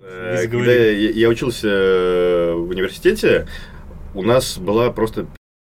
Э, 0.00 0.46
когда 0.48 0.72
я, 0.72 1.10
я 1.10 1.28
учился 1.28 1.68
э, 1.68 2.54
в 2.54 2.70
университете, 2.70 3.46
у 4.14 4.22
нас 4.22 4.58
была 4.58 4.90
просто 4.90 5.26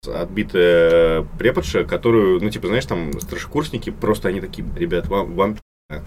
отбитая 0.07 1.27
преподша, 1.39 1.85
которую, 1.85 2.41
ну, 2.43 2.51
типа, 2.51 2.69
знаешь, 2.69 2.87
там, 2.87 3.21
старшекурсники, 3.21 3.91
просто 3.91 4.29
они 4.29 4.41
такие, 4.41 4.67
ребят, 4.77 5.09
вам, 5.09 5.35
вам 5.35 5.57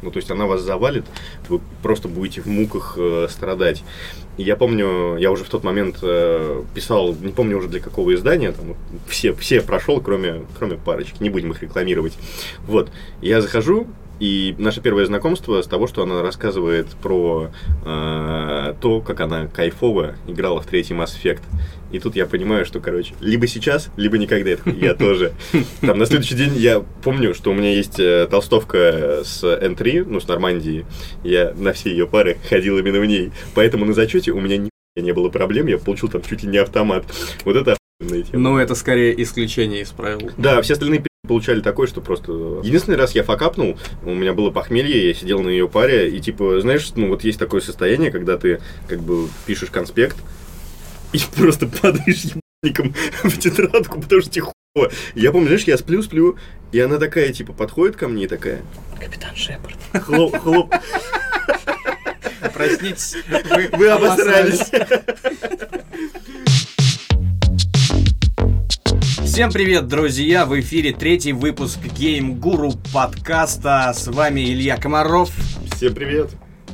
ну, 0.01 0.11
то 0.11 0.17
есть 0.17 0.31
она 0.31 0.45
вас 0.45 0.61
завалит, 0.61 1.05
вы 1.49 1.59
просто 1.81 2.07
будете 2.07 2.41
в 2.41 2.45
муках 2.45 2.95
э, 2.97 3.27
страдать. 3.29 3.83
И 4.37 4.43
я 4.43 4.55
помню, 4.55 5.17
я 5.17 5.29
уже 5.29 5.43
в 5.43 5.49
тот 5.49 5.63
момент 5.63 5.97
э, 6.01 6.63
писал, 6.73 7.13
не 7.13 7.33
помню 7.33 7.57
уже 7.57 7.67
для 7.67 7.81
какого 7.81 8.13
издания, 8.13 8.53
там 8.53 8.75
все, 9.07 9.33
все 9.33 9.61
прошел, 9.61 9.99
кроме, 9.99 10.45
кроме 10.57 10.77
парочки, 10.77 11.21
не 11.21 11.29
будем 11.29 11.51
их 11.51 11.61
рекламировать. 11.61 12.13
Вот, 12.65 12.91
я 13.21 13.41
захожу, 13.41 13.87
и 14.19 14.55
наше 14.57 14.81
первое 14.81 15.05
знакомство 15.05 15.61
с 15.61 15.67
того, 15.67 15.87
что 15.87 16.03
она 16.03 16.21
рассказывает 16.21 16.87
про 17.01 17.49
э, 17.85 18.73
то, 18.79 19.01
как 19.01 19.19
она 19.21 19.47
кайфово 19.47 20.15
играла 20.27 20.61
в 20.61 20.65
третий 20.65 20.93
Mass 20.93 21.11
Effect. 21.21 21.41
И 21.91 21.99
тут 21.99 22.15
я 22.15 22.25
понимаю, 22.25 22.65
что, 22.65 22.79
короче, 22.79 23.13
либо 23.19 23.47
сейчас, 23.47 23.89
либо 23.97 24.17
никогда. 24.17 24.51
Я 24.65 24.93
тоже. 24.95 25.33
Там 25.81 25.99
на 25.99 26.05
следующий 26.05 26.35
день 26.35 26.53
я 26.55 26.83
помню, 27.03 27.33
что 27.33 27.51
у 27.51 27.53
меня 27.53 27.71
есть 27.73 27.99
э, 27.99 28.27
толстовка 28.29 29.21
с 29.23 29.43
N3, 29.43 30.05
ну, 30.07 30.19
с 30.19 30.27
Нормандии. 30.27 30.85
Я 31.23 31.53
на 31.55 31.73
все 31.73 31.91
ее 31.91 32.07
пары 32.07 32.37
ходил 32.49 32.77
именно 32.77 32.99
в 32.99 33.05
ней. 33.05 33.31
Поэтому 33.53 33.85
на 33.85 33.93
зачете 33.93 34.31
у 34.31 34.39
меня 34.39 34.69
не 34.95 35.11
было 35.11 35.29
проблем, 35.29 35.67
я 35.67 35.77
получил 35.77 36.07
там 36.07 36.21
чуть 36.21 36.43
ли 36.43 36.49
не 36.49 36.57
автомат. 36.57 37.05
Вот 37.45 37.55
это 37.55 37.77
ну, 38.33 38.57
это 38.57 38.75
скорее 38.75 39.21
исключение 39.21 39.81
из 39.81 39.89
правил. 39.91 40.31
Да, 40.37 40.61
все 40.61 40.73
остальные 40.73 41.03
получали 41.25 41.61
такое, 41.61 41.87
что 41.87 42.01
просто... 42.01 42.33
Единственный 42.63 42.97
раз 42.97 43.15
я 43.15 43.23
факапнул, 43.23 43.79
у 44.03 44.13
меня 44.13 44.33
было 44.33 44.51
похмелье, 44.51 45.07
я 45.07 45.13
сидел 45.13 45.41
на 45.41 45.47
ее 45.47 45.69
паре, 45.69 46.09
и 46.09 46.19
типа, 46.19 46.59
знаешь, 46.59 46.91
ну 46.95 47.07
вот 47.07 47.23
есть 47.23 47.39
такое 47.39 47.61
состояние, 47.61 48.11
когда 48.11 48.37
ты 48.37 48.59
как 48.89 48.99
бы 48.99 49.29
пишешь 49.45 49.69
конспект, 49.69 50.17
и 51.13 51.19
просто 51.37 51.67
падаешь 51.67 52.25
ебаником 52.61 52.93
в 53.23 53.39
тетрадку, 53.39 54.01
потому 54.01 54.21
что 54.21 54.31
тебе 54.31 54.47
хуево. 54.75 54.91
Я 55.15 55.31
помню, 55.31 55.47
знаешь, 55.47 55.63
я 55.63 55.77
сплю-сплю, 55.77 56.37
и 56.73 56.79
она 56.81 56.97
такая, 56.97 57.31
типа, 57.31 57.53
подходит 57.53 57.95
ко 57.95 58.09
мне 58.09 58.25
и 58.25 58.27
такая... 58.27 58.61
Капитан 58.99 59.33
Шепард. 59.33 59.77
Хлоп, 59.93 60.37
хлоп. 60.39 60.75
Проснитесь, 62.53 63.15
вы, 63.29 63.69
вы 63.71 63.87
обосрались. 63.87 64.69
Всем 69.33 69.51
привет, 69.51 69.87
друзья! 69.87 70.45
В 70.45 70.59
эфире 70.59 70.93
третий 70.93 71.33
выпуск 71.33 71.79
Game 71.79 72.39
Guru 72.39 72.77
подкаста. 72.93 73.91
С 73.91 74.05
вами 74.05 74.41
Илья 74.41 74.77
Комаров. 74.77 75.31
Всем 75.75 75.95
привет! 75.95 76.29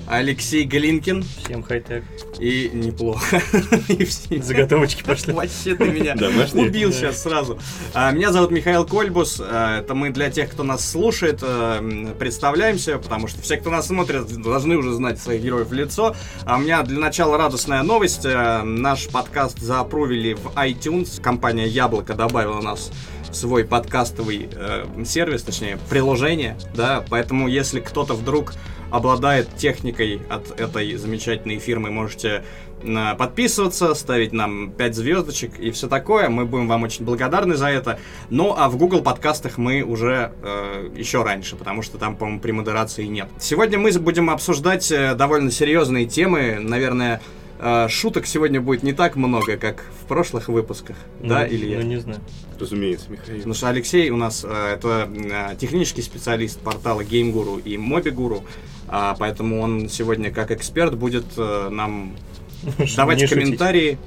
Алексей 0.10 0.66
Галинкин. 0.66 1.24
Всем 1.46 1.62
хай-тек. 1.62 2.04
И 2.40 2.72
неплохо. 2.74 3.42
Заготовочки 4.42 5.04
пошли. 5.04 5.34
Вообще 5.34 5.76
ты 5.76 5.86
меня 5.86 6.16
убил 6.54 6.92
сейчас 6.92 7.22
сразу. 7.22 7.60
А, 7.94 8.12
меня 8.12 8.32
зовут 8.32 8.50
Михаил 8.50 8.86
Кольбус. 8.86 9.40
А, 9.40 9.80
это 9.80 9.94
мы 9.94 10.10
для 10.10 10.32
тех, 10.32 10.50
кто 10.50 10.64
нас 10.64 10.90
слушает, 10.90 11.40
а, 11.44 11.80
представляемся, 12.18 12.98
потому 12.98 13.28
что 13.28 13.42
все, 13.42 13.58
кто 13.58 13.70
нас 13.70 13.88
смотрит, 13.88 14.26
должны 14.42 14.78
уже 14.78 14.94
знать 14.94 15.20
своих 15.20 15.44
героев 15.44 15.68
в 15.68 15.74
лицо. 15.74 16.16
А 16.44 16.58
у 16.58 16.62
меня 16.62 16.82
для 16.82 17.00
начала 17.00 17.38
радостная 17.38 17.84
новость. 17.84 18.26
Наш 18.26 19.08
подкаст 19.10 19.60
заапрувили 19.60 20.34
в 20.34 20.48
iTunes. 20.56 21.22
Компания 21.22 21.68
Яблоко 21.68 22.16
добавила 22.16 22.62
нас 22.62 22.92
свой 23.32 23.64
подкастовый 23.64 24.50
э, 24.52 24.86
сервис, 25.06 25.44
точнее, 25.44 25.78
приложение, 25.90 26.58
да, 26.74 27.04
поэтому 27.10 27.48
если 27.48 27.80
кто-то 27.80 28.16
вдруг 28.16 28.54
обладает 28.92 29.56
техникой 29.56 30.22
от 30.30 30.60
этой 30.60 30.96
замечательной 30.96 31.60
фирмы, 31.60 31.92
можете 31.92 32.44
э, 32.84 33.16
подписываться, 33.18 33.94
ставить 33.94 34.34
нам 34.34 34.72
5 34.72 34.96
звездочек 34.96 35.60
и 35.60 35.72
все 35.72 35.88
такое. 35.88 36.30
Мы 36.30 36.46
будем 36.46 36.68
вам 36.68 36.84
очень 36.84 37.06
благодарны 37.06 37.56
за 37.56 37.68
это. 37.68 38.00
Ну, 38.30 38.54
а 38.58 38.70
в 38.70 38.78
Google 38.78 39.02
подкастах 39.02 39.58
мы 39.58 39.84
уже 39.84 40.32
э, 40.42 40.90
еще 40.96 41.24
раньше, 41.24 41.56
потому 41.56 41.82
что 41.82 41.98
там, 41.98 42.16
по-моему, 42.16 42.40
при 42.40 42.52
модерации 42.52 43.06
нет. 43.06 43.28
Сегодня 43.40 43.78
мы 43.78 43.92
будем 44.00 44.30
обсуждать 44.30 44.92
э, 44.92 45.16
довольно 45.16 45.52
серьезные 45.52 46.06
темы, 46.06 46.58
наверное, 46.60 47.22
э, 47.60 47.88
шуток 47.90 48.26
сегодня 48.26 48.62
будет 48.62 48.84
не 48.84 48.94
так 48.94 49.16
много, 49.16 49.58
как 49.58 49.86
в 50.02 50.08
прошлых 50.08 50.48
выпусках, 50.48 50.96
ну, 51.22 51.30
да, 51.30 51.46
или 51.46 51.76
Ну, 51.76 51.82
не 51.82 51.98
знаю. 51.98 52.20
Разумеется, 52.60 53.10
Михаил. 53.10 53.38
Потому 53.38 53.54
что 53.54 53.70
Алексей 53.70 54.10
у 54.10 54.18
нас 54.18 54.46
э, 54.48 54.74
это 54.74 55.10
э, 55.14 55.56
технический 55.58 56.02
специалист 56.02 56.60
портала 56.60 57.02
GameGuru 57.02 57.62
и 57.62 57.76
MobiGuru, 57.76 58.44
а, 58.90 59.16
поэтому 59.18 59.62
он 59.62 59.90
сегодня 59.90 60.32
как 60.32 60.52
эксперт 60.52 60.96
будет 60.96 61.26
э, 61.38 61.70
нам 61.70 62.16
давать 62.96 63.30
комментарии. 63.30 63.98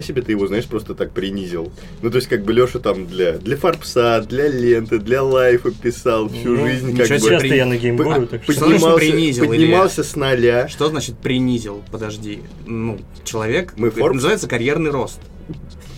Себе 0.00 0.22
ты 0.22 0.32
его, 0.32 0.46
знаешь, 0.46 0.66
просто 0.66 0.94
так 0.94 1.12
принизил. 1.12 1.72
Ну, 2.02 2.10
то 2.10 2.16
есть, 2.16 2.28
как 2.28 2.44
бы 2.44 2.52
Леша 2.52 2.78
там 2.78 3.06
для, 3.06 3.32
для 3.32 3.56
фарпса, 3.56 4.24
для 4.28 4.46
ленты, 4.46 4.98
для 4.98 5.24
лайфа 5.24 5.72
писал 5.72 6.28
всю 6.28 6.56
ну, 6.56 6.66
жизнь. 6.66 6.96
Как 6.96 7.08
бы, 7.08 7.18
часто 7.18 7.46
я 7.48 7.66
на 7.66 7.76
геймбору, 7.76 8.26
так 8.26 8.44
что... 8.44 8.54
Поднимался, 8.54 8.96
принизил, 8.96 9.46
поднимался 9.46 10.04
с 10.04 10.14
нуля. 10.14 10.68
Что 10.68 10.88
значит 10.88 11.18
принизил? 11.18 11.82
Подожди. 11.90 12.42
Ну, 12.64 13.00
человек... 13.24 13.74
Мы 13.76 13.88
это 13.88 14.12
называется 14.12 14.46
карьерный 14.46 14.90
рост. 14.90 15.20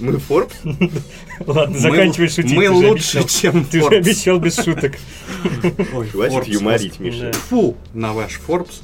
Мы 0.00 0.14
Forbes? 0.14 0.52
Ладно, 1.46 1.78
заканчивай 1.78 2.28
шутить. 2.28 2.52
Мы 2.52 2.70
лучше, 2.70 3.26
чем 3.28 3.64
Ты 3.64 3.80
же 3.80 3.88
обещал 3.88 4.38
без 4.38 4.56
шуток. 4.56 4.94
Хватит 6.12 6.48
юморить, 6.48 6.98
Миша. 6.98 7.32
Фу 7.48 7.76
на 7.92 8.12
ваш 8.12 8.40
Forbes. 8.46 8.80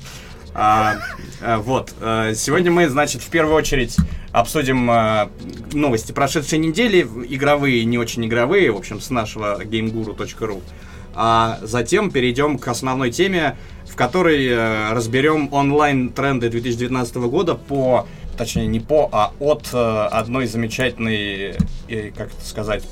А, 0.58 0.96
а, 1.42 1.58
вот, 1.58 1.92
а, 2.00 2.32
сегодня 2.34 2.70
мы, 2.70 2.88
значит, 2.88 3.20
в 3.20 3.28
первую 3.28 3.54
очередь 3.54 3.94
обсудим 4.32 4.90
а, 4.90 5.30
новости 5.74 6.12
прошедшей 6.12 6.58
недели, 6.58 7.06
игровые, 7.28 7.84
не 7.84 7.98
очень 7.98 8.24
игровые, 8.24 8.70
в 8.70 8.76
общем, 8.76 9.00
с 9.00 9.10
нашего 9.10 9.62
gameguru.ru. 9.62 10.62
А 11.14 11.58
затем 11.62 12.10
перейдем 12.10 12.58
к 12.58 12.68
основной 12.68 13.10
теме, 13.10 13.56
в 13.86 13.96
которой 13.96 14.46
э, 14.46 14.92
разберем 14.92 15.48
онлайн-тренды 15.50 16.50
2019 16.50 17.16
года 17.16 17.54
по 17.54 18.06
точнее 18.36 18.66
не 18.66 18.80
по, 18.80 19.08
а 19.12 19.32
от 19.40 19.70
э, 19.72 19.76
одной 19.76 20.46
замечательной, 20.46 21.56
э, 21.88 22.10
как 22.16 22.28
это 22.28 22.44
сказать, 22.44 22.84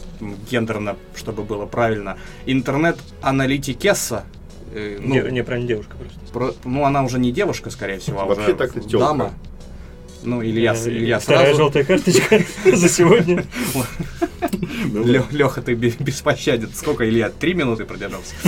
гендерно, 0.50 0.97
чтобы 1.15 1.44
было 1.44 1.66
правильно, 1.66 2.19
интернет-аналитикесса. 2.47 4.25
Э, 4.72 4.99
ну, 5.00 5.15
не, 5.15 5.31
не, 5.31 5.44
правильно, 5.44 5.69
девушка 5.69 5.97
просто. 5.97 6.19
Про, 6.32 6.55
ну, 6.65 6.84
она 6.84 7.05
уже 7.05 7.19
не 7.19 7.31
дешка, 7.32 7.71
скорее 7.71 7.99
всего, 7.99 8.22
а 8.22 8.25
Вообще 8.25 8.55
так 8.55 8.72
дама. 8.88 9.32
Ну, 10.25 10.43
Илья, 10.43 10.75
э, 10.75 10.89
Илья 10.89 11.19
Вторая 11.19 11.47
сразу... 11.47 11.59
желтая 11.59 11.85
карточка 11.85 12.41
за 12.65 12.89
сегодня. 12.89 13.45
Леха, 15.31 15.62
ты 15.62 15.75
беспощаден. 15.75 16.71
Сколько, 16.75 17.09
Илья? 17.09 17.31
Три 17.31 17.55
минуты 17.55 17.85
продержался. 17.85 18.35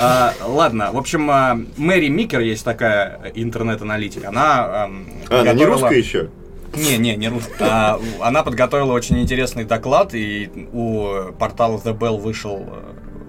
А, 0.00 0.32
ладно, 0.44 0.90
в 0.92 0.96
общем, 0.96 1.30
а, 1.30 1.58
Мэри 1.76 2.08
Микер 2.08 2.40
есть 2.40 2.64
такая 2.64 3.32
интернет-аналитик. 3.34 4.24
Она... 4.24 4.64
А, 4.64 4.90
она 5.30 5.52
не 5.52 5.64
русская 5.64 5.98
еще? 5.98 6.30
Не, 6.74 6.98
не, 6.98 7.16
не 7.16 7.28
русская. 7.28 7.56
А, 7.60 8.00
она 8.20 8.42
подготовила 8.42 8.92
очень 8.92 9.20
интересный 9.20 9.64
доклад, 9.64 10.14
и 10.14 10.50
у 10.72 11.32
портала 11.38 11.78
The 11.78 11.96
Bell 11.96 12.18
вышел 12.18 12.66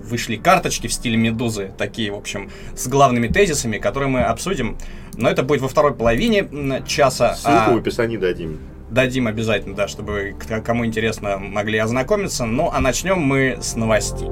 вышли 0.10 0.36
карточки 0.36 0.88
в 0.88 0.94
стиле 0.94 1.16
Медузы, 1.16 1.72
такие, 1.78 2.12
в 2.12 2.16
общем, 2.16 2.50
с 2.76 2.88
главными 2.88 3.28
тезисами, 3.28 3.78
которые 3.78 4.10
мы 4.10 4.22
обсудим. 4.22 4.78
Но 5.14 5.30
это 5.30 5.44
будет 5.44 5.62
во 5.62 5.68
второй 5.68 5.94
половине 5.94 6.48
часа. 6.86 7.36
Ссылку 7.36 7.72
а... 7.72 7.74
в 7.74 7.78
описании 7.78 8.18
дадим. 8.18 8.60
Дадим 8.90 9.28
обязательно, 9.28 9.76
да, 9.76 9.88
чтобы 9.88 10.36
кому 10.66 10.86
интересно 10.86 11.38
могли 11.38 11.78
ознакомиться. 11.78 12.46
Ну, 12.46 12.72
а 12.74 12.80
начнем 12.80 13.20
мы 13.20 13.60
с 13.62 13.76
новостей. 13.76 14.28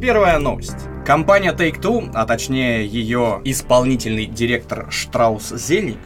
Первая 0.00 0.38
новость. 0.38 0.88
Компания 1.06 1.52
Take-Two, 1.52 2.10
а 2.14 2.24
точнее 2.26 2.86
ее 2.86 3.40
исполнительный 3.44 4.26
директор 4.26 4.86
Штраус 4.90 5.50
Зельник, 5.50 5.98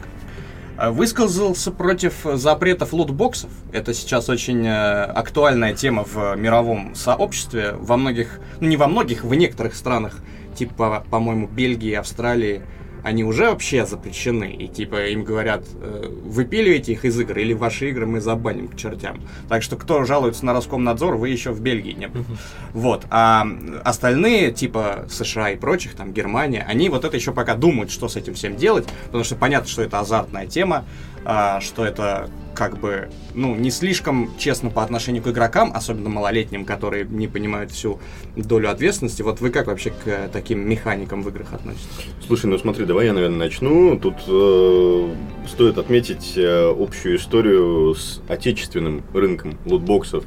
высказался 0.77 1.71
против 1.71 2.13
запретов 2.33 2.93
лутбоксов. 2.93 3.49
Это 3.71 3.93
сейчас 3.93 4.29
очень 4.29 4.65
э, 4.65 5.03
актуальная 5.03 5.73
тема 5.73 6.03
в 6.03 6.35
мировом 6.35 6.95
сообществе. 6.95 7.73
Во 7.73 7.97
многих, 7.97 8.39
ну 8.59 8.67
не 8.67 8.77
во 8.77 8.87
многих, 8.87 9.23
в 9.23 9.33
некоторых 9.33 9.75
странах, 9.75 10.19
типа, 10.55 11.03
по-моему, 11.09 11.47
Бельгии, 11.47 11.93
Австралии, 11.93 12.61
они 13.07 13.23
уже 13.23 13.45
вообще 13.45 13.85
запрещены. 13.85 14.51
И 14.51 14.67
типа 14.67 15.07
им 15.07 15.23
говорят, 15.23 15.63
э, 15.81 16.11
выпиливайте 16.25 16.91
их 16.91 17.05
из 17.05 17.19
игр, 17.19 17.37
или 17.37 17.53
ваши 17.53 17.89
игры 17.89 18.05
мы 18.05 18.19
забаним 18.19 18.67
к 18.67 18.75
чертям. 18.75 19.21
Так 19.47 19.63
что 19.63 19.77
кто 19.77 20.03
жалуется 20.03 20.45
на 20.45 20.53
Роскомнадзор, 20.53 21.15
вы 21.15 21.29
еще 21.29 21.51
в 21.51 21.61
Бельгии 21.61 21.93
не 21.93 22.07
были. 22.07 22.25
Вот. 22.73 23.05
А 23.09 23.47
остальные, 23.83 24.51
типа 24.51 25.05
США 25.09 25.51
и 25.51 25.55
прочих, 25.55 25.93
там 25.95 26.11
Германия, 26.11 26.65
они 26.67 26.89
вот 26.89 27.05
это 27.05 27.15
еще 27.15 27.31
пока 27.31 27.55
думают, 27.55 27.91
что 27.91 28.09
с 28.09 28.17
этим 28.17 28.33
всем 28.33 28.57
делать, 28.57 28.85
потому 29.05 29.23
что 29.23 29.35
понятно, 29.35 29.69
что 29.69 29.81
это 29.81 29.99
азартная 29.99 30.45
тема. 30.45 30.85
а, 31.29 31.59
что 31.59 31.83
это 31.83 32.29
как 32.57 32.79
бы, 32.79 33.09
ну, 33.35 33.55
не 33.55 33.69
слишком 33.69 34.31
честно 34.39 34.71
по 34.71 34.81
отношению 34.81 35.21
к 35.21 35.27
игрокам, 35.27 35.71
особенно 35.75 36.09
малолетним, 36.09 36.65
которые 36.65 37.05
не 37.05 37.27
понимают 37.27 37.71
всю 37.71 37.99
долю 38.35 38.71
ответственности. 38.71 39.21
Вот 39.21 39.41
вы 39.41 39.51
как 39.51 39.67
вообще 39.67 39.91
к 39.91 40.29
таким 40.33 40.67
механикам 40.67 41.21
в 41.21 41.29
играх 41.29 41.53
относитесь? 41.53 42.07
Слушай, 42.25 42.47
ну 42.47 42.57
смотри, 42.57 42.85
давай 42.85 43.05
я, 43.05 43.13
наверное, 43.13 43.37
начну. 43.37 43.99
Тут 43.99 44.15
э, 44.27 45.15
стоит 45.47 45.77
отметить 45.77 46.33
э, 46.35 46.73
общую 46.75 47.17
историю 47.17 47.93
с 47.93 48.21
отечественным 48.27 49.03
рынком 49.13 49.59
лутбоксов 49.65 50.23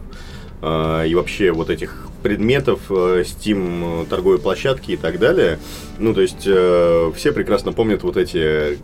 э, 0.62 1.09
и 1.09 1.15
вообще 1.17 1.50
вот 1.50 1.69
этих 1.69 2.06
предметов, 2.23 2.83
э, 2.91 3.25
Steam, 3.26 4.05
э, 4.05 4.06
торговой 4.09 4.38
площадки 4.38 4.93
и 4.93 4.97
так 4.97 5.19
далее. 5.19 5.59
Ну, 5.99 6.15
то 6.15 6.21
есть, 6.21 6.44
э, 6.47 7.11
все 7.17 7.33
прекрасно 7.33 7.73
помнят 7.73 8.05
вот 8.05 8.17
эти 8.17 8.79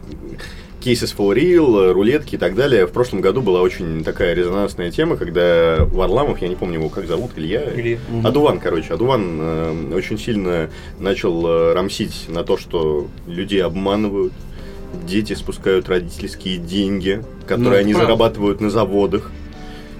Cases 0.86 1.12
for 1.16 1.34
Real, 1.34 1.90
рулетки 1.90 2.36
и 2.36 2.38
так 2.38 2.54
далее. 2.54 2.86
В 2.86 2.92
прошлом 2.92 3.20
году 3.20 3.42
была 3.42 3.60
очень 3.60 4.04
такая 4.04 4.34
резонансная 4.34 4.92
тема, 4.92 5.16
когда 5.16 5.84
Варламов, 5.84 6.40
я 6.40 6.46
не 6.46 6.54
помню 6.54 6.74
его 6.78 6.88
как 6.90 7.08
зовут, 7.08 7.32
Илья? 7.34 7.62
Или... 7.62 7.98
Адуван, 8.22 8.60
короче. 8.60 8.94
Адуван 8.94 9.36
э, 9.40 9.94
очень 9.96 10.16
сильно 10.16 10.70
начал 11.00 11.44
э, 11.44 11.72
рамсить 11.74 12.26
на 12.28 12.44
то, 12.44 12.56
что 12.56 13.08
людей 13.26 13.64
обманывают, 13.64 14.32
дети 15.08 15.32
спускают 15.32 15.88
родительские 15.88 16.58
деньги, 16.58 17.20
которые 17.48 17.70
Ну, 17.72 17.76
они 17.78 17.92
правда. 17.92 18.06
зарабатывают 18.06 18.60
на 18.60 18.70
заводах. 18.70 19.32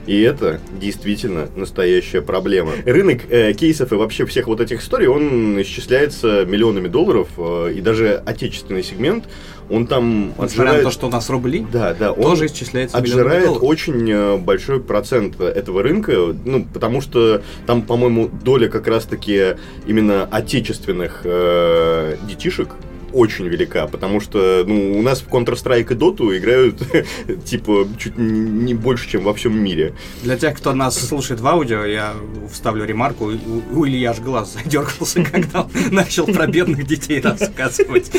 И 0.06 0.20
это 0.20 0.60
действительно 0.80 1.48
настоящая 1.56 2.22
проблема. 2.22 2.72
Рынок 2.84 3.22
э, 3.28 3.52
кейсов 3.52 3.92
и 3.92 3.96
вообще 3.96 4.24
всех 4.26 4.46
вот 4.46 4.60
этих 4.60 4.80
историй, 4.82 5.06
он 5.08 5.60
исчисляется 5.62 6.44
миллионами 6.44 6.88
долларов, 6.88 7.28
э, 7.36 7.72
и 7.76 7.80
даже 7.80 8.22
отечественный 8.24 8.82
сегмент, 8.82 9.24
он 9.68 9.86
там 9.86 10.28
Несмотря 10.28 10.38
на 10.38 10.44
отжирает... 10.44 10.82
то, 10.84 10.90
что 10.90 11.06
у 11.08 11.10
нас 11.10 11.28
рубли, 11.28 11.66
Да, 11.72 11.94
да, 11.94 12.12
он 12.12 12.22
тоже 12.22 12.46
исчисляется 12.46 12.96
отжирает 12.96 13.46
долларов. 13.46 13.64
очень 13.64 14.10
э, 14.10 14.36
большой 14.36 14.80
процент 14.80 15.40
этого 15.40 15.82
рынка, 15.82 16.12
ну, 16.44 16.64
потому 16.72 17.00
что 17.00 17.42
там, 17.66 17.82
по-моему, 17.82 18.28
доля 18.28 18.68
как 18.68 18.86
раз-таки 18.86 19.56
именно 19.86 20.24
отечественных 20.30 21.22
э, 21.24 22.16
детишек 22.28 22.68
очень 23.12 23.46
велика, 23.46 23.86
потому 23.86 24.20
что 24.20 24.64
ну, 24.66 24.98
у 24.98 25.02
нас 25.02 25.20
в 25.20 25.28
Counter-Strike 25.28 25.92
и 25.92 25.94
Dota 25.94 26.36
играют 26.36 26.82
типа 27.44 27.86
чуть 27.98 28.18
не 28.18 28.74
больше, 28.74 29.08
чем 29.08 29.24
во 29.24 29.34
всем 29.34 29.58
мире. 29.58 29.94
Для 30.22 30.36
тех, 30.36 30.56
кто 30.56 30.72
нас 30.74 30.98
слушает 30.98 31.40
в 31.40 31.46
аудио, 31.46 31.84
я 31.84 32.14
вставлю 32.52 32.84
ремарку. 32.84 33.26
У, 33.26 33.78
у 33.78 33.86
Ильи 33.86 34.04
аж 34.04 34.20
глаз 34.20 34.54
задергался, 34.64 35.22
когда 35.24 35.62
он 35.62 35.70
начал 35.90 36.26
про 36.26 36.46
бедных 36.46 36.86
детей 36.86 37.20
рассказывать. 37.20 38.10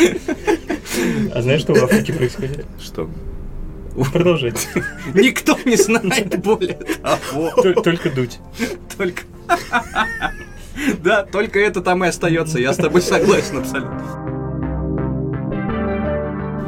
А 1.33 1.41
знаешь, 1.41 1.61
что 1.61 1.73
в 1.73 1.83
Африке 1.83 2.13
происходит? 2.13 2.65
Что? 2.81 3.09
Продолжайте. 4.13 4.67
Никто 5.13 5.57
не 5.65 5.75
знает 5.75 6.39
более 6.41 6.75
того. 6.75 7.51
Тол- 7.57 7.81
Только 7.81 8.09
дуть. 8.11 8.39
Только... 8.95 9.23
Да, 11.03 11.23
только 11.23 11.59
это 11.59 11.81
там 11.81 12.03
и 12.03 12.07
остается. 12.07 12.59
Я 12.59 12.73
с 12.73 12.77
тобой 12.77 13.01
согласен 13.01 13.57
абсолютно. 13.57 14.36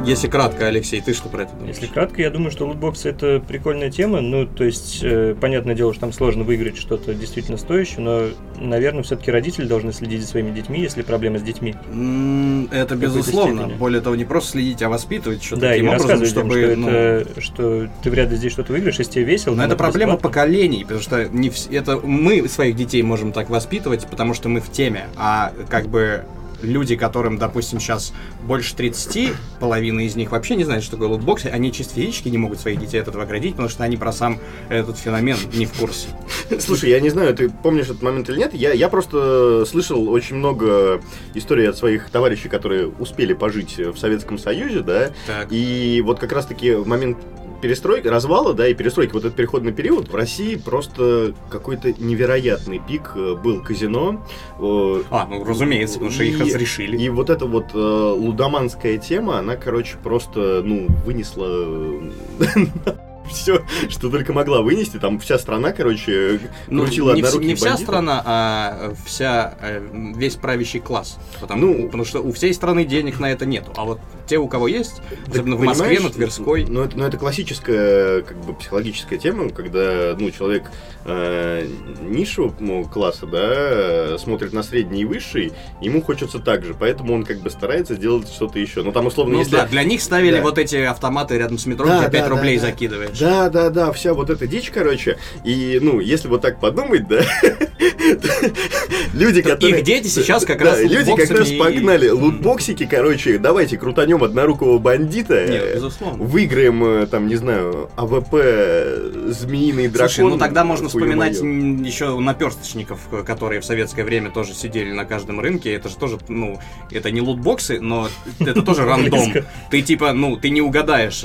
Если 0.06 0.28
кратко, 0.28 0.66
Алексей, 0.66 1.00
ты 1.00 1.12
что 1.12 1.28
про 1.28 1.42
это 1.42 1.52
думаешь? 1.54 1.76
Если 1.76 1.86
кратко, 1.92 2.22
я 2.22 2.30
думаю, 2.30 2.50
что 2.50 2.66
лутбоксы 2.66 3.10
это 3.10 3.38
прикольная 3.46 3.90
тема. 3.90 4.20
Ну, 4.20 4.46
то 4.46 4.64
есть, 4.64 5.00
э, 5.02 5.36
понятное 5.38 5.74
дело, 5.74 5.92
что 5.92 6.00
там 6.00 6.12
сложно 6.12 6.42
выиграть 6.42 6.78
что-то 6.78 7.12
действительно 7.14 7.58
стоящее, 7.58 8.00
но, 8.00 8.22
наверное, 8.58 9.02
все-таки 9.02 9.30
родители 9.30 9.66
должны 9.66 9.92
следить 9.92 10.22
за 10.22 10.28
своими 10.28 10.50
детьми, 10.52 10.80
если 10.80 11.02
проблема 11.02 11.38
с 11.38 11.42
детьми. 11.42 11.74
М, 11.92 12.68
Это 12.72 12.96
безусловно. 12.96 13.62
степени. 13.64 13.78
Более 13.78 14.00
того, 14.00 14.16
не 14.16 14.24
просто 14.24 14.52
следить, 14.52 14.82
а 14.82 14.88
воспитывать 14.88 15.44
что-то 15.44 15.60
да, 15.62 15.74
и 15.74 15.78
таким 15.78 15.88
образом, 15.90 16.10
рассказывать 16.20 16.32
им, 16.32 16.50
чтобы... 16.50 16.66
что, 16.72 16.76
ну, 16.80 16.88
это, 16.90 17.40
что 17.40 17.88
ты 18.02 18.10
вряд 18.10 18.30
ли 18.30 18.36
здесь 18.36 18.52
что-то 18.52 18.72
выиграешь, 18.72 18.98
если 18.98 19.12
тебе 19.12 19.24
весело. 19.24 19.54
Но 19.54 19.64
это 19.64 19.76
проблема 19.76 20.14
бесплатно. 20.14 20.28
поколений, 20.28 20.82
потому 20.82 21.02
что 21.02 21.28
не 21.28 21.50
вс- 21.50 21.72
это 21.76 21.98
мы 22.02 22.48
своих 22.48 22.74
детей 22.74 23.02
можем 23.02 23.32
так 23.32 23.50
воспитывать, 23.50 24.06
потому 24.06 24.32
что 24.34 24.48
мы 24.48 24.60
в 24.60 24.72
теме, 24.72 25.04
а 25.16 25.52
как 25.68 25.88
бы 25.88 26.24
люди, 26.62 26.96
которым, 26.96 27.38
допустим, 27.38 27.80
сейчас 27.80 28.12
больше 28.42 28.74
30, 28.74 29.32
половина 29.58 30.00
из 30.00 30.16
них 30.16 30.32
вообще 30.32 30.56
не 30.56 30.64
знает, 30.64 30.82
что 30.82 30.92
такое 30.92 31.08
лутбоксы, 31.08 31.46
они 31.46 31.72
чисто 31.72 31.94
физически 31.94 32.28
не 32.28 32.38
могут 32.38 32.60
своих 32.60 32.78
детей 32.78 33.00
от 33.00 33.08
этого 33.08 33.24
оградить, 33.24 33.52
потому 33.52 33.68
что 33.68 33.84
они 33.84 33.96
про 33.96 34.12
сам 34.12 34.38
этот 34.68 34.98
феномен 34.98 35.36
не 35.52 35.66
в 35.66 35.72
курсе. 35.72 36.08
Слушай, 36.60 36.90
я 36.90 37.00
не 37.00 37.10
знаю, 37.10 37.34
ты 37.34 37.48
помнишь 37.48 37.86
этот 37.86 38.02
момент 38.02 38.28
или 38.30 38.38
нет. 38.38 38.54
Я, 38.54 38.72
я 38.72 38.88
просто 38.88 39.64
слышал 39.66 40.08
очень 40.08 40.36
много 40.36 41.00
историй 41.34 41.68
от 41.68 41.76
своих 41.76 42.10
товарищей, 42.10 42.48
которые 42.48 42.88
успели 42.88 43.32
пожить 43.32 43.78
в 43.78 43.96
Советском 43.96 44.38
Союзе, 44.38 44.80
да, 44.80 45.10
Так. 45.26 45.48
И 45.50 46.02
вот 46.04 46.18
как 46.18 46.32
раз-таки 46.32 46.72
в 46.72 46.86
момент 46.86 47.18
перестройки, 47.60 48.08
развала, 48.08 48.54
да, 48.54 48.66
и 48.68 48.74
перестройки, 48.74 49.12
вот 49.12 49.24
этот 49.24 49.36
переходный 49.36 49.72
период, 49.72 50.08
в 50.08 50.14
России 50.14 50.56
просто 50.56 51.34
какой-то 51.50 51.92
невероятный 51.92 52.80
пик 52.86 53.12
э, 53.14 53.34
был 53.36 53.62
казино. 53.62 54.24
Э, 54.58 55.02
А, 55.10 55.26
ну 55.26 55.44
разумеется, 55.44 55.94
потому 55.94 56.10
что 56.12 56.24
их 56.24 56.38
И- 56.40 56.42
разрешили. 56.42 56.96
И 56.96 57.08
вот 57.08 57.30
эта 57.30 57.46
вот 57.46 57.66
э, 57.74 57.78
лудоманская 57.78 58.98
тема, 58.98 59.38
она, 59.38 59.56
короче, 59.56 59.96
просто, 60.02 60.62
ну, 60.64 60.86
вынесла 61.04 62.00
все, 63.34 63.62
что 63.88 64.10
только 64.10 64.32
могла 64.32 64.62
вынести. 64.62 64.98
Там 64.98 65.18
вся 65.18 65.38
страна, 65.38 65.72
короче, 65.72 66.40
Ну, 66.68 66.82
крутила 66.84 67.12
не, 67.14 67.22
вс- 67.22 67.26
одноруких 67.26 67.48
не 67.48 67.54
вся 67.54 67.64
бандитов. 67.70 67.86
страна, 67.86 68.22
а 68.24 68.92
вся, 69.06 69.54
э, 69.60 69.82
весь 70.16 70.36
правящий 70.36 70.80
класс. 70.80 71.18
Потому, 71.40 71.66
Ну, 71.66 71.84
потому 71.86 72.04
что 72.04 72.20
у 72.20 72.32
всей 72.32 72.52
страны 72.54 72.84
денег 72.84 73.18
на 73.20 73.30
это 73.30 73.46
нету. 73.46 73.72
А 73.76 73.84
вот 73.84 74.00
те, 74.26 74.38
у 74.38 74.46
кого 74.48 74.68
есть, 74.68 75.02
особенно 75.28 75.56
в 75.56 75.62
Москве, 75.62 75.98
на 76.00 76.10
Тверской, 76.10 76.64
Ну, 76.68 76.82
это, 76.82 76.96
ну, 76.96 77.04
это 77.04 77.16
классическая, 77.16 78.22
как 78.22 78.36
бы, 78.44 78.54
психологическая 78.54 79.18
тема, 79.18 79.50
когда, 79.50 80.14
ну, 80.18 80.30
человек 80.30 80.64
э, 81.04 81.66
низшего 82.02 82.54
ну, 82.60 82.84
класса, 82.84 83.26
да, 83.26 84.18
смотрит 84.18 84.52
на 84.52 84.62
средний 84.62 85.02
и 85.02 85.04
высший, 85.04 85.52
ему 85.80 86.02
хочется 86.02 86.38
так 86.38 86.64
же, 86.64 86.74
поэтому 86.78 87.14
он, 87.14 87.24
как 87.24 87.40
бы, 87.40 87.50
старается 87.50 87.94
сделать 87.94 88.28
что-то 88.28 88.58
еще. 88.58 88.82
Ну, 88.82 88.92
там, 88.92 89.06
условно, 89.06 89.34
Ну 89.34 89.38
если... 89.40 89.52
да, 89.52 89.66
для 89.66 89.82
них 89.82 90.00
ставили 90.02 90.36
Да. 90.36 90.42
вот 90.42 90.58
эти 90.58 90.76
автоматы 90.76 91.36
рядом 91.38 91.58
с 91.58 91.66
метро, 91.66 91.86
Да, 91.86 92.00
где 92.02 92.10
5 92.10 92.22
да, 92.24 92.28
рублей 92.28 92.56
да, 92.58 92.62
да. 92.66 92.70
закидываешь. 92.70 93.18
Да, 93.20 93.50
да, 93.50 93.68
да, 93.68 93.92
вся 93.92 94.14
вот 94.14 94.30
эта 94.30 94.46
дичь, 94.46 94.70
короче. 94.70 95.18
И, 95.44 95.78
ну, 95.82 96.00
если 96.00 96.28
вот 96.28 96.40
так 96.40 96.58
подумать, 96.58 97.06
да, 97.06 97.20
люди, 99.12 99.42
которые... 99.42 99.78
Их 99.78 99.84
дети 99.84 100.08
сейчас 100.08 100.44
как 100.44 100.60
раз 100.62 100.80
люди 100.82 101.14
как 101.14 101.30
раз 101.30 101.52
погнали. 101.52 102.08
Лутбоксики, 102.08 102.86
короче, 102.86 103.38
давайте 103.38 103.76
крутанем 103.76 104.24
однорукого 104.24 104.78
бандита. 104.78 105.46
Нет, 105.46 105.62
э, 105.64 105.74
безусловно. 105.74 106.24
Выиграем, 106.24 106.82
э, 106.82 107.06
там, 107.06 107.26
не 107.26 107.36
знаю, 107.36 107.90
AWP, 107.96 108.34
э, 108.34 109.10
змеиный 109.28 109.88
дракон. 109.88 110.08
Слушай, 110.08 110.30
ну 110.30 110.38
тогда 110.38 110.64
можно 110.64 110.88
вспоминать 110.88 111.36
еще 111.36 112.18
наперсточников, 112.18 113.00
которые 113.26 113.60
в 113.60 113.64
советское 113.64 114.04
время 114.04 114.30
тоже 114.30 114.54
сидели 114.54 114.92
на 114.92 115.04
каждом 115.04 115.40
рынке. 115.40 115.74
Это 115.74 115.88
же 115.88 115.96
тоже, 115.96 116.18
ну, 116.28 116.58
это 116.90 117.10
не 117.10 117.20
лутбоксы, 117.20 117.80
но 117.80 118.08
это 118.38 118.62
тоже 118.62 118.84
рандом. 118.86 119.32
Ты 119.70 119.82
типа, 119.82 120.12
ну, 120.14 120.36
ты 120.36 120.48
не 120.48 120.62
угадаешь, 120.62 121.24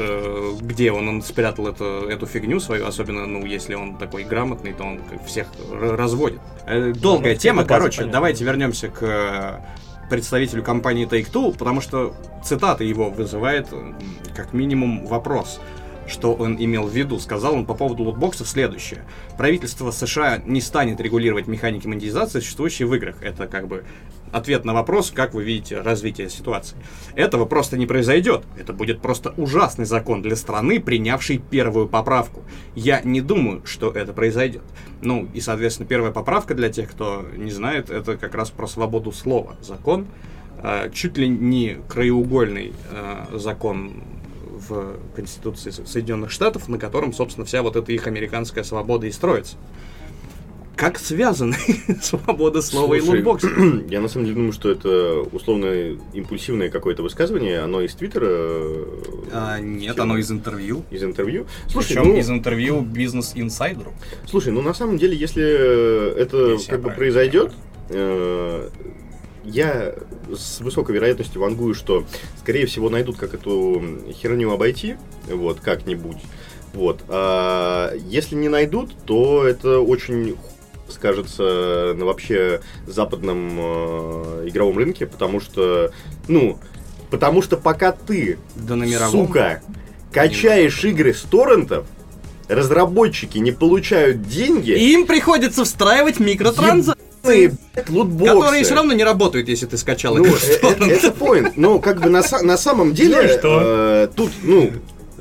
где 0.61 0.91
он, 0.91 1.07
он 1.07 1.21
спрятал 1.21 1.67
эту, 1.75 2.07
эту 2.09 2.25
фигню 2.25 2.59
свою, 2.59 2.85
особенно, 2.87 3.25
ну, 3.25 3.45
если 3.45 3.75
он 3.75 3.97
такой 3.97 4.23
грамотный, 4.23 4.73
то 4.73 4.83
он 4.83 5.01
всех 5.25 5.47
разводит. 5.71 6.39
Э, 6.65 6.93
Долгая 6.93 7.33
Ну, 7.33 7.39
тема, 7.39 7.61
это 7.61 7.69
короче, 7.69 7.97
понятно. 7.97 8.13
давайте 8.13 8.43
вернемся 8.43 8.87
к 8.89 8.99
э, 9.03 10.09
представителю 10.09 10.63
компании 10.63 11.07
Take-Two, 11.07 11.57
потому 11.57 11.81
что 11.81 12.15
цитата 12.43 12.83
его 12.83 13.09
вызывает 13.09 13.71
м, 13.73 13.95
как 14.35 14.53
минимум 14.53 15.05
вопрос 15.05 15.59
что 16.07 16.35
он 16.35 16.55
имел 16.63 16.83
в 16.83 16.91
виду. 16.95 17.17
Сказал 17.17 17.55
он 17.55 17.65
по 17.65 17.73
поводу 17.73 18.03
лутбоксов 18.03 18.47
следующее. 18.47 19.03
Правительство 19.39 19.89
США 19.89 20.39
не 20.45 20.61
станет 20.61 21.01
регулировать 21.01 21.47
механики 21.47 21.87
монетизации, 21.87 22.41
существующие 22.41 22.87
в 22.87 22.93
играх. 22.93 23.23
Это 23.23 23.47
как 23.47 23.67
бы 23.67 23.85
ответ 24.35 24.65
на 24.65 24.73
вопрос, 24.73 25.11
как 25.11 25.33
вы 25.33 25.43
видите 25.45 25.79
развитие 25.79 26.29
ситуации. 26.29 26.75
Этого 27.15 27.45
просто 27.45 27.77
не 27.77 27.85
произойдет. 27.85 28.43
Это 28.57 28.73
будет 28.73 28.99
просто 28.99 29.33
ужасный 29.37 29.85
закон 29.85 30.21
для 30.21 30.35
страны, 30.35 30.81
принявшей 30.81 31.37
первую 31.37 31.87
поправку. 31.87 32.43
Я 32.75 33.01
не 33.01 33.21
думаю, 33.21 33.65
что 33.65 33.89
это 33.91 34.11
произойдет. 34.11 34.63
Ну, 35.01 35.29
и, 35.33 35.39
соответственно, 35.39 35.87
первая 35.87 36.11
поправка 36.11 36.53
для 36.53 36.69
тех, 36.69 36.91
кто 36.91 37.25
не 37.37 37.51
знает, 37.51 37.89
это 37.89 38.17
как 38.17 38.35
раз 38.35 38.49
про 38.49 38.67
свободу 38.67 39.13
слова. 39.13 39.55
Закон, 39.61 40.05
э, 40.61 40.89
чуть 40.93 41.17
ли 41.17 41.29
не 41.29 41.77
краеугольный 41.87 42.73
э, 42.91 43.37
закон 43.37 44.03
в 44.67 44.97
Конституции 45.15 45.69
Со- 45.69 45.85
Соединенных 45.85 46.31
Штатов, 46.31 46.67
на 46.67 46.77
котором, 46.77 47.13
собственно, 47.13 47.45
вся 47.45 47.61
вот 47.61 47.77
эта 47.77 47.91
их 47.93 48.05
американская 48.05 48.65
свобода 48.65 49.07
и 49.07 49.11
строится. 49.11 49.55
Как 50.75 50.99
связаны 50.99 51.55
свобода 52.01 52.61
слова 52.61 52.95
и 52.95 52.99
Слушай, 52.99 53.17
лутбоксы? 53.17 53.49
Я 53.89 54.01
на 54.01 54.07
самом 54.07 54.25
деле 54.25 54.35
думаю, 54.35 54.51
что 54.51 54.69
это 54.69 55.21
условно 55.31 55.97
импульсивное 56.13 56.69
какое-то 56.69 57.01
высказывание, 57.01 57.59
оно 57.59 57.81
из 57.81 57.95
Твиттера, 57.95 58.27
э, 58.27 58.85
А, 59.31 59.59
нет, 59.59 59.97
оно 59.99 60.17
из 60.17 60.29
интервью. 60.31 60.83
из 60.91 61.03
интервью. 61.03 61.45
Слушай, 61.67 61.95
Причем 61.95 62.09
ну, 62.09 62.17
из 62.17 62.29
интервью 62.29 62.81
бизнес-инсайдеру. 62.81 63.93
Слушай, 64.29 64.51
ну 64.51 64.61
на 64.61 64.73
самом 64.73 64.97
деле, 64.97 65.15
если 65.15 65.43
это 66.19 66.53
Если 66.53 66.69
как 66.71 66.81
бы 66.81 66.89
произойдет, 66.91 67.53
э, 67.89 68.69
я 69.45 69.95
с 70.35 70.59
высокой 70.59 70.95
вероятностью 70.95 71.39
вангую, 71.39 71.73
что, 71.73 72.03
скорее 72.39 72.65
всего, 72.65 72.89
найдут, 72.89 73.17
как 73.17 73.33
эту 73.33 73.81
херню 74.11 74.51
обойти, 74.51 74.95
вот, 75.29 75.59
как-нибудь. 75.59 76.17
Вот. 76.73 77.01
А 77.07 77.93
если 77.95 78.35
не 78.35 78.49
найдут, 78.49 78.91
то 79.05 79.47
это 79.47 79.79
очень 79.79 80.35
скажется 80.95 81.93
на 81.95 82.05
вообще 82.05 82.61
западном 82.87 83.57
э, 83.59 84.43
игровом 84.47 84.77
рынке, 84.79 85.05
потому 85.05 85.39
что, 85.39 85.91
ну, 86.27 86.57
потому 87.11 87.41
что 87.43 87.57
пока 87.57 87.91
ты, 87.91 88.39
Да 88.55 88.75
на 88.75 88.83
мировом. 88.85 89.27
сука, 89.27 89.61
качаешь 90.11 90.83
игры 90.83 91.13
с 91.13 91.21
торрентов, 91.21 91.85
разработчики 92.47 93.37
не 93.37 93.51
получают 93.51 94.27
деньги, 94.27 94.71
И 94.71 94.93
им 94.93 95.05
приходится 95.05 95.63
встраивать 95.65 96.19
микротранзакции, 96.19 97.57
лутбоксы. 97.89 98.33
которые 98.35 98.63
все 98.63 98.75
равно 98.75 98.93
не 98.93 99.03
работают, 99.03 99.49
если 99.49 99.65
ты 99.65 99.77
скачал 99.77 100.15
Ну, 100.15 100.23
игру 100.25 100.35
э, 100.35 100.53
э, 100.53 100.57
торрента. 100.59 100.85
это 100.85 101.07
point. 101.07 101.53
Но 101.55 101.79
как 101.79 102.01
бы 102.01 102.09
на, 102.09 102.21
на 102.43 102.57
самом 102.57 102.93
деле 102.93 103.21
Ну 103.23 103.27
что? 103.39 103.61
э, 103.63 104.07
тут, 104.15 104.31
ну, 104.43 104.71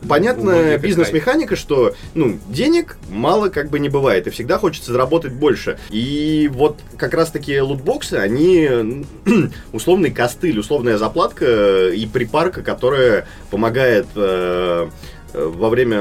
понятная 0.08 0.78
бизнес-механика, 0.78 1.56
что, 1.56 1.94
ну, 2.14 2.38
денег 2.48 2.96
мало 3.08 3.48
как 3.48 3.70
бы 3.70 3.78
не 3.78 3.88
бывает, 3.88 4.26
и 4.26 4.30
всегда 4.30 4.58
хочется 4.58 4.92
заработать 4.92 5.32
больше. 5.32 5.78
И 5.90 6.50
вот 6.52 6.78
как 6.96 7.14
раз-таки 7.14 7.60
лутбоксы, 7.60 8.14
они 8.14 9.04
условный 9.72 10.10
костыль, 10.10 10.58
условная 10.58 10.98
заплатка 10.98 11.88
и 11.88 12.06
припарка, 12.06 12.62
которая 12.62 13.26
помогает 13.50 14.06
э, 14.14 14.88
во 15.34 15.68
время 15.68 15.96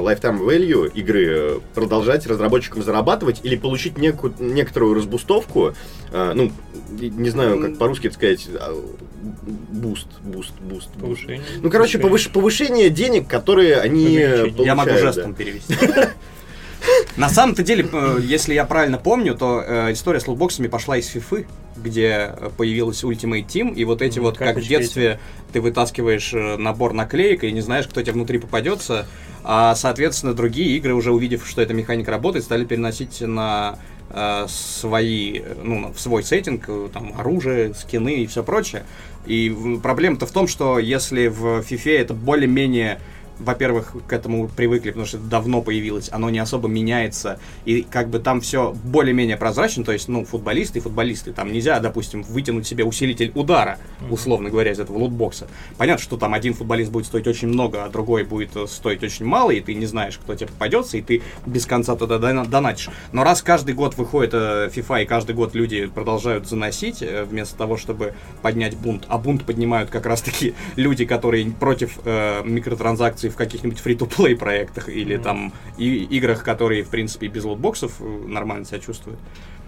lifetime 0.00 0.40
value 0.40 0.90
игры 0.92 1.26
э, 1.28 1.58
продолжать 1.74 2.26
разработчикам 2.26 2.82
зарабатывать 2.82 3.40
или 3.42 3.56
получить 3.56 3.94
неку- 3.98 4.32
некоторую 4.38 4.94
разбустовку, 4.94 5.74
э, 6.12 6.32
ну, 6.34 6.50
не 6.98 7.30
знаю, 7.30 7.60
как 7.60 7.78
по-русски 7.78 8.06
это 8.08 8.14
сказать, 8.16 8.48
а, 8.54 8.74
boost, 9.22 10.08
boost, 10.22 10.54
boost. 10.60 10.90
Повышение. 10.94 11.42
Ну, 11.62 11.70
короче, 11.70 11.98
повыш- 11.98 12.30
повышение 12.32 12.90
денег, 12.90 13.28
которые 13.28 13.76
они 13.80 14.16
э, 14.18 14.42
Увеличение. 14.42 14.64
Я 14.64 14.74
могу 14.74 14.88
получают, 14.90 15.14
жестом 15.14 15.34
перевести. 15.34 15.76
На 17.16 17.28
самом-то 17.28 17.62
деле, 17.62 17.86
э, 17.92 18.18
если 18.22 18.54
я 18.54 18.64
правильно 18.64 18.98
помню, 18.98 19.34
то 19.34 19.62
э, 19.66 19.92
история 19.92 20.20
с 20.20 20.26
лутбоксами 20.26 20.68
пошла 20.68 20.96
из 20.96 21.14
FIFA, 21.14 21.46
где 21.82 22.34
э, 22.36 22.50
появилась 22.56 23.02
Ultimate 23.02 23.46
Team, 23.46 23.74
и 23.74 23.84
вот 23.84 24.02
эти 24.02 24.18
Мгм, 24.18 24.26
вот, 24.26 24.38
как 24.38 24.56
в 24.56 24.66
детстве, 24.66 25.20
ты 25.52 25.60
вытаскиваешь 25.60 26.32
э, 26.32 26.56
набор 26.56 26.92
наклеек 26.92 27.44
и 27.44 27.52
не 27.52 27.60
знаешь, 27.60 27.86
кто 27.86 28.02
тебе 28.02 28.12
внутри 28.12 28.38
попадется, 28.38 29.06
а, 29.42 29.74
соответственно, 29.74 30.34
другие 30.34 30.76
игры, 30.76 30.94
уже 30.94 31.12
увидев, 31.12 31.46
что 31.46 31.62
эта 31.62 31.74
механика 31.74 32.10
работает, 32.10 32.44
стали 32.44 32.64
переносить 32.64 33.20
на 33.20 33.78
э, 34.10 34.46
свои, 34.48 35.42
ну, 35.62 35.92
в 35.92 36.00
свой 36.00 36.22
сеттинг, 36.22 36.68
там, 36.92 37.14
оружие, 37.18 37.74
скины 37.74 38.22
и 38.22 38.26
все 38.26 38.44
прочее. 38.44 38.84
И 39.26 39.78
проблема-то 39.82 40.26
в 40.26 40.30
том, 40.30 40.48
что 40.48 40.78
если 40.78 41.28
в 41.28 41.60
FIFA 41.60 41.98
это 41.98 42.14
более-менее 42.14 43.00
во-первых, 43.40 43.94
к 44.06 44.12
этому 44.12 44.48
привыкли, 44.48 44.90
потому 44.90 45.06
что 45.06 45.16
это 45.16 45.26
давно 45.26 45.62
появилось, 45.62 46.10
оно 46.12 46.30
не 46.30 46.38
особо 46.38 46.68
меняется, 46.68 47.40
и 47.64 47.82
как 47.82 48.08
бы 48.08 48.18
там 48.18 48.40
все 48.40 48.74
более-менее 48.84 49.36
прозрачно, 49.36 49.84
то 49.84 49.92
есть, 49.92 50.08
ну, 50.08 50.24
футболисты 50.24 50.78
и 50.78 50.82
футболисты, 50.82 51.32
там 51.32 51.52
нельзя, 51.52 51.80
допустим, 51.80 52.22
вытянуть 52.22 52.66
себе 52.66 52.84
усилитель 52.84 53.32
удара, 53.34 53.78
условно 54.10 54.50
говоря, 54.50 54.72
из 54.72 54.80
этого 54.80 54.98
лутбокса. 54.98 55.48
Понятно, 55.78 56.02
что 56.02 56.16
там 56.16 56.34
один 56.34 56.54
футболист 56.54 56.90
будет 56.90 57.06
стоить 57.06 57.26
очень 57.26 57.48
много, 57.48 57.84
а 57.84 57.88
другой 57.88 58.24
будет 58.24 58.54
э, 58.56 58.66
стоить 58.66 59.02
очень 59.02 59.24
мало, 59.24 59.50
и 59.50 59.60
ты 59.60 59.74
не 59.74 59.86
знаешь, 59.86 60.18
кто 60.18 60.34
тебе 60.34 60.48
попадется, 60.48 60.98
и 60.98 61.02
ты 61.02 61.22
без 61.46 61.66
конца 61.66 61.96
туда 61.96 62.18
дона- 62.18 62.46
донатишь. 62.46 62.90
Но 63.12 63.24
раз 63.24 63.42
каждый 63.42 63.74
год 63.74 63.96
выходит 63.96 64.34
э, 64.34 64.70
FIFA, 64.74 65.02
и 65.02 65.06
каждый 65.06 65.34
год 65.34 65.54
люди 65.54 65.86
продолжают 65.86 66.46
заносить, 66.46 67.02
э, 67.02 67.24
вместо 67.24 67.56
того, 67.56 67.76
чтобы 67.76 68.14
поднять 68.42 68.76
бунт, 68.76 69.04
а 69.08 69.18
бунт 69.18 69.44
поднимают 69.44 69.90
как 69.90 70.06
раз-таки 70.06 70.54
люди, 70.76 71.04
которые 71.04 71.50
против 71.50 71.98
э, 72.04 72.42
микротранзакций 72.44 73.29
в 73.30 73.36
каких-нибудь 73.36 73.78
фри-то-плей 73.78 74.36
проектах 74.36 74.88
или 74.88 75.14
Мгм. 75.14 75.24
там 75.24 75.52
и, 75.78 76.04
играх, 76.04 76.44
которые, 76.44 76.82
в 76.82 76.88
принципе, 76.90 77.28
без 77.28 77.44
лутбоксов 77.44 77.92
э, 78.00 78.04
нормально 78.26 78.64
себя 78.64 78.78
чувствуют. 78.80 79.18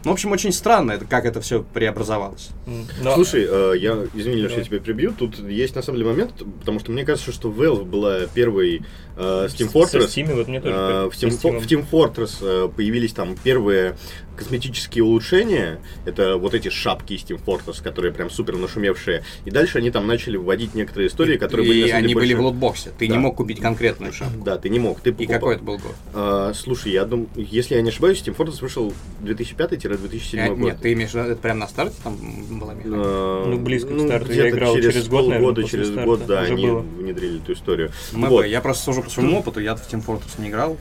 Ну, 0.04 0.10
в 0.10 0.14
общем, 0.14 0.32
очень 0.32 0.50
странно, 0.50 0.90
это, 0.92 1.04
как 1.04 1.24
это 1.26 1.40
все 1.40 1.62
преобразовалось. 1.62 2.50
М, 2.66 2.86
но- 3.04 3.14
Слушай, 3.14 3.46
э, 3.48 3.74
я, 3.78 3.92
извини, 4.14 4.48
что 4.48 4.58
я 4.58 4.64
тебя 4.64 4.80
прибью, 4.80 5.14
тут 5.16 5.38
есть 5.38 5.76
на 5.76 5.82
самом 5.82 5.98
деле 5.98 6.10
момент, 6.10 6.42
потому 6.58 6.80
что 6.80 6.90
мне 6.90 7.04
кажется, 7.04 7.30
что 7.30 7.50
Valve 7.50 7.84
была 7.84 8.26
первой 8.34 8.82
э, 9.16 9.46
Steam 9.48 9.68
Со 9.70 9.78
Fortress. 9.98 10.06
Steam 10.08 10.34
вот 10.34 10.48
мне 10.48 10.60
тоже 10.60 10.74
Э, 10.74 11.08
в, 11.10 11.12
Steam. 11.14 11.58
в 11.60 11.66
Team 11.66 11.84
Fortress 11.90 12.36
э, 12.40 12.68
появились 12.74 13.12
там 13.12 13.36
первые 13.42 13.96
косметические 14.36 15.04
улучшения. 15.04 15.80
Это 16.06 16.36
вот 16.38 16.54
эти 16.54 16.68
шапки 16.70 17.12
из 17.12 17.22
Team 17.22 17.38
Fortress, 17.44 17.82
которые 17.82 18.12
прям 18.12 18.30
супер 18.30 18.56
нашумевшие. 18.56 19.22
И 19.44 19.50
дальше 19.50 19.78
они 19.78 19.90
там 19.90 20.06
начали 20.06 20.36
вводить 20.38 20.74
некоторые 20.74 21.08
истории, 21.08 21.36
которые 21.36 21.66
и 21.66 21.68
были... 21.70 21.80
самом 21.88 21.98
они 21.98 22.08
деле, 22.08 22.14
были 22.20 22.32
в 22.34 22.36
больше- 22.38 22.46
лутбоксе. 22.48 22.90
Ты 22.98 23.06
Да. 23.08 23.12
не 23.14 23.18
мог 23.18 23.36
купить 23.36 23.60
конкретную 23.60 24.12
шапку. 24.12 24.42
Да, 24.44 24.56
ты 24.56 24.70
не 24.70 24.78
мог. 24.78 25.00
Ты 25.00 25.10
И 25.10 25.12
покупал. 25.12 25.34
какой 25.34 25.54
это 25.56 25.64
был 25.64 25.74
год? 25.78 25.94
А, 26.14 26.52
слушай, 26.54 26.92
я 26.92 27.04
думаю, 27.04 27.28
если 27.36 27.74
я 27.74 27.82
не 27.82 27.90
ошибаюсь, 27.90 28.22
Team 28.26 28.34
Fortress 28.34 28.60
вышел 28.62 28.92
2005-2007 29.22 30.38
Э, 30.38 30.48
год. 30.48 30.58
Нет, 30.58 30.78
ты 30.80 30.92
имеешь 30.94 31.10
в 31.10 31.14
виду, 31.14 31.28
это 31.28 31.40
прям 31.42 31.58
на 31.58 31.68
старте 31.68 31.96
там 32.02 32.16
была 32.58 32.74
механика? 32.74 33.00
А, 33.04 33.46
Ну, 33.46 33.58
близко 33.58 33.94
к 33.94 34.00
старту. 34.00 34.32
Я 34.32 34.48
играл 34.50 34.76
через 34.76 35.08
год, 35.08 35.28
наверное, 35.28 35.64
через 35.64 35.88
старта. 35.88 36.04
год, 36.04 36.26
да, 36.26 36.42
Уже 36.42 36.52
они 36.54 36.66
было. 36.66 36.78
внедрили 36.80 37.38
эту 37.38 37.52
историю. 37.52 37.90
МП. 38.12 38.28
Вот. 38.28 38.46
Я 38.46 38.60
просто 38.60 38.84
сужу 38.84 39.01
по 39.02 39.10
своему 39.10 39.38
опыту, 39.38 39.60
я 39.60 39.74
в 39.74 39.80
Team 39.80 40.04
Fortress 40.04 40.40
не 40.40 40.48
играл. 40.48 40.76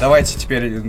Давайте 0.00 0.38
теперь 0.38 0.82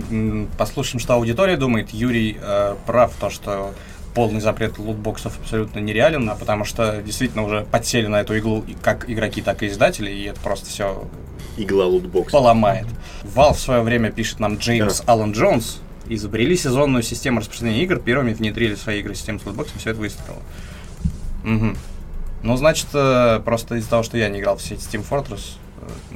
послушаем, 0.56 1.00
что 1.00 1.14
аудитория 1.14 1.56
думает. 1.56 1.90
Юрий 1.90 2.38
э, 2.40 2.76
прав, 2.86 3.12
то, 3.18 3.28
что 3.28 3.74
полный 4.14 4.40
запрет 4.40 4.78
лутбоксов 4.78 5.38
абсолютно 5.40 5.80
нереален, 5.80 6.28
а 6.30 6.36
потому 6.36 6.64
что 6.64 7.02
действительно 7.02 7.42
уже 7.42 7.66
подсели 7.70 8.06
на 8.06 8.20
эту 8.20 8.36
иглу 8.36 8.64
как 8.82 9.08
игроки, 9.10 9.42
так 9.42 9.62
и 9.62 9.66
издатели, 9.66 10.10
и 10.10 10.24
это 10.24 10.40
просто 10.40 10.66
все 10.66 11.04
Игла 11.56 11.86
лутбокс. 11.86 12.30
поломает. 12.30 12.86
Valve 13.22 13.54
в 13.54 13.60
свое 13.60 13.82
время 13.82 14.10
пишет 14.12 14.40
нам 14.40 14.56
Джеймс 14.56 15.02
Аллен 15.06 15.32
Джонс. 15.32 15.80
Изобрели 16.06 16.56
сезонную 16.56 17.02
систему 17.02 17.38
распространения 17.40 17.84
игр, 17.84 17.98
первыми 17.98 18.32
внедрили 18.32 18.74
в 18.74 18.80
свои 18.80 19.00
игры 19.00 19.14
систему 19.14 19.38
с 19.38 19.46
лутбоксом, 19.46 19.78
все 19.78 19.90
это 19.90 20.00
выстрелило. 20.00 20.42
Мгм. 21.44 21.76
Ну, 22.42 22.56
значит, 22.56 22.86
э, 22.94 23.40
просто 23.44 23.76
из-за 23.76 23.90
того, 23.90 24.02
что 24.02 24.16
я 24.16 24.28
не 24.28 24.40
играл 24.40 24.56
в 24.56 24.62
сеть 24.62 24.80
Steam 24.80 25.04
Fortress, 25.08 25.56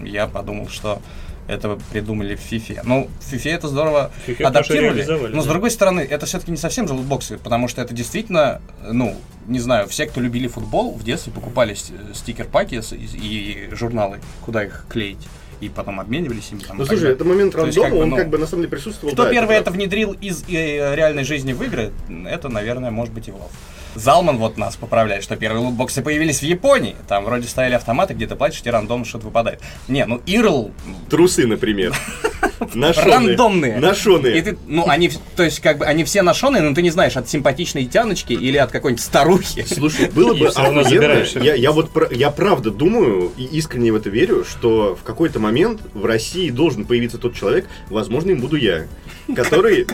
э, 0.02 0.06
я 0.06 0.26
подумал, 0.26 0.68
что 0.68 1.00
это 1.46 1.78
придумали 1.92 2.36
в 2.36 2.40
FIFA. 2.52 2.80
Ну, 2.84 3.10
в 3.20 3.32
FIFA 3.32 3.50
это 3.50 3.68
здорово 3.68 4.10
FIFA 4.26 4.44
адаптировали, 4.44 5.04
но 5.34 5.42
с 5.42 5.44
да. 5.44 5.50
другой 5.52 5.70
стороны, 5.70 6.00
это 6.00 6.24
все-таки 6.24 6.50
не 6.50 6.56
совсем 6.56 6.88
же 6.88 6.94
лутбоксы, 6.94 7.36
потому 7.36 7.68
что 7.68 7.82
это 7.82 7.92
действительно, 7.92 8.62
э, 8.82 8.92
ну, 8.92 9.14
не 9.46 9.58
знаю, 9.60 9.86
все, 9.88 10.06
кто 10.06 10.20
любили 10.22 10.48
футбол, 10.48 10.94
в 10.94 11.04
детстве 11.04 11.32
покупали 11.32 11.74
с- 11.74 11.92
стикер-паки 12.14 12.80
с- 12.80 12.92
и, 12.92 13.68
и 13.68 13.74
журналы, 13.74 14.20
куда 14.42 14.64
их 14.64 14.86
клеить, 14.88 15.18
и 15.60 15.68
потом 15.68 16.00
обменивались 16.00 16.50
ими. 16.50 16.60
Там, 16.60 16.78
Ну 16.78 16.86
слушай, 16.86 17.12
это 17.12 17.24
момент 17.26 17.52
То 17.52 17.66
есть, 17.66 17.76
рандома, 17.76 17.90
как 17.90 17.98
бы, 17.98 18.02
он 18.04 18.08
ну, 18.10 18.16
как 18.16 18.28
бы 18.30 18.38
на 18.38 18.46
самом 18.46 18.62
деле 18.62 18.70
присутствовал. 18.70 19.12
Кто 19.12 19.24
да, 19.24 19.30
первый 19.30 19.56
это 19.56 19.64
правда. 19.64 19.78
внедрил 19.82 20.12
из 20.12 20.44
э, 20.48 20.94
реальной 20.94 21.24
жизни 21.24 21.52
в 21.52 21.62
игры, 21.62 21.92
это, 22.26 22.48
наверное, 22.48 22.90
может 22.90 23.12
быть 23.12 23.28
и 23.28 23.30
Valve. 23.30 23.50
Залман 23.94 24.38
вот 24.38 24.56
нас 24.56 24.76
поправляет, 24.76 25.22
что 25.22 25.36
первые 25.36 25.64
лутбоксы 25.64 26.02
появились 26.02 26.40
в 26.40 26.42
Японии. 26.42 26.96
Там 27.08 27.24
вроде 27.24 27.48
стояли 27.48 27.74
автоматы, 27.74 28.14
где 28.14 28.26
ты 28.26 28.34
платишь, 28.36 28.60
тебе 28.60 28.72
рандомно 28.72 29.04
что-то 29.04 29.26
выпадает. 29.26 29.60
Не, 29.88 30.04
ну 30.06 30.20
Ирл 30.26 30.72
Трусы, 31.08 31.46
например. 31.46 31.94
Нашоные. 32.74 33.14
рандомные. 33.14 33.76
И 33.76 33.80
Нашоные. 33.80 34.42
ты, 34.42 34.58
ну, 34.66 34.88
они, 34.88 35.10
то 35.36 35.42
есть, 35.42 35.60
как 35.60 35.78
бы, 35.78 35.86
они 35.86 36.04
все 36.04 36.22
ношеные, 36.22 36.62
но 36.62 36.74
ты 36.74 36.82
не 36.82 36.90
знаешь, 36.90 37.16
от 37.16 37.28
симпатичной 37.28 37.86
тяночки 37.86 38.32
или 38.32 38.56
от 38.56 38.70
какой-нибудь 38.70 39.02
старухи. 39.02 39.64
Слушай, 39.66 40.10
было 40.10 40.34
И 40.34 40.40
бы 40.40 40.48
охуенно. 40.48 41.24
Я, 41.42 41.54
я 41.54 41.72
вот 41.72 41.90
я 42.12 42.30
правда 42.30 42.70
думаю 42.70 43.32
и 43.36 43.44
искренне 43.44 43.92
в 43.92 43.96
это 43.96 44.10
верю, 44.10 44.44
что 44.44 44.96
в 45.00 45.04
какой-то 45.04 45.40
момент 45.40 45.80
в 45.92 46.04
России 46.04 46.50
должен 46.50 46.84
появиться 46.84 47.18
тот 47.18 47.34
человек, 47.34 47.66
возможно, 47.88 48.30
им 48.30 48.40
буду 48.40 48.56
я, 48.56 48.86
который, 49.34 49.86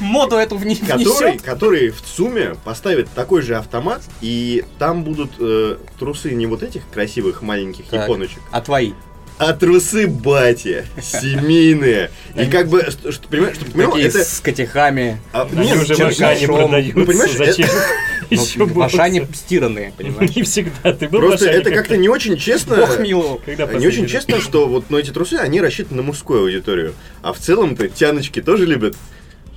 Моду 0.00 0.36
эту 0.36 0.56
вне- 0.56 1.42
который, 1.42 1.90
в 1.90 2.00
ЦУМе 2.02 2.56
поставит 2.64 3.08
такой 3.10 3.42
же 3.42 3.56
автомат, 3.56 4.02
и 4.20 4.64
там 4.78 5.04
будут 5.04 5.32
э, 5.38 5.76
трусы 5.98 6.32
не 6.34 6.46
вот 6.46 6.62
этих 6.62 6.82
красивых 6.90 7.42
маленьких 7.42 7.86
Так. 7.86 8.02
японочек, 8.02 8.40
А 8.50 8.60
твои? 8.60 8.92
А 9.38 9.52
трусы 9.52 10.06
батя, 10.06 10.84
семейные. 11.02 12.10
И 12.36 12.46
как 12.46 12.68
бы, 12.68 12.82
что, 12.90 13.10
что, 13.12 13.28
понимаешь, 13.28 13.56
что, 13.56 13.64
понимаешь, 13.66 13.90
Такие 13.92 14.08
это... 14.08 14.24
с 14.24 14.40
котихами. 14.40 15.20
а, 15.32 15.48
Они 15.50 15.66
нет, 15.66 15.82
уже 15.82 15.94
в 15.94 16.00
Ашане 16.00 16.46
продаются. 16.46 16.98
Ну, 16.98 17.06
понимаешь, 17.06 17.32
Зачем? 17.32 17.68
Ещё 18.30 18.66
в 18.66 18.80
Ашане 18.80 19.26
стиранные, 19.34 19.92
понимаешь? 19.96 20.34
Не 20.34 20.42
всегда. 20.42 20.92
Ты 20.92 21.08
был 21.08 21.20
Просто 21.20 21.46
это 21.50 21.70
как-то 21.70 21.96
не 21.96 22.08
очень 22.08 22.36
честно. 22.36 22.76
Бог. 22.76 23.44
Когда 23.44 23.66
Не 23.66 23.86
очень 23.86 24.06
честно, 24.06 24.40
что 24.40 24.66
вот 24.68 24.86
ну, 24.88 24.98
эти 24.98 25.10
трусы, 25.10 25.34
они 25.34 25.60
рассчитаны 25.60 25.98
на 25.98 26.02
мужскую 26.02 26.42
аудиторию. 26.42 26.94
А 27.22 27.32
в 27.32 27.38
целом-то 27.38 27.88
тяночки 27.88 28.40
тоже 28.40 28.66
любят 28.66 28.96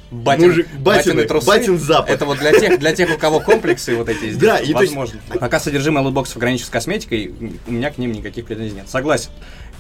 Батин, 0.10 0.48
Мужик, 0.48 0.68
батины, 0.68 0.84
батины 1.16 1.24
трусы. 1.26 1.48
батин 1.48 1.78
запах. 1.80 2.10
Это 2.10 2.26
вот 2.26 2.40
для 2.40 2.58
тех, 2.58 2.80
для 2.80 2.94
тех, 2.94 3.14
у 3.14 3.18
кого 3.18 3.42
комплексы 3.42 3.94
вот 3.94 4.08
эти 4.08 4.30
здесь, 4.30 4.38
Да, 4.38 4.58
и 4.58 4.72
то 4.72 4.82
есть- 4.82 4.94
возможно. 4.96 5.20
Пока 5.40 5.60
содержимое 5.60 6.02
лутбоксов 6.02 6.38
граничит 6.38 6.68
с 6.68 6.70
косметикой, 6.70 7.34
у 7.68 7.72
меня 7.72 7.92
к 7.92 7.98
ним 7.98 8.14
никаких 8.14 8.46
претензий 8.46 8.76
нет. 8.76 8.88
Согласен. 8.90 9.32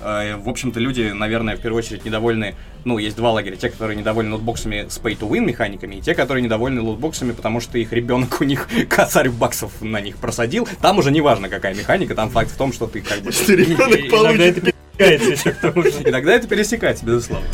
Э, 0.01 0.37
В 0.37 0.49
общем-то, 0.49 0.79
люди, 0.79 1.11
наверное, 1.13 1.55
в 1.57 1.61
первую 1.61 1.79
очередь 1.79 2.05
недовольны, 2.05 2.55
ну, 2.85 2.97
есть 2.97 3.15
два 3.15 3.31
лагеря. 3.31 3.55
Те, 3.55 3.69
которые 3.69 3.97
недовольны 3.97 4.33
лутбоксами 4.33 4.87
с 4.89 4.99
pay-to-win 4.99 5.45
механиками, 5.45 5.95
и 5.95 6.01
те, 6.01 6.13
которые 6.13 6.43
недовольны 6.43 6.81
лутбоксами, 6.81 7.31
потому 7.31 7.59
что 7.59 7.77
их 7.77 7.91
ребенок 7.93 8.39
у 8.41 8.43
них 8.43 8.67
косарь 8.89 9.29
баксов 9.29 9.81
на 9.81 10.01
них 10.01 10.17
просадил. 10.17 10.67
Там 10.81 10.99
уже 10.99 11.11
не 11.11 11.21
важно, 11.21 11.49
какая 11.49 11.73
механика, 11.73 12.15
там 12.15 12.29
факт 12.29 12.51
в 12.51 12.57
том, 12.57 12.73
что 12.73 12.87
ты 12.87 13.01
как 13.01 13.21
бы... 13.21 13.31
Что 13.31 13.53
ребенок 13.53 14.09
получит. 14.09 14.73
Иногда 16.07 16.33
это 16.33 16.47
пересекается, 16.47 17.05
безусловно. 17.05 17.45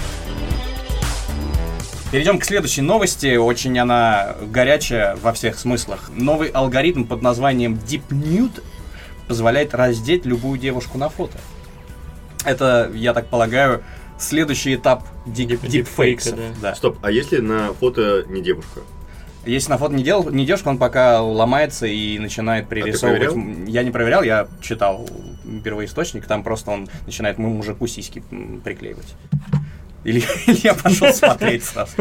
Перейдем 2.14 2.38
к 2.38 2.46
следующей 2.46 2.82
новости. 2.82 3.38
Очень 3.38 3.80
она 3.80 4.36
горячая 4.52 5.16
во 5.16 5.34
всех 5.34 5.58
смыслах. 5.58 6.12
Новый 6.16 6.50
алгоритм 6.50 7.06
под 7.06 7.24
названием 7.24 7.74
Deep 7.74 8.04
Nude 8.12 8.62
позволяет 9.28 9.74
раздеть 9.74 10.24
любую 10.24 10.60
девушку 10.60 11.00
на 11.00 11.10
фото. 11.10 11.40
Это, 12.46 12.92
я 12.94 13.14
так 13.14 13.28
полагаю, 13.28 13.84
следующий 14.20 14.76
этап 14.76 15.04
дип, 15.26 15.52
Дип- 15.52 15.68
дипфейкса. 15.68 16.32
дипфейка, 16.32 16.56
Да. 16.62 16.76
Стоп, 16.76 16.98
а 17.02 17.12
если 17.12 17.40
на 17.40 17.74
фото 17.74 18.24
не 18.28 18.42
девушка? 18.42 18.82
Если 19.46 19.70
на 19.70 19.78
фото 19.78 19.94
не, 19.94 20.04
дел, 20.04 20.30
не 20.30 20.46
девушка, 20.46 20.70
он 20.70 20.78
пока 20.78 21.22
ломается 21.22 21.86
и 21.86 22.18
начинает 22.18 22.70
пририсовывать. 22.70 23.22
проверял? 23.34 23.36
М, 23.36 23.66
Я 23.66 23.84
не 23.84 23.92
проверял, 23.92 24.24
я 24.24 24.48
читал 24.62 25.06
первоисточник, 25.66 26.26
там 26.26 26.44
просто 26.44 26.72
он 26.72 26.88
начинает 27.06 27.38
му- 27.38 27.50
мужику 27.50 27.86
сиськи 27.88 28.24
приклеивать. 28.64 29.16
Или, 30.06 30.22
я 30.64 30.74
пошел 30.74 31.08
смотреть 31.14 31.64
сразу. 31.64 31.94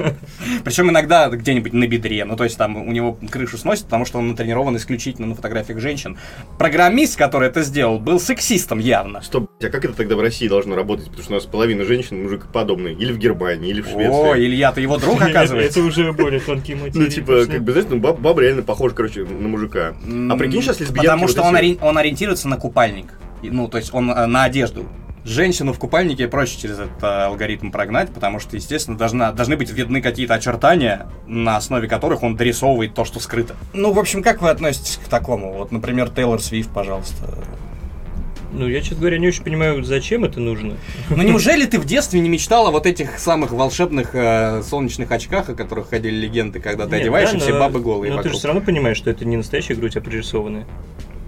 Причем 0.65 0.91
иногда 0.91 1.29
где-нибудь 1.29 1.73
на 1.73 1.87
бедре. 1.87 2.25
Ну, 2.25 2.37
то 2.37 2.45
есть 2.45 2.59
там 2.59 2.77
у 2.77 2.91
него 2.91 3.17
крышу 3.31 3.57
сносит, 3.57 3.85
потому 3.85 4.05
что 4.05 4.19
он 4.19 4.29
натренирован 4.29 4.77
исключительно 4.77 5.29
на 5.29 5.35
фотографиях 5.37 5.79
женщин. 5.79 6.19
Программист, 6.59 7.17
который 7.17 7.49
это 7.49 7.63
сделал, 7.63 8.01
был 8.01 8.19
сексистом 8.19 8.81
явно. 8.81 9.23
Стоп, 9.23 9.51
а 9.63 9.69
как 9.69 9.85
это 9.85 9.95
тогда 9.95 10.17
в 10.17 10.21
России 10.21 10.49
должно 10.49 10.75
работать? 10.75 11.07
Потому 11.07 11.23
что 11.23 11.33
у 11.33 11.37
нас 11.37 11.45
половина 11.45 11.85
женщин 11.85 12.23
мужикоподобные. 12.23 12.95
Или 12.95 13.13
в 13.13 13.19
Германии, 13.19 13.71
или 13.71 13.81
в 13.81 13.89
О, 13.89 13.91
Швеции. 13.93 14.47
Илья, 14.47 14.73
ты 14.73 14.81
его 14.81 14.97
друг, 14.99 15.23
оказывается? 15.23 15.79
Это 15.79 15.89
уже 15.89 16.13
более 16.13 16.41
тонкие 16.41 16.77
мотивы. 16.77 17.05
Ну, 17.05 17.11
типа, 17.11 17.47
как 17.47 17.63
бы, 17.63 17.73
знаешь, 17.73 17.89
ну, 17.89 17.99
баб- 17.99 18.19
баба 18.19 18.43
реально 18.43 18.63
похожа, 18.63 18.95
короче, 18.95 19.25
на 19.25 19.49
мужика. 19.49 19.95
А 20.31 20.37
прикинь, 20.37 20.63
сейчас 20.63 20.81
лесбиянки 20.81 21.07
Потому 21.07 21.29
что 21.29 21.43
он, 21.43 21.55
ори- 21.57 21.79
он 21.81 21.99
ориентируется 21.99 22.49
на 22.49 22.57
купальник. 22.57 23.13
Ну, 23.43 23.69
то 23.69 23.79
есть 23.79 23.93
он 23.93 24.11
э, 24.11 24.27
на 24.27 24.45
одежду. 24.45 24.87
Женщину 25.25 25.73
в 25.73 25.79
купальнике 25.79 26.27
проще 26.27 26.59
через 26.61 26.81
этот 26.81 27.01
э, 27.03 27.07
алгоритм 27.07 27.71
прогнать, 27.71 28.13
потому 28.13 28.41
что, 28.41 28.57
естественно, 28.57 28.99
должна, 28.99 29.31
должны 29.33 29.57
быть 29.57 29.71
видны 29.71 30.03
какие-то 30.03 30.35
очертания, 30.35 31.07
на 31.29 31.57
основе 31.57 31.87
которых 31.87 32.25
он 32.25 32.35
дорисовывает 32.37 32.95
то, 32.95 33.05
что 33.05 33.21
скрыто. 33.21 33.55
Ну, 33.73 33.93
в 33.93 33.99
общем, 34.01 34.23
как 34.23 34.43
вы 34.43 34.51
относитесь 34.51 34.99
к 35.05 35.09
такому? 35.09 35.53
Вот, 35.53 35.71
например, 35.71 36.11
Тейлор 36.11 36.41
Свифт, 36.43 36.71
пожалуйста. 36.71 37.29
Ну, 38.53 38.69
я, 38.69 38.81
честно 38.81 38.99
говоря, 38.99 39.19
не 39.19 39.29
очень 39.29 39.45
понимаю, 39.45 39.83
зачем 39.83 40.25
это 40.25 40.39
нужно. 40.41 40.75
Ну, 41.09 41.23
неужели 41.23 41.65
ты 41.67 41.79
в 41.79 41.87
детстве 41.87 42.21
не 42.21 42.29
мечтал 42.29 42.67
о 42.67 42.71
вот 42.71 42.85
этих 42.87 43.19
самых 43.19 43.53
волшебных 43.53 44.11
э, 44.15 44.63
солнечных 44.63 45.11
очках, 45.11 45.49
о 45.49 45.55
которых 45.55 45.89
ходили 45.89 46.17
легенды, 46.17 46.61
когда 46.61 46.85
ты 46.87 46.93
Нет, 46.93 47.03
одеваешь, 47.03 47.31
да, 47.31 47.37
и 47.39 47.41
все 47.41 47.55
но- 47.55 47.61
бабы 47.61 47.81
голые 47.81 48.11
Но 48.11 48.17
ты 48.17 48.25
вокруг? 48.25 48.33
же 48.35 48.39
все 48.39 48.49
равно 48.49 48.61
понимаешь, 48.61 48.97
что 48.99 49.09
это 49.09 49.25
не 49.25 49.37
настоящая 49.37 49.75
грудь, 49.75 49.97
а 49.97 50.01
пририсованная. 50.03 50.67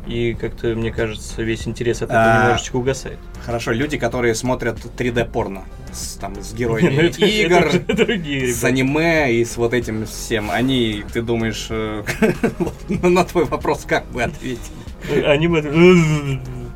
И 0.06 0.34
как-то, 0.34 0.68
мне 0.74 0.90
кажется, 0.92 1.42
весь 1.42 1.66
интерес 1.66 1.98
от 2.02 2.10
этого 2.10 2.22
А. 2.22 2.42
немножечко 2.44 2.76
угасает. 2.76 3.18
Хорошо, 3.44 3.72
люди, 3.72 3.96
которые 3.96 4.34
смотрят 4.34 4.78
3D-порно 4.98 5.64
с, 5.92 6.14
там, 6.16 6.34
с 6.42 6.52
Не, 6.52 6.58
героями 6.58 6.94
ну 6.94 7.00
это- 7.02 7.24
игр, 7.24 7.66
это 7.72 7.94
другие 7.94 8.52
с 8.52 8.62
аниме 8.64 9.32
и 9.32 9.44
с 9.44 9.56
вот 9.56 9.72
этим 9.72 10.04
всем, 10.06 10.50
они, 10.50 11.04
ты 11.12 11.22
думаешь, 11.22 11.68
э, 11.70 12.02
ну, 12.88 13.08
на 13.08 13.24
твой 13.24 13.44
вопрос 13.44 13.84
как 13.86 14.04
бы 14.06 14.22
ответили? 14.22 15.22
Они 15.24 15.48
бы... 15.48 15.62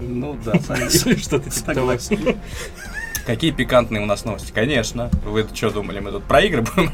Ну 0.00 0.38
да, 0.44 0.54
что-то 0.90 1.50
типа 1.50 1.74
того. 1.74 1.94
Какие 3.26 3.50
пикантные 3.50 4.00
у 4.02 4.06
нас 4.06 4.24
новости? 4.24 4.52
Конечно. 4.54 5.10
Вы 5.26 5.46
что 5.52 5.70
думали, 5.70 6.00
мы 6.00 6.12
тут 6.12 6.24
про 6.24 6.40
игры 6.40 6.62
будем 6.62 6.90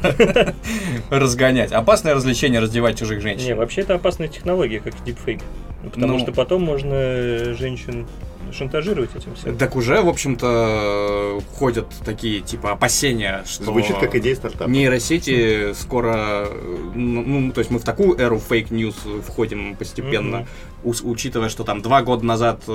разгонять? 1.09 1.71
Опасное 1.71 2.13
развлечение 2.13 2.59
раздевать 2.59 2.99
чужих 2.99 3.21
женщин. 3.21 3.45
Не, 3.45 3.55
вообще 3.55 3.81
это 3.81 3.95
опасная 3.95 4.27
технология, 4.27 4.81
как 4.81 4.93
дипфейк. 5.05 5.39
Ну, 5.85 5.91
Потому 5.91 6.13
Ну. 6.13 6.19
что 6.19 6.31
потом 6.31 6.63
можно 6.63 7.53
женщин 7.53 8.07
шантажировать 8.51 9.09
этим 9.15 9.33
всем. 9.35 9.57
Так 9.57 9.75
уже, 9.75 10.01
в 10.01 10.07
общем-то, 10.07 11.41
ходят 11.55 11.87
такие, 12.05 12.41
типа, 12.41 12.71
опасения, 12.71 13.43
что... 13.45 13.63
Звучит 13.65 13.97
как 13.97 14.15
идея 14.15 14.35
стартапа. 14.35 14.69
Нейросети 14.69 15.73
скоро, 15.73 16.45
э, 16.49 16.91
ну, 16.95 17.23
ну, 17.23 17.51
то 17.51 17.59
есть 17.59 17.71
мы 17.71 17.79
в 17.79 17.83
такую 17.83 18.17
эру 18.19 18.37
fake 18.39 18.67
news 18.67 18.95
входим 19.27 19.75
постепенно, 19.75 20.47
ус- 20.83 21.01
учитывая, 21.03 21.49
что 21.49 21.63
там 21.63 21.81
два 21.81 22.01
года 22.03 22.23
назад, 22.25 22.61
э, 22.67 22.71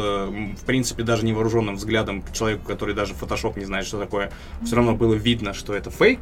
в 0.61 0.64
принципе, 0.67 1.02
даже 1.05 1.25
невооруженным 1.25 1.76
взглядом 1.76 2.23
к 2.23 2.33
человеку, 2.33 2.67
который 2.67 2.94
даже 2.94 3.14
Photoshop 3.14 3.59
не 3.59 3.64
знает, 3.64 3.87
что 3.87 3.99
такое, 3.99 4.33
все 4.64 4.75
равно 4.77 4.94
было 4.94 5.14
видно, 5.14 5.55
что 5.55 5.73
это 5.75 5.90
фейк, 5.90 6.20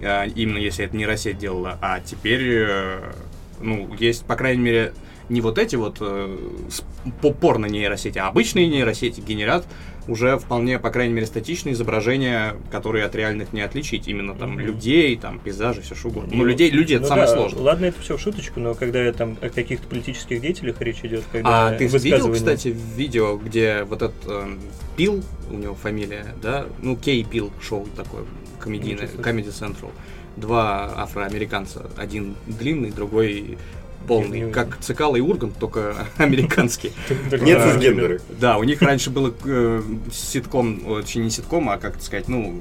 именно 0.00 0.58
если 0.58 0.84
это 0.86 0.96
нейросеть 0.96 1.38
делала, 1.38 1.78
а 1.80 2.00
теперь, 2.00 2.42
э, 2.44 3.12
ну, 3.60 3.94
есть, 3.98 4.24
по 4.24 4.36
крайней 4.36 4.62
мере, 4.62 4.94
не 5.28 5.40
вот 5.40 5.58
эти 5.58 5.76
вот 5.76 5.98
э, 6.00 6.36
с- 6.70 6.82
по- 7.22 7.32
порно-нейросети, 7.32 8.18
а 8.18 8.28
обычные 8.28 8.68
нейросети 8.68 9.20
генерят 9.20 9.64
уже 10.06 10.36
вполне, 10.38 10.78
по 10.78 10.90
крайней 10.90 11.14
мере, 11.14 11.26
статичные 11.26 11.72
изображения, 11.72 12.56
которые 12.70 13.06
от 13.06 13.14
реальных 13.14 13.54
не 13.54 13.62
отличить. 13.62 14.06
Именно 14.06 14.34
там 14.34 14.50
Мгм. 14.52 14.60
людей, 14.60 15.16
там 15.16 15.38
пейзажи, 15.38 15.80
все 15.80 15.94
что 15.94 16.08
угодно. 16.08 16.30
Ну, 16.32 16.38
Ну, 16.42 16.44
людей, 16.44 16.68
люди 16.70 16.92
это 16.92 17.04
Ну 17.04 17.08
самое 17.08 17.26
да, 17.26 17.34
сложное. 17.34 17.62
Ладно, 17.62 17.84
это 17.86 18.00
все 18.02 18.18
в 18.18 18.20
шуточку, 18.20 18.60
но 18.60 18.74
когда 18.74 19.10
там 19.14 19.38
о 19.40 19.48
каких-то 19.48 19.88
политических 19.88 20.42
деятелях 20.42 20.78
речь 20.82 20.98
идет, 21.04 21.24
когда 21.32 21.68
А 21.68 21.72
ты 21.74 21.86
видел, 21.86 22.30
кстати, 22.32 22.68
видео, 22.96 23.38
где 23.38 23.84
вот 23.84 24.02
этот 24.02 24.26
эм, 24.28 24.60
Пил, 24.96 25.24
у 25.50 25.54
него 25.54 25.74
фамилия, 25.74 26.34
да? 26.42 26.66
Ну, 26.82 26.96
Кей 26.96 27.24
Пил 27.24 27.50
шоу 27.62 27.88
такое, 27.96 28.24
комедийное. 28.60 29.06
Comedy 29.08 29.48
Central. 29.48 29.90
Два 30.36 30.92
афроамериканца. 31.02 31.88
Один 31.96 32.34
длинный, 32.46 32.90
другой 32.90 33.56
полный. 34.06 34.50
Как 34.50 34.78
Цикало 34.80 35.16
и 35.16 35.20
Ургант, 35.20 35.58
только 35.58 35.94
американский. 36.18 36.92
Нет 37.40 37.62
цисгендеры. 37.62 38.20
Да, 38.40 38.58
у 38.58 38.64
них 38.64 38.82
раньше 38.82 39.10
было 39.10 39.32
э, 39.44 39.82
ситком, 40.12 41.02
точнее 41.02 41.24
не 41.24 41.30
ситком, 41.30 41.68
а 41.70 41.78
как 41.78 42.00
сказать, 42.00 42.28
ну, 42.28 42.60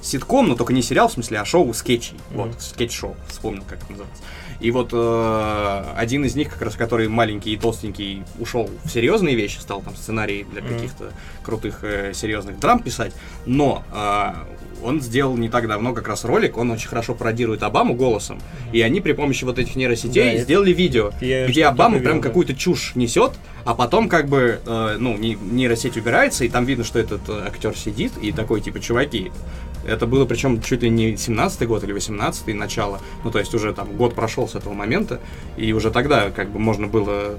ситком, 0.00 0.48
но 0.48 0.54
только 0.54 0.72
не 0.72 0.82
сериал, 0.82 1.08
в 1.08 1.12
смысле, 1.12 1.40
а 1.40 1.44
шоу 1.44 1.72
скетчей. 1.74 2.16
Вот, 2.30 2.60
скетч-шоу, 2.60 3.16
вспомнил, 3.28 3.62
как 3.68 3.82
это 3.82 3.92
называется. 3.92 4.22
И 4.60 4.70
вот 4.70 4.90
э, 4.92 5.84
один 5.96 6.24
из 6.24 6.36
них, 6.36 6.50
как 6.50 6.62
раз 6.62 6.76
который 6.76 7.08
маленький 7.08 7.52
и 7.52 7.56
толстенький, 7.56 8.22
ушел 8.38 8.70
в 8.84 8.88
серьезные 8.88 9.34
вещи, 9.34 9.58
стал 9.58 9.82
там 9.82 9.96
сценарий 9.96 10.44
для 10.44 10.62
каких-то 10.62 11.12
крутых 11.42 11.80
э, 11.82 12.12
серьезных 12.14 12.58
драм 12.60 12.78
писать, 12.78 13.12
но 13.46 13.82
э, 13.92 14.32
он 14.84 15.00
сделал 15.00 15.36
не 15.36 15.48
так 15.48 15.66
давно 15.66 15.92
как 15.92 16.06
раз 16.08 16.24
ролик, 16.24 16.56
он 16.56 16.70
очень 16.70 16.88
хорошо 16.88 17.14
пародирует 17.14 17.62
Обаму 17.62 17.94
голосом, 17.94 18.38
и 18.72 18.80
они 18.82 19.00
при 19.00 19.12
помощи 19.12 19.44
вот 19.44 19.58
этих 19.58 19.76
нейросетей 19.76 20.22
Да, 20.22 20.30
это- 20.32 20.42
сделали 20.42 20.72
видео, 20.72 21.12
Я 21.20 21.46
где 21.46 21.64
Обама 21.64 21.98
прям 21.98 22.20
какую-то 22.20 22.54
чушь 22.54 22.92
несет, 22.94 23.32
а 23.64 23.74
потом 23.74 24.08
как 24.08 24.28
бы, 24.28 24.60
э, 24.64 24.96
ну, 24.98 25.16
не- 25.16 25.36
нейросеть 25.40 25.96
убирается, 25.96 26.44
и 26.44 26.48
там 26.48 26.66
видно, 26.66 26.84
что 26.84 26.98
этот 26.98 27.22
э, 27.28 27.44
актер 27.46 27.76
сидит, 27.76 28.12
и 28.20 28.30
такой, 28.32 28.60
типа, 28.60 28.78
чуваки, 28.80 29.32
это 29.86 30.06
было 30.06 30.24
причем 30.26 30.60
чуть 30.62 30.82
ли 30.82 30.90
не 30.90 31.12
17-й 31.14 31.66
год 31.66 31.82
или 31.84 31.92
18-й 31.94 32.52
начало, 32.54 33.00
ну, 33.24 33.30
то 33.30 33.38
есть 33.38 33.54
уже 33.54 33.72
там 33.72 33.96
год 33.96 34.14
прошел 34.14 34.46
с 34.48 34.54
этого 34.54 34.74
момента, 34.74 35.20
и 35.56 35.72
уже 35.72 35.90
тогда 35.90 36.30
как 36.30 36.50
бы 36.50 36.58
можно 36.58 36.86
было 36.86 37.36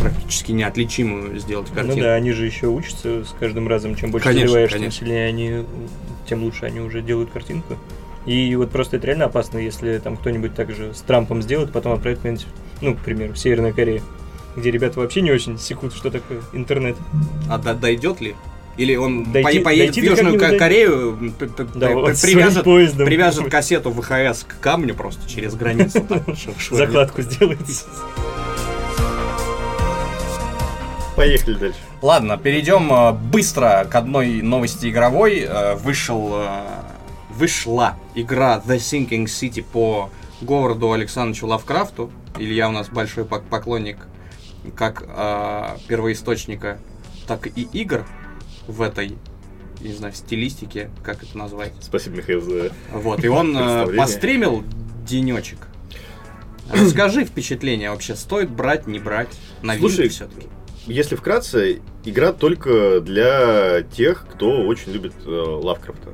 практически 0.00 0.52
неотличимую 0.52 1.38
сделать 1.40 1.68
картину. 1.70 1.96
Ну 1.96 2.02
да, 2.02 2.14
они 2.14 2.30
же 2.32 2.46
еще 2.46 2.68
учатся 2.68 3.24
с 3.24 3.34
каждым 3.40 3.66
разом. 3.66 3.96
Чем 3.96 4.12
больше 4.12 4.28
Конечно, 4.28 4.48
заливаешь, 4.48 4.70
тем 4.70 4.78
конечно. 4.80 5.06
сильнее 5.06 5.26
они, 5.26 5.64
тем 6.28 6.42
лучше 6.44 6.66
они 6.66 6.80
уже 6.80 7.00
делают 7.02 7.30
картинку. 7.30 7.76
И 8.26 8.54
вот 8.56 8.70
просто 8.70 8.96
это 8.98 9.06
реально 9.06 9.24
опасно, 9.26 9.58
если 9.58 9.98
там 9.98 10.16
кто-нибудь 10.16 10.54
так 10.54 10.70
же 10.74 10.92
с 10.92 11.00
Трампом 11.00 11.40
сделает, 11.40 11.72
потом 11.72 11.92
отправит 11.92 12.18
куда-нибудь, 12.18 12.46
ну, 12.82 12.94
к 12.94 12.98
примеру, 12.98 13.32
в 13.32 13.38
Северную 13.38 13.72
Корею, 13.74 14.02
где 14.56 14.70
ребята 14.70 15.00
вообще 15.00 15.22
не 15.22 15.30
очень 15.32 15.58
секут, 15.58 15.94
что 15.94 16.10
такое 16.10 16.42
интернет. 16.52 16.96
А 17.48 17.56
до- 17.58 17.74
дойдет 17.74 18.20
ли? 18.20 18.34
Или 18.76 18.94
он 18.96 19.24
Дойти- 19.32 19.58
по- 19.58 19.64
поедет 19.64 19.92
в 19.92 19.94
дойти-то 19.96 20.22
Южную 20.22 20.38
Ко-. 20.38 20.56
Корею, 20.58 21.32
Да, 21.74 21.90
вот 21.90 22.20
привяжет, 22.20 22.64
привяжет 22.64 23.50
кассету 23.50 23.90
ВХС 23.90 24.44
к 24.44 24.60
камню 24.60 24.94
просто 24.94 25.28
через 25.28 25.54
границу. 25.54 26.06
Закладку 26.70 27.22
сделает. 27.22 27.58
Поехали 31.16 31.54
дальше. 31.54 31.78
Ладно, 32.00 32.38
перейдем 32.38 32.92
э, 32.92 33.12
быстро 33.12 33.86
к 33.90 33.94
одной 33.96 34.40
новости 34.40 34.88
игровой. 34.88 35.40
Э, 35.40 35.74
Вышел, 35.74 36.30
э, 36.32 36.62
вышла 37.30 37.96
игра 38.14 38.62
The 38.64 38.76
Sinking 38.76 39.24
City 39.24 39.64
по 39.64 40.10
Говарду 40.40 40.92
Александровичу 40.92 41.46
Лавкрафту. 41.48 42.12
Илья 42.38 42.68
у 42.68 42.72
нас 42.72 42.88
большой 42.88 43.24
пок- 43.24 43.48
поклонник 43.48 43.98
как 44.76 45.02
э, 45.08 45.76
первоисточника, 45.88 46.78
так 47.26 47.46
и 47.48 47.62
игр 47.72 48.06
в 48.68 48.82
этой 48.82 49.16
не 49.80 49.92
знаю, 49.92 50.12
в 50.12 50.16
стилистике, 50.16 50.90
как 51.04 51.22
это 51.22 51.38
назвать. 51.38 51.72
Спасибо, 51.80 52.16
Михаил, 52.16 52.40
за 52.40 52.72
Вот, 52.92 53.24
и 53.24 53.28
он 53.28 53.56
э, 53.56 53.86
постримил 53.96 54.64
денечек. 55.06 55.68
Расскажи 56.72 57.24
впечатление 57.24 57.90
вообще, 57.90 58.14
стоит 58.14 58.50
брать, 58.50 58.86
не 58.86 58.98
брать? 58.98 59.28
Слушай, 59.78 60.08
все-таки. 60.08 60.48
Если 60.88 61.16
вкратце, 61.16 61.80
игра 62.04 62.32
только 62.32 63.00
для 63.00 63.82
тех, 63.82 64.26
кто 64.32 64.62
очень 64.62 64.92
любит 64.92 65.12
э, 65.26 65.30
Лавкрафта. 65.30 66.10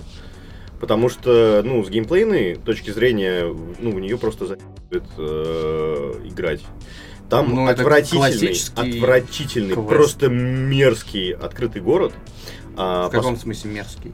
Потому 0.80 1.08
что, 1.08 1.62
ну, 1.64 1.84
с 1.84 1.88
геймплейной 1.88 2.56
точки 2.56 2.90
зрения, 2.90 3.44
ну, 3.78 3.92
в 3.92 4.00
нее 4.00 4.18
просто 4.18 4.46
заебет 4.46 5.08
э, 5.16 6.14
играть. 6.24 6.62
Там 7.30 7.54
Ну, 7.54 7.66
отвратительный, 7.68 8.20
классический 8.30 8.96
отвратительный, 8.98 9.74
квест. 9.74 9.88
просто 9.88 10.28
мерзкий 10.28 11.32
открытый 11.32 11.80
город. 11.80 12.12
А, 12.76 13.08
В 13.08 13.12
каком 13.12 13.36
смысле 13.36 13.70
мерзкий? 13.70 14.12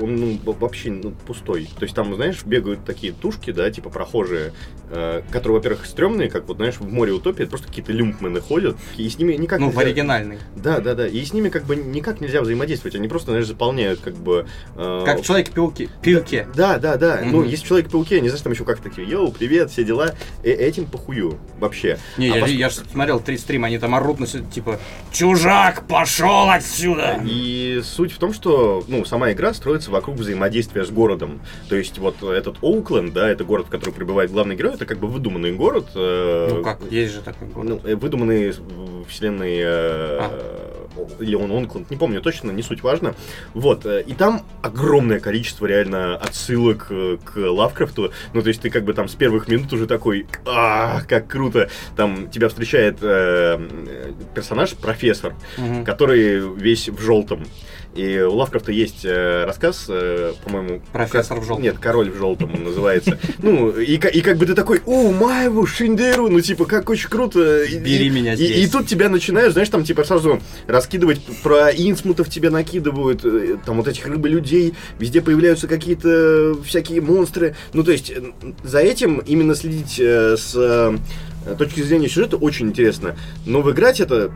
он 0.00 0.16
ну, 0.16 0.38
в- 0.52 0.58
вообще 0.58 0.90
ну, 0.90 1.10
пустой. 1.26 1.68
То 1.78 1.82
есть 1.84 1.94
там, 1.94 2.14
знаешь, 2.14 2.42
бегают 2.44 2.84
такие 2.84 3.12
тушки, 3.12 3.50
да, 3.52 3.70
типа 3.70 3.90
прохожие, 3.90 4.52
э, 4.90 5.22
которые, 5.30 5.58
во-первых, 5.58 5.86
стрёмные, 5.86 6.30
как 6.30 6.48
вот, 6.48 6.56
знаешь, 6.56 6.76
в 6.78 6.90
море 6.90 7.12
утопии, 7.12 7.42
это 7.42 7.50
просто 7.50 7.68
какие-то 7.68 7.92
люмпмены 7.92 8.40
ходят, 8.40 8.76
и 8.96 9.08
с 9.08 9.18
ними 9.18 9.34
никак 9.34 9.60
Ну, 9.60 9.68
в 9.68 9.74
нельзя- 9.74 9.80
оригинальный. 9.82 10.38
Да, 10.56 10.80
да, 10.80 10.94
да. 10.94 11.06
И 11.06 11.22
с 11.24 11.32
ними 11.32 11.48
как 11.50 11.64
бы 11.64 11.76
никак 11.76 12.20
нельзя 12.20 12.40
взаимодействовать. 12.40 12.94
Они 12.96 13.08
просто, 13.08 13.30
знаешь, 13.32 13.46
заполняют 13.46 14.00
как 14.00 14.14
бы... 14.14 14.46
э, 14.76 15.02
Как 15.04 15.20
в 15.20 15.24
Человеке-пауке. 15.24 15.88
Пилке. 16.02 16.48
Да, 16.56 16.78
да, 16.78 16.96
да. 16.96 17.20
Ну, 17.24 17.40
Мгм. 17.40 17.48
есть 17.48 17.64
Человек-пауке, 17.64 18.16
они, 18.16 18.28
знаешь, 18.28 18.42
там 18.42 18.52
еще 18.52 18.64
как 18.64 18.80
такие, 18.80 19.06
йоу, 19.08 19.30
привет, 19.32 19.70
все 19.70 19.84
дела. 19.84 20.14
Э, 20.42 20.50
этим 20.50 20.86
похую 20.86 21.38
вообще. 21.60 21.98
Не, 22.16 22.30
А 22.32 22.36
я, 22.38 22.44
пос- 22.46 22.50
я 22.52 22.68
ж 22.70 22.72
смотрел 22.90 23.20
три 23.20 23.36
стрима, 23.36 23.66
они 23.68 23.78
там 23.78 23.94
орут 23.94 24.18
на 24.18 24.26
типа, 24.26 24.80
чужак, 25.12 25.86
пошел 25.86 26.48
отсюда! 26.50 27.20
И 27.24 27.80
суть 27.82 28.12
в 28.12 28.18
том, 28.18 28.32
что 28.32 28.84
ну, 28.88 29.04
сама 29.04 29.32
игра 29.32 29.52
строится 29.54 29.90
вокруг 29.90 30.16
взаимодействия 30.16 30.84
с 30.84 30.90
городом. 30.90 31.40
То 31.68 31.76
есть 31.76 31.98
вот 31.98 32.22
этот 32.22 32.56
Оукленд, 32.62 33.12
да, 33.12 33.28
это 33.28 33.44
город, 33.44 33.66
в 33.66 33.70
который 33.70 33.92
прибывает 33.94 34.30
главный 34.32 34.56
герой, 34.56 34.74
это 34.74 34.86
как 34.86 34.98
бы 34.98 35.08
выдуманный 35.08 35.52
город. 35.52 35.86
э, 35.94 36.48
Ну 36.50 36.62
как, 36.62 36.80
есть 36.90 37.12
же 37.14 37.20
такой 37.22 37.48
город. 37.48 37.68
Ну, 37.68 37.80
э, 37.90 37.94
выдуманный 37.96 38.52
вселенной 39.08 39.58
э, 39.62 40.20
или 41.20 41.34
он 41.34 41.50
Онкленд, 41.50 41.90
не 41.90 41.96
помню 41.96 42.20
точно, 42.20 42.50
не 42.50 42.62
суть 42.62 42.82
важно. 42.82 43.14
Вот, 43.54 43.86
э, 43.86 44.02
и 44.06 44.12
там 44.14 44.42
огромное 44.62 45.20
количество 45.20 45.66
реально 45.66 46.16
отсылок 46.16 46.86
э, 46.90 47.18
к 47.24 47.36
Лавкрафту. 47.36 48.12
Ну, 48.34 48.42
то 48.42 48.48
есть 48.48 48.60
ты 48.60 48.70
как 48.70 48.84
бы 48.84 48.92
там 48.94 49.08
с 49.08 49.14
первых 49.14 49.48
минут 49.48 49.72
уже 49.72 49.86
такой, 49.86 50.26
а, 50.46 51.00
как 51.08 51.28
круто. 51.28 51.68
Там 51.96 52.28
тебя 52.30 52.48
встречает 52.48 52.98
э, 53.02 53.58
персонаж, 54.34 54.70
профессор, 54.74 55.34
Мгм. 55.58 55.84
который 55.84 56.40
весь 56.56 56.88
в 56.88 57.00
желтом. 57.00 57.44
И 57.94 58.18
у 58.20 58.32
Лавкрафта 58.36 58.72
есть 58.72 59.04
э, 59.04 59.44
рассказ, 59.44 59.84
э, 59.88 60.32
по-моему... 60.44 60.80
Профессор 60.92 61.36
как- 61.36 61.44
в 61.44 61.46
желтом. 61.46 61.62
Нет, 61.62 61.78
король 61.78 62.10
в 62.10 62.16
желтом 62.16 62.54
он 62.54 62.64
называется. 62.64 63.18
Ну, 63.42 63.68
и, 63.70 63.96
и 63.96 64.20
как 64.22 64.38
бы 64.38 64.46
ты 64.46 64.54
такой, 64.54 64.80
о, 64.86 65.12
Маеву, 65.12 65.66
Шиндеру, 65.66 66.28
ну, 66.30 66.40
типа, 66.40 66.64
как 66.64 66.88
очень 66.88 67.10
круто. 67.10 67.64
И- 67.64 67.78
Бери 67.78 68.06
и- 68.06 68.10
меня 68.10 68.32
и- 68.32 68.36
здесь. 68.36 68.66
И, 68.66 68.70
тут 68.70 68.86
тебя 68.86 69.10
начинают, 69.10 69.52
знаешь, 69.52 69.68
там, 69.68 69.84
типа, 69.84 70.04
сразу 70.04 70.40
раскидывать 70.66 71.20
про 71.42 71.68
инсмутов 71.70 72.30
тебя 72.30 72.50
накидывают, 72.50 73.26
э, 73.26 73.58
там, 73.66 73.76
вот 73.76 73.88
этих 73.88 74.06
рыбы-людей, 74.06 74.72
везде 74.98 75.20
появляются 75.20 75.68
какие-то 75.68 76.56
всякие 76.64 77.02
монстры. 77.02 77.56
Ну, 77.74 77.84
то 77.84 77.92
есть, 77.92 78.10
за 78.62 78.78
этим 78.78 79.18
именно 79.18 79.54
следить 79.54 79.98
с 80.00 80.98
точки 81.58 81.82
зрения 81.82 82.08
сюжета 82.08 82.36
очень 82.38 82.68
интересно. 82.68 83.16
Но 83.44 83.60
выиграть 83.60 84.00
это 84.00 84.32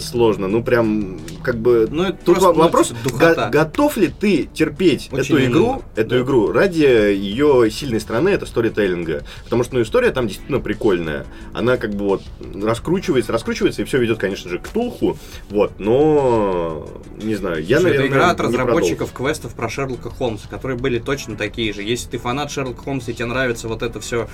сложно, 0.00 0.48
ну 0.48 0.62
прям 0.62 1.18
как 1.42 1.56
бы 1.58 1.88
Ну, 1.90 2.04
это 2.04 2.18
Тут 2.24 2.36
просто, 2.36 2.48
во- 2.48 2.52
вопрос, 2.64 2.92
го- 3.04 3.50
готов 3.50 3.96
ли 3.96 4.08
ты 4.08 4.48
терпеть 4.52 5.08
Очень 5.12 5.36
эту 5.36 5.44
игру, 5.46 5.82
эту 5.96 6.10
да. 6.10 6.20
игру 6.20 6.52
ради 6.52 6.82
ее 6.82 7.70
сильной 7.70 8.00
стороны, 8.00 8.30
это 8.30 8.46
сторителлинга. 8.46 9.22
Потому 9.44 9.64
что, 9.64 9.74
ну, 9.74 9.82
история 9.82 10.10
там 10.10 10.26
действительно 10.28 10.60
прикольная. 10.60 11.26
Она 11.52 11.76
как 11.76 11.94
бы 11.94 12.04
вот 12.06 12.22
раскручивается, 12.54 13.32
раскручивается, 13.32 13.82
и 13.82 13.84
все 13.84 13.98
ведет, 13.98 14.18
конечно 14.18 14.50
же, 14.50 14.58
к 14.58 14.68
Тулху. 14.68 15.16
Вот, 15.50 15.72
но 15.78 16.88
не 17.22 17.34
знаю, 17.34 17.62
я, 17.64 17.78
Слушай, 17.78 17.92
это 17.92 18.00
наверное, 18.02 18.08
игра 18.08 18.30
от 18.30 18.40
разработчиков 18.40 19.12
квестов 19.12 19.54
про 19.54 19.68
Шерлока 19.68 20.10
Холмса, 20.10 20.48
которые 20.48 20.78
были 20.78 20.98
точно 20.98 21.36
такие 21.36 21.72
же. 21.72 21.82
Если 21.82 22.08
ты 22.10 22.18
фанат 22.18 22.50
Шерлока 22.50 22.82
Холмса 22.82 23.10
и 23.12 23.14
тебе 23.14 23.26
нравится 23.26 23.68
вот 23.68 23.82
это 23.82 24.00
все, 24.00 24.28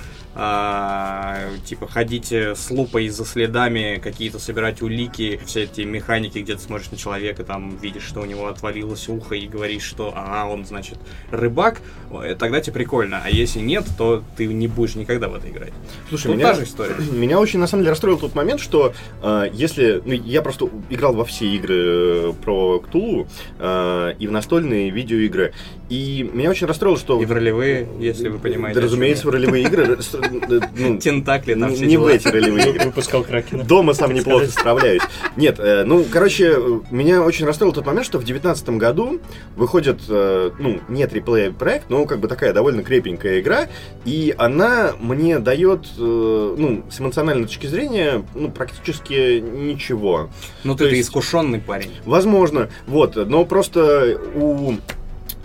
типа 1.65 1.87
ходить 1.87 2.31
э, 2.31 2.55
с 2.55 2.69
лупой 2.71 3.09
за 3.09 3.25
следами, 3.25 3.99
какие-то 4.01 4.39
собирать 4.39 4.81
улики, 4.81 5.39
все 5.49 5.63
эти 5.63 5.81
механики, 5.81 6.39
где 6.39 6.55
ты 6.55 6.61
смотришь 6.61 6.91
на 6.91 6.97
человека, 6.97 7.43
там 7.43 7.75
видишь, 7.77 8.03
что 8.03 8.21
у 8.21 8.25
него 8.25 8.47
отвалилось 8.47 9.09
ухо 9.09 9.35
и 9.35 9.47
говоришь, 9.47 9.83
что 9.83 10.13
а 10.15 10.45
он, 10.45 10.65
значит, 10.65 10.97
рыбак, 11.31 11.81
э, 12.11 12.35
тогда 12.37 12.61
тебе 12.61 12.73
прикольно. 12.73 13.21
А 13.23 13.29
если 13.29 13.59
нет, 13.59 13.85
то 13.97 14.23
ты 14.37 14.45
не 14.45 14.67
будешь 14.67 14.95
никогда 14.95 15.27
в 15.27 15.35
это 15.35 15.49
играть. 15.49 15.73
Слушай, 16.09 16.27
Тут 16.27 16.35
меня, 16.35 16.49
та 16.49 16.53
же 16.53 16.63
история. 16.63 16.95
меня 17.11 17.39
очень 17.39 17.59
на 17.59 17.67
самом 17.67 17.83
деле 17.83 17.91
расстроил 17.91 18.19
тот 18.19 18.35
момент, 18.35 18.61
что 18.61 18.93
э, 19.21 19.49
если. 19.51 20.01
Ну, 20.05 20.13
я 20.13 20.41
просто 20.41 20.69
играл 20.89 21.13
во 21.13 21.25
все 21.25 21.47
игры 21.47 21.75
э, 21.77 22.33
про 22.43 22.79
Ктулу 22.79 23.27
э, 23.57 24.13
и 24.19 24.27
в 24.27 24.31
настольные 24.31 24.91
видеоигры. 24.91 25.53
И 25.89 26.29
меня 26.31 26.51
очень 26.51 26.67
расстроило, 26.67 26.97
что. 26.99 27.19
И 27.21 27.25
в 27.25 27.31
ролевые, 27.31 27.87
если 27.99 28.29
вы 28.29 28.37
понимаете. 28.37 28.79
Да, 28.79 28.85
разумеется, 28.85 29.25
в 29.27 29.31
ролевые 29.31 29.63
игры. 29.63 29.97
э, 29.97 30.59
ну, 30.77 30.97
Тентакли 30.99 31.55
там 31.55 31.69
не 31.69 31.75
все 31.75 31.85
не 31.87 31.97
в 31.97 32.05
эти 32.05 32.27
ролевые 32.27 32.69
игры. 32.69 32.85
Выпускал 32.85 33.23
Кракена. 33.23 33.63
Дома 33.63 33.93
сам 33.93 34.13
неплохо 34.13 34.45
справляюсь. 34.47 35.01
Нет, 35.39 35.57
э, 35.57 35.85
ну, 35.85 36.03
короче, 36.11 36.57
меня 36.91 37.23
очень 37.23 37.45
расстроил 37.45 37.71
тот 37.71 37.85
момент, 37.85 38.05
что 38.05 38.17
в 38.17 38.25
2019 38.25 38.69
году 38.77 39.21
выходит, 39.55 40.01
э, 40.09 40.51
ну, 40.59 40.81
не 40.89 41.07
триплей 41.07 41.53
проект, 41.53 41.89
но 41.89 42.05
как 42.05 42.19
бы 42.19 42.27
такая 42.27 42.51
довольно 42.51 42.83
крепенькая 42.83 43.39
игра, 43.39 43.69
и 44.03 44.35
она 44.37 44.91
мне 44.99 45.39
дает, 45.39 45.85
э, 45.97 46.55
ну, 46.57 46.83
с 46.91 46.99
эмоциональной 46.99 47.45
точки 47.45 47.67
зрения, 47.67 48.21
ну, 48.35 48.51
практически 48.51 49.39
ничего. 49.39 50.29
Ну 50.65 50.73
То 50.73 50.79
ты-то 50.79 50.95
есть- 50.95 51.07
искушенный 51.07 51.61
парень. 51.61 51.91
Возможно, 52.03 52.69
вот, 52.85 53.15
но 53.15 53.45
просто 53.45 54.19
у... 54.35 54.73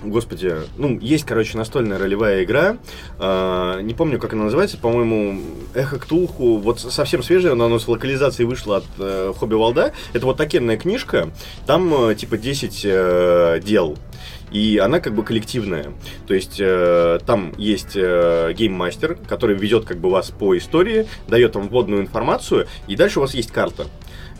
Господи, 0.04 0.54
ну, 0.76 0.98
есть, 1.00 1.24
короче, 1.24 1.56
настольная 1.56 1.98
ролевая 1.98 2.44
игра. 2.44 2.76
э, 3.18 3.80
не 3.82 3.94
помню, 3.94 4.18
как 4.18 4.32
она 4.34 4.44
называется. 4.44 4.76
По-моему, 4.78 5.40
Эхо 5.74 5.98
Ктулху. 5.98 6.58
Вот 6.58 6.80
совсем 6.80 7.22
свежая, 7.22 7.54
но 7.54 7.66
она 7.66 7.78
с 7.78 7.88
локализацией 7.88 8.46
вышла 8.46 8.78
от 8.78 8.84
э, 8.98 9.32
Хобби 9.36 9.54
Волда. 9.54 9.92
Это 10.12 10.26
вот 10.26 10.36
такенная 10.36 10.76
книжка. 10.76 11.30
Там, 11.66 12.10
э, 12.10 12.14
типа, 12.14 12.36
10 12.36 12.82
э, 12.84 13.60
дел. 13.64 13.96
И 14.50 14.78
она 14.78 15.00
как 15.00 15.14
бы 15.14 15.24
коллективная. 15.24 15.92
То 16.28 16.34
есть 16.34 16.58
э, 16.60 17.18
там 17.26 17.52
есть 17.58 17.96
э, 17.96 18.52
гейммастер, 18.56 19.16
который 19.28 19.56
ведет 19.56 19.84
как 19.84 19.98
бы 19.98 20.10
вас 20.10 20.30
по 20.30 20.56
истории, 20.56 21.08
дает 21.26 21.56
вам 21.56 21.68
вводную 21.68 22.02
информацию, 22.02 22.68
и 22.86 22.94
дальше 22.94 23.18
у 23.18 23.22
вас 23.22 23.34
есть 23.34 23.50
карта. 23.50 23.86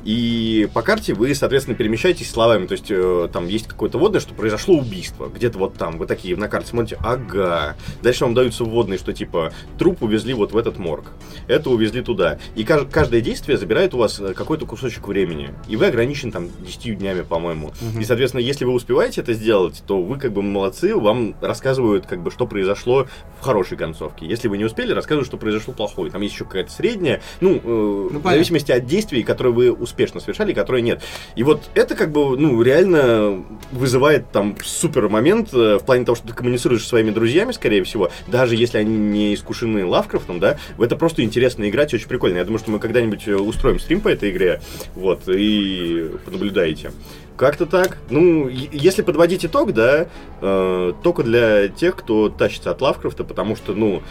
И 0.05 0.69
по 0.75 0.83
карте 0.83 1.15
вы, 1.15 1.35
соответственно, 1.35 1.77
перемещаетесь 1.77 2.31
словами. 2.31 2.67
То 2.67 2.73
есть 2.73 2.87
э, 2.91 3.29
там 3.33 3.47
есть 3.49 3.67
какое-то 3.69 3.99
вводное, 3.99 4.21
что 4.21 4.35
произошло 4.35 4.77
убийство. 4.77 5.29
Где-то 5.29 5.59
вот 5.59 5.75
там. 5.75 5.99
Вы 5.99 6.07
такие 6.07 6.37
на 6.37 6.49
карте 6.49 6.69
смотрите, 6.69 6.99
ага. 7.03 7.77
Дальше 8.03 8.25
вам 8.25 8.35
даются 8.35 8.65
вводные, 8.65 8.99
что 8.99 9.13
типа 9.13 9.53
труп 9.79 10.03
увезли 10.03 10.35
вот 10.35 10.53
в 10.53 10.57
этот 10.57 10.79
морг. 10.79 11.07
Это 11.49 11.71
увезли 11.71 12.03
туда. 12.03 12.39
И 12.55 12.65
каж- 12.65 12.87
каждое 12.91 13.21
действие 13.21 13.57
забирает 13.57 13.95
у 13.95 13.99
вас 13.99 14.21
э, 14.21 14.35
какой-то 14.35 14.67
кусочек 14.67 15.09
времени. 15.09 15.55
И 15.69 15.77
вы 15.77 15.87
ограничены 15.87 16.33
там 16.33 16.49
10 16.61 16.99
днями, 16.99 17.23
по-моему. 17.23 17.73
Мгм. 17.81 18.01
И, 18.01 18.05
соответственно, 18.05 18.43
если 18.43 18.65
вы 18.65 18.73
успеваете 18.73 19.23
это 19.23 19.33
сделать, 19.33 19.83
то 19.87 20.03
вы 20.03 20.19
как 20.19 20.33
бы 20.33 20.43
молодцы, 20.43 20.95
вам 20.95 21.35
рассказывают, 21.41 22.07
как 22.07 22.23
бы, 22.23 22.31
что 22.31 22.47
произошло 22.47 23.07
в 23.41 23.45
хорошей 23.45 23.79
концовке. 23.79 24.27
Если 24.27 24.49
вы 24.49 24.59
не 24.59 24.65
успели, 24.65 24.93
рассказывают, 24.93 25.27
что 25.27 25.37
произошло 25.39 25.73
плохое. 25.73 26.11
Там 26.11 26.21
есть 26.21 26.35
еще 26.35 26.45
какая-то 26.45 26.71
средняя, 26.71 27.23
ну, 27.41 27.55
э, 27.55 27.59
в 27.59 28.09
понятно. 28.11 28.31
зависимости 28.33 28.73
от 28.73 28.87
действий, 28.87 29.23
которые 29.23 29.53
вы 29.55 29.73
успешно 29.95 30.21
совершали, 30.21 30.53
которые 30.53 30.83
нет. 30.83 31.03
И 31.37 31.45
вот 31.45 31.71
это 31.75 31.95
как 31.95 32.11
бы, 32.11 32.37
ну, 32.37 32.61
реально 32.63 33.45
вызывает 33.71 34.31
там 34.33 34.57
супер 34.63 35.09
момент 35.09 35.55
э, 35.55 35.79
в 35.79 35.85
плане 35.85 36.05
того, 36.05 36.17
что 36.17 36.27
ты 36.29 36.35
коммуницируешь 36.35 36.83
со 36.83 36.89
своими 36.89 37.11
друзьями, 37.11 37.53
скорее 37.53 37.85
всего, 37.85 38.11
даже 38.27 38.57
если 38.57 38.79
они 38.79 38.97
не 38.97 39.35
искушены 39.35 39.87
Лавкрафтом, 39.87 40.41
да, 40.41 40.59
в 40.77 40.83
это 40.83 40.97
просто 40.97 41.23
интересно 41.23 41.69
играть, 41.69 41.95
очень 41.95 42.09
прикольно. 42.09 42.39
Я 42.39 42.45
думаю, 42.45 42.59
что 42.59 42.73
мы 42.73 42.81
когда-нибудь 42.81 43.29
э, 43.29 43.37
устроим 43.37 43.79
стрим 43.79 44.01
по 44.01 44.09
этой 44.09 44.31
игре, 44.31 44.61
вот, 44.97 45.29
и 45.29 46.11
понаблюдаете. 46.25 46.91
Как-то 47.37 47.67
так. 47.67 47.99
Ну, 48.11 48.49
если 48.49 49.03
подводить 49.03 49.45
итог, 49.45 49.73
да, 49.73 50.09
э, 50.41 50.93
только 51.03 51.23
для 51.23 51.69
тех, 51.69 51.97
кто 51.97 52.29
тащится 52.29 52.71
от 52.73 52.81
Лавкрафта, 52.81 53.23
потому 53.23 53.55
что, 53.55 53.75
ну, 53.75 54.03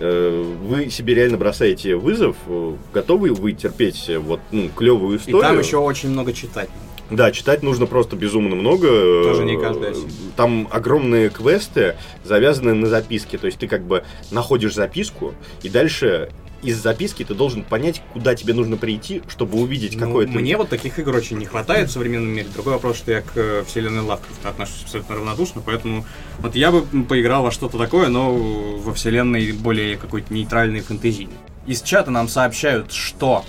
вы 0.00 0.90
себе 0.90 1.14
реально 1.14 1.36
бросаете 1.36 1.94
вызов, 1.96 2.36
э, 2.46 2.74
готовы 2.92 3.32
вы 3.34 3.52
терпеть 3.52 4.06
э, 4.08 4.18
вот, 4.18 4.40
ну, 4.50 4.68
клевую 4.74 5.16
И 5.18 5.20
историю. 5.20 5.42
там 5.42 5.58
еще 5.58 5.76
очень 5.76 6.10
много 6.10 6.32
читать. 6.32 6.70
Да, 7.10 7.32
читать 7.32 7.62
нужно 7.62 7.86
просто 7.86 8.16
безумно 8.16 8.54
много. 8.54 8.86
Тоже 9.24 9.44
не 9.44 9.56
Э, 9.56 9.90
осень. 9.90 10.08
Там 10.36 10.68
огромные 10.70 11.28
квесты, 11.28 11.96
завязанные 12.24 12.74
на 12.74 12.86
записке. 12.86 13.36
То 13.36 13.46
есть 13.46 13.58
ты 13.58 13.66
как 13.66 13.82
бы 13.82 14.04
находишь 14.30 14.74
записку, 14.74 15.34
и 15.62 15.68
дальше 15.68 16.30
из 16.62 16.82
записки 16.82 17.24
ты 17.24 17.34
должен 17.34 17.62
понять, 17.62 18.02
куда 18.12 18.34
тебе 18.34 18.54
нужно 18.54 18.76
прийти, 18.76 19.22
чтобы 19.28 19.58
увидеть 19.58 19.94
Ну, 19.94 20.06
какое-то... 20.06 20.32
Мне 20.32 20.56
вот 20.56 20.68
таких 20.68 20.98
игр 20.98 21.14
очень 21.14 21.38
не 21.38 21.46
хватает 21.46 21.88
в 21.88 21.92
современном 21.92 22.30
мире. 22.30 22.48
Другой 22.52 22.74
вопрос, 22.74 22.96
что 22.96 23.12
я 23.12 23.22
к 23.22 23.32
э, 23.34 23.64
вселенной 23.66 24.02
Лавкрафта 24.02 24.50
отношусь 24.50 24.82
абсолютно 24.84 25.16
равнодушно, 25.16 25.62
поэтому 25.64 26.04
вот 26.38 26.54
я 26.54 26.70
бы 26.70 26.82
поиграл 27.04 27.42
во 27.42 27.50
что-то 27.50 27.78
такое, 27.78 28.08
но 28.08 28.34
во 28.34 28.94
вселенной 28.94 29.52
более 29.52 29.96
какой-то 29.96 30.32
нейтральной 30.32 30.80
фэнтезийной. 30.80 31.34
Из 31.66 31.82
чата 31.82 32.10
нам 32.10 32.28
сообщают, 32.28 32.92
что 32.92 33.44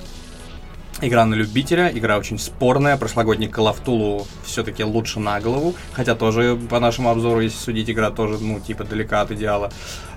Игра 1.00 1.26
на 1.26 1.34
любителя, 1.34 1.90
игра 1.92 2.18
очень 2.18 2.38
спорная, 2.38 2.98
прошлогодний 2.98 3.48
Call 3.48 3.74
of 3.74 3.84
Cthulhu 3.84 4.28
все-таки 4.44 4.84
лучше 4.84 5.20
на 5.20 5.40
голову, 5.40 5.74
хотя 5.94 6.16
тоже 6.16 6.60
по 6.70 6.80
нашему 6.80 7.10
обзору, 7.10 7.42
если 7.42 7.58
судить, 7.58 7.90
игра 7.90 8.12
тоже, 8.12 8.38
ну, 8.40 8.60
типа, 8.60 8.84
далека 8.84 9.22
от 9.22 9.32
идеала. 9.32 9.72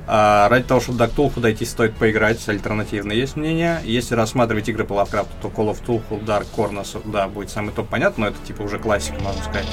А, 0.07 0.49
ради 0.51 0.67
того, 0.67 0.81
чтобы 0.81 0.99
до 0.99 1.05
Cthulhu 1.07 1.41
дойти, 1.41 1.65
стоит 1.65 1.95
поиграть, 1.97 2.47
альтернативное 2.49 3.17
есть 3.17 3.37
мнение. 3.37 3.81
Если 3.85 4.15
рассматривать 4.15 4.69
игры 4.69 4.85
по 4.85 4.95
Лавкрафту, 4.95 5.33
то 5.41 5.49
Call 5.49 5.71
of 5.73 5.83
Cthulhu, 5.83 6.23
Dark 6.25 6.47
Corners, 6.55 7.01
да, 7.11 7.29
будет 7.29 7.51
самый 7.51 7.73
топ, 7.73 7.89
понятно, 7.89 8.25
но 8.25 8.31
это, 8.31 8.39
типа, 8.45 8.63
уже 8.63 8.79
классика, 8.79 9.19
можно 9.21 9.43
сказать. 9.43 9.69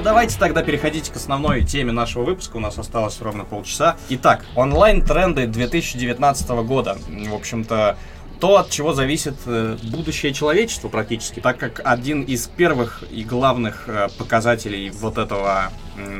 Ну, 0.00 0.04
давайте 0.04 0.38
тогда 0.38 0.62
переходить 0.62 1.10
к 1.10 1.16
основной 1.16 1.62
теме 1.62 1.92
нашего 1.92 2.24
выпуска. 2.24 2.56
У 2.56 2.60
нас 2.60 2.78
осталось 2.78 3.20
ровно 3.20 3.44
полчаса. 3.44 3.98
Итак, 4.08 4.46
онлайн-тренды 4.56 5.46
2019 5.46 6.48
года. 6.64 6.96
В 7.06 7.34
общем-то, 7.34 7.98
то, 8.40 8.56
от 8.56 8.70
чего 8.70 8.94
зависит 8.94 9.34
э, 9.44 9.76
будущее 9.82 10.32
человечества 10.32 10.88
практически, 10.88 11.40
так 11.40 11.58
как 11.58 11.82
один 11.84 12.22
из 12.22 12.46
первых 12.46 13.04
и 13.10 13.24
главных 13.24 13.90
э, 13.90 14.08
показателей 14.16 14.88
вот 14.88 15.18
этого 15.18 15.70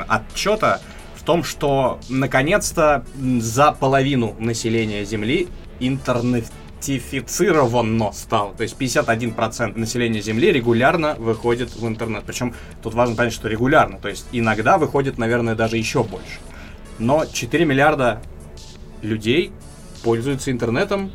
отчета 0.08 0.82
в 1.14 1.22
том, 1.22 1.42
что 1.42 2.00
наконец-то 2.10 3.06
за 3.38 3.72
половину 3.72 4.36
населения 4.38 5.06
Земли 5.06 5.48
интернет 5.78 6.44
идентифицировано 6.80 8.12
стало. 8.12 8.54
То 8.54 8.62
есть 8.62 8.76
51% 8.78 9.78
населения 9.78 10.20
Земли 10.20 10.50
регулярно 10.50 11.14
выходит 11.14 11.74
в 11.74 11.86
интернет. 11.86 12.24
Причем 12.26 12.54
тут 12.82 12.94
важно 12.94 13.16
понять, 13.16 13.32
что 13.32 13.48
регулярно. 13.48 13.98
То 13.98 14.08
есть 14.08 14.26
иногда 14.32 14.78
выходит, 14.78 15.18
наверное, 15.18 15.54
даже 15.54 15.76
еще 15.76 16.02
больше. 16.02 16.38
Но 16.98 17.24
4 17.26 17.64
миллиарда 17.64 18.20
людей 19.02 19.52
пользуются 20.02 20.50
интернетом. 20.50 21.12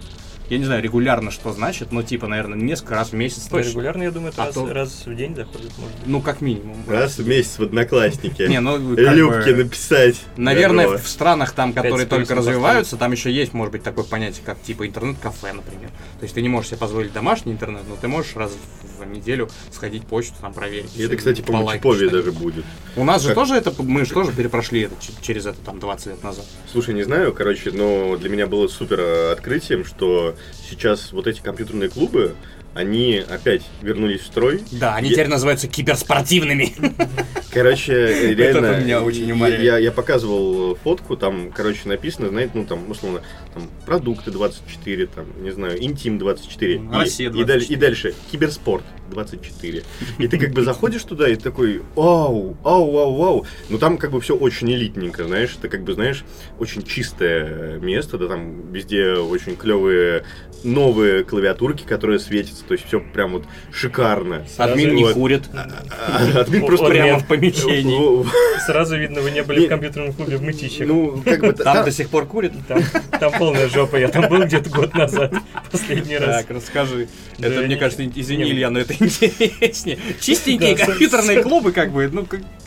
Я 0.49 0.57
не 0.59 0.65
знаю, 0.65 0.83
регулярно 0.83 1.31
что 1.31 1.51
значит, 1.53 1.91
но 1.91 2.03
типа, 2.03 2.27
наверное, 2.27 2.57
несколько 2.57 2.95
раз 2.95 3.09
в 3.09 3.13
месяц 3.13 3.47
точно. 3.49 3.69
Регулярно, 3.69 4.03
я 4.03 4.11
думаю, 4.11 4.31
это 4.31 4.43
А 4.43 4.45
раз, 4.45 4.53
то- 4.55 4.73
раз 4.73 5.03
в 5.05 5.15
день 5.15 5.35
заходит, 5.35 5.71
может 5.77 5.95
быть. 5.97 6.05
Ну, 6.07 6.21
как 6.21 6.41
минимум. 6.41 6.77
Раз 6.87 7.17
в 7.17 7.27
месяц 7.27 7.57
в 7.57 7.63
Одноклассники. 7.63 8.43
Не, 8.43 8.59
ну, 8.59 8.95
как 8.95 9.15
Любки 9.15 9.49
бы- 9.51 9.63
написать. 9.63 10.21
Наверное, 10.37 10.85
Здорово. 10.85 11.03
в 11.03 11.07
странах 11.07 11.51
там, 11.53 11.73
которые 11.73 12.05
только 12.05 12.35
развиваются, 12.35 12.97
там 12.97 13.11
еще 13.11 13.31
есть, 13.31 13.53
может 13.53 13.71
быть, 13.71 13.83
такое 13.83 14.03
понятие, 14.05 14.43
как 14.45 14.61
типа 14.61 14.85
интернет-кафе, 14.87 15.53
например. 15.53 15.89
То 16.19 16.23
есть 16.23 16.35
ты 16.35 16.41
не 16.41 16.49
можешь 16.49 16.69
себе 16.69 16.77
позволить 16.77 17.11
домашний 17.13 17.51
интернет, 17.51 17.81
но 17.89 17.95
ты 17.95 18.07
можешь 18.07 18.35
раз 18.35 18.51
в 18.99 19.05
неделю 19.07 19.49
сходить 19.71 20.03
в 20.03 20.05
почту, 20.05 20.35
там 20.41 20.53
проверить. 20.53 20.95
И 20.95 21.03
это, 21.03 21.17
кстати, 21.17 21.41
по 21.41 21.53
что-нибудь. 21.53 22.11
даже 22.11 22.31
будет. 22.31 22.65
У 22.95 23.03
нас 23.03 23.21
же 23.23 23.33
тоже 23.33 23.55
это, 23.55 23.73
мы 23.81 24.05
же 24.05 24.13
тоже 24.13 24.31
перепрошли 24.31 24.81
это 24.81 24.95
через 25.21 25.45
это 25.45 25.57
там 25.65 25.79
20 25.79 26.07
лет 26.07 26.23
назад. 26.23 26.45
Слушай, 26.71 26.93
не 26.93 27.03
знаю, 27.03 27.33
короче, 27.33 27.71
но 27.71 28.15
для 28.17 28.29
меня 28.29 28.47
было 28.47 28.67
супер 28.67 28.99
э, 29.01 29.31
открытием, 29.33 29.83
что 29.85 30.34
сейчас 30.69 31.11
вот 31.11 31.27
эти 31.27 31.41
компьютерные 31.41 31.89
клубы, 31.89 32.35
они 32.73 33.23
опять 33.29 33.61
вернулись 33.81 34.21
в 34.21 34.25
строй. 34.25 34.61
Да, 34.71 34.95
они 34.95 35.07
Я- 35.09 35.15
теперь 35.15 35.27
называются 35.29 35.67
киберспортивными. 35.69 36.75
Короче, 37.53 37.93
э, 37.93 38.33
реально... 38.33 38.65
это 38.65 38.81
меня 38.83 39.01
очень 39.01 39.27
я- 39.27 39.33
уморяет. 39.33 39.61
Я, 39.61 39.77
я 39.77 39.91
показывал 39.93 40.75
фотку, 40.75 41.15
там, 41.15 41.51
короче, 41.55 41.87
написано, 41.87 42.27
знаете, 42.27 42.51
ну, 42.55 42.65
там, 42.65 42.91
условно, 42.91 43.21
там, 43.53 43.69
продукты 43.85 44.31
24, 44.31 45.07
там, 45.07 45.25
не 45.41 45.51
знаю, 45.51 45.81
интим 45.81 46.17
24. 46.19 46.75
М, 46.75 46.93
и, 46.93 46.97
Россия 46.97 47.29
И, 47.29 47.31
даль- 47.31 47.45
24. 47.45 47.73
и 47.73 47.79
дальше, 47.79 48.13
киберспорт 48.29 48.83
24. 49.11 49.83
И 50.19 50.27
ты 50.27 50.37
как 50.37 50.51
бы 50.51 50.63
заходишь 50.63 51.03
туда 51.03 51.27
и 51.29 51.35
такой, 51.35 51.81
вау, 51.95 52.57
вау, 52.63 52.91
вау, 52.91 53.15
вау. 53.15 53.45
Ну, 53.69 53.77
там 53.77 53.97
как 53.97 54.11
бы 54.11 54.21
все 54.21 54.35
очень 54.35 54.71
элитненько, 54.71 55.23
знаешь, 55.25 55.55
это 55.57 55.69
как 55.69 55.83
бы, 55.83 55.93
знаешь, 55.93 56.23
очень 56.59 56.83
чистое 56.83 57.77
место, 57.79 58.17
да, 58.17 58.27
там 58.27 58.71
везде 58.71 59.13
очень 59.13 59.55
клевые 59.55 60.23
новые 60.63 61.23
клавиатурки, 61.23 61.83
которые 61.83 62.17
светятся, 62.19 62.63
то 62.65 62.73
есть 62.73 62.87
все 62.87 62.99
прям 62.99 63.33
вот 63.33 63.43
шикарно. 63.71 64.43
Админ 64.57 64.95
не 64.95 65.03
Вот. 65.03 65.13
курит. 65.13 65.43
А, 65.53 66.39
Админ 66.39 66.61
Вот 66.61 66.67
просто 66.67 66.87
Прямо 66.87 67.09
Админ. 67.11 67.19
в 67.19 67.27
помещении. 67.27 68.25
Сразу 68.65 68.97
видно, 68.97 69.21
вы 69.21 69.29
не 69.29 69.43
были 69.43 69.67
в 69.67 69.69
компьютерном 69.69 70.13
клубе 70.13 70.37
в 70.37 70.41
Мытищах. 70.41 70.87
Ну, 70.87 71.21
как 71.23 71.41
бы... 71.41 71.53
Там 71.53 71.75
та- 71.75 71.83
до 71.83 71.91
сих 71.91 72.09
пор 72.09 72.25
курит. 72.25 72.53
Там, 72.67 72.81
там 73.19 73.31
полная 73.37 73.69
жопа, 73.69 73.95
я 73.97 74.07
там 74.07 74.27
был 74.27 74.43
где-то 74.43 74.69
год 74.71 74.95
назад, 74.95 75.33
последний 75.71 76.17
раз. 76.17 76.41
Так, 76.41 76.55
расскажи. 76.55 77.09
Это, 77.37 77.59
мне 77.59 77.75
не- 77.75 77.75
кажется, 77.75 78.03
извини, 78.03 78.45
Илья, 78.49 78.71
но 78.71 78.79
это 78.79 78.94
интереснее. 78.99 79.99
Чистенькие 80.19 80.75
компьютерные 80.75 81.41
клубы, 81.43 81.71
как 81.71 81.91
бы, 81.91 82.09
ну, 82.11 82.25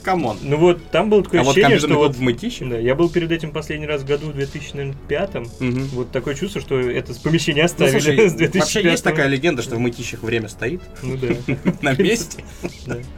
come 0.08 0.25
on. 0.25 0.38
Ну 0.42 0.56
вот, 0.56 0.90
там 0.90 1.10
было 1.10 1.22
такое 1.22 1.40
А 1.40 1.42
ощущение, 1.42 1.78
что 1.78 1.94
вот... 1.94 2.16
в 2.16 2.20
Мытище? 2.20 2.64
Да, 2.64 2.78
я 2.78 2.94
был 2.94 3.10
перед 3.10 3.30
этим 3.30 3.52
последний 3.52 3.86
раз 3.86 4.02
в 4.02 4.06
году 4.06 4.32
2005 4.32 5.34
Мгм. 5.60 5.84
Вот 5.92 6.10
такое 6.10 6.34
чувство, 6.34 6.60
что 6.60 6.78
это 6.78 7.12
с 7.12 7.18
помещения 7.18 7.62
Ну, 7.62 7.66
оставили 7.66 8.28
2005 8.28 8.54
вообще 8.54 8.82
есть 8.82 9.04
такая 9.04 9.26
легенда, 9.26 9.62
что 9.62 9.76
в 9.76 9.78
Мытищах 9.78 10.22
время 10.22 10.48
стоит 10.48 10.80
Ну 11.02 11.16
да, 11.16 11.28
на 11.82 11.92
месте. 11.94 12.42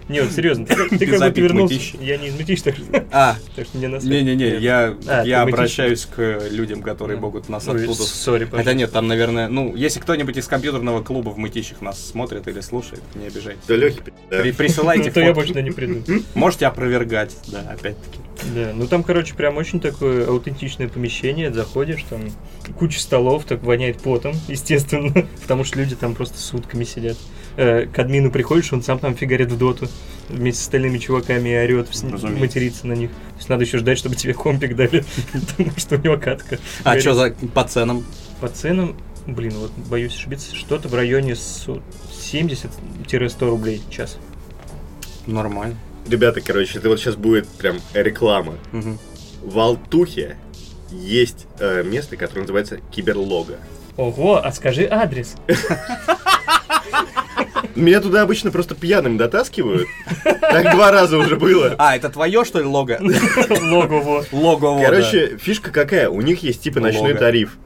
Не, 0.09 0.23
вот 0.23 0.33
серьезно, 0.33 0.66
ты, 0.66 1.07
как 1.07 1.20
будто 1.20 1.40
вернулся. 1.40 1.96
Я 2.01 2.16
не 2.16 2.29
из 2.29 2.35
Мытищ, 2.35 2.62
так, 2.62 2.75
что- 2.77 3.07
А, 3.12 3.37
так 3.57 3.66
что 3.66 3.79
мне 3.79 3.88
на 3.88 3.96
не-не-не, 3.99 4.57
я, 4.57 4.96
А, 5.07 5.42
обращаюсь 5.42 6.07
к 6.07 6.42
людям, 6.51 6.83
которые 6.83 7.18
могут 7.20 7.49
нас 7.49 7.68
оттуда... 7.68 7.94
Sorry, 7.94 8.49
Хотя 8.51 8.73
нет, 8.73 8.90
там, 8.90 9.07
наверное, 9.07 9.49
ну, 9.49 9.77
если 9.77 10.01
кто-нибудь 10.01 10.37
из 10.37 10.46
компьютерного 10.49 11.03
клуба 11.03 11.31
в 11.31 11.38
Мытищах 11.38 11.81
нас 11.83 12.05
смотрит 12.05 12.49
или 12.49 12.61
слушает, 12.61 13.00
не 13.15 13.27
обижайтесь. 13.27 13.63
Да, 13.67 13.75
Лёхи, 13.77 14.01
да. 14.31 14.41
При- 14.41 14.53
Присылайте 14.53 15.09
Ну, 15.09 15.13
то 15.15 15.21
я 15.21 15.33
больше 15.35 15.63
не 15.63 15.71
приду. 15.71 16.23
Можете 16.35 16.67
опровергать, 16.67 17.35
да, 17.49 17.61
опять-таки. 17.61 18.19
Да, 18.55 18.73
ну 18.75 18.87
там, 18.87 19.03
короче, 19.03 19.35
прям 19.35 19.59
очень 19.59 19.81
такое 19.81 20.27
аутентичное 20.27 20.89
помещение. 20.89 21.53
Заходишь, 21.53 22.03
там 22.09 22.31
куча 22.79 22.99
столов, 23.01 23.45
так 23.45 23.63
воняет 23.63 23.99
потом, 24.01 24.35
естественно, 24.49 25.13
потому 25.43 25.65
что 25.65 25.79
люди 25.79 25.95
там 25.95 26.15
просто 26.15 26.39
сутками 26.39 26.85
сидят. 26.85 27.17
Э, 27.57 27.87
К 27.87 27.99
админу 27.99 28.31
приходишь, 28.31 28.73
он 28.73 28.83
сам 28.83 28.99
там 28.99 29.15
фигарит 29.15 29.51
в 29.53 29.59
доту 29.59 29.89
вместе 30.29 30.61
с 30.63 30.65
остальными 30.65 30.97
чуваками 30.99 31.49
и 31.51 31.57
орет, 31.57 31.89
Разумеется. 31.91 32.29
матерится 32.29 32.87
на 32.87 32.93
них. 32.95 33.11
То 33.11 33.37
есть 33.39 33.49
надо 33.49 33.65
еще 33.65 33.79
ждать, 33.79 33.99
чтобы 33.99 34.15
тебе 34.15 34.33
компик 34.33 34.75
дали, 34.77 35.05
потому 35.33 35.71
что 35.77 35.97
у 35.97 36.01
него 36.01 36.17
катка. 36.17 36.59
А 36.85 36.91
горит. 36.91 37.03
что 37.03 37.15
за 37.15 37.31
по 37.53 37.65
ценам? 37.65 38.07
По 38.41 38.49
ценам, 38.49 38.97
блин, 39.27 39.53
вот 39.59 39.73
боюсь 39.91 40.15
ошибиться, 40.15 40.55
что-то 40.55 40.89
в 40.89 40.95
районе 40.95 41.35
со- 41.37 41.83
70-100 42.33 43.49
рублей 43.49 43.83
в 43.87 43.93
час. 43.93 44.19
Нормально. 45.27 45.77
Ребята, 46.09 46.40
короче, 46.40 46.79
это 46.79 46.88
вот 46.88 46.99
сейчас 46.99 47.16
будет 47.16 47.47
прям 47.49 47.79
реклама. 47.95 48.55
Мгм. 48.73 48.99
В 49.43 49.59
Алтухе 49.59 50.37
есть 50.90 51.47
э, 51.59 51.83
место, 51.83 52.16
которое 52.16 52.43
называется 52.43 52.79
Киберлога. 52.90 53.59
Ого, 53.97 54.45
а 54.45 54.53
скажи 54.53 54.87
адрес. 54.90 55.37
Меня 57.75 58.01
туда 58.01 58.23
обычно 58.23 58.51
просто 58.51 58.75
пьяным 58.75 59.16
дотаскивают. 59.16 59.87
Так 60.25 60.75
два 60.75 60.90
раза 60.90 61.16
уже 61.19 61.37
было. 61.37 61.77
А, 61.79 61.97
это 61.97 62.09
твое, 62.11 62.45
что 62.45 62.59
ли, 62.59 62.64
лого? 62.64 62.99
Логово. 63.61 64.25
Лого, 64.33 64.71
вот, 64.73 64.85
Короче, 64.85 65.37
фишка 65.38 65.71
какая? 65.71 66.09
У 66.09 66.21
них 66.21 66.43
есть 66.43 66.62
типа 66.62 66.81
ночной 66.81 67.14
тариф. 67.14 67.57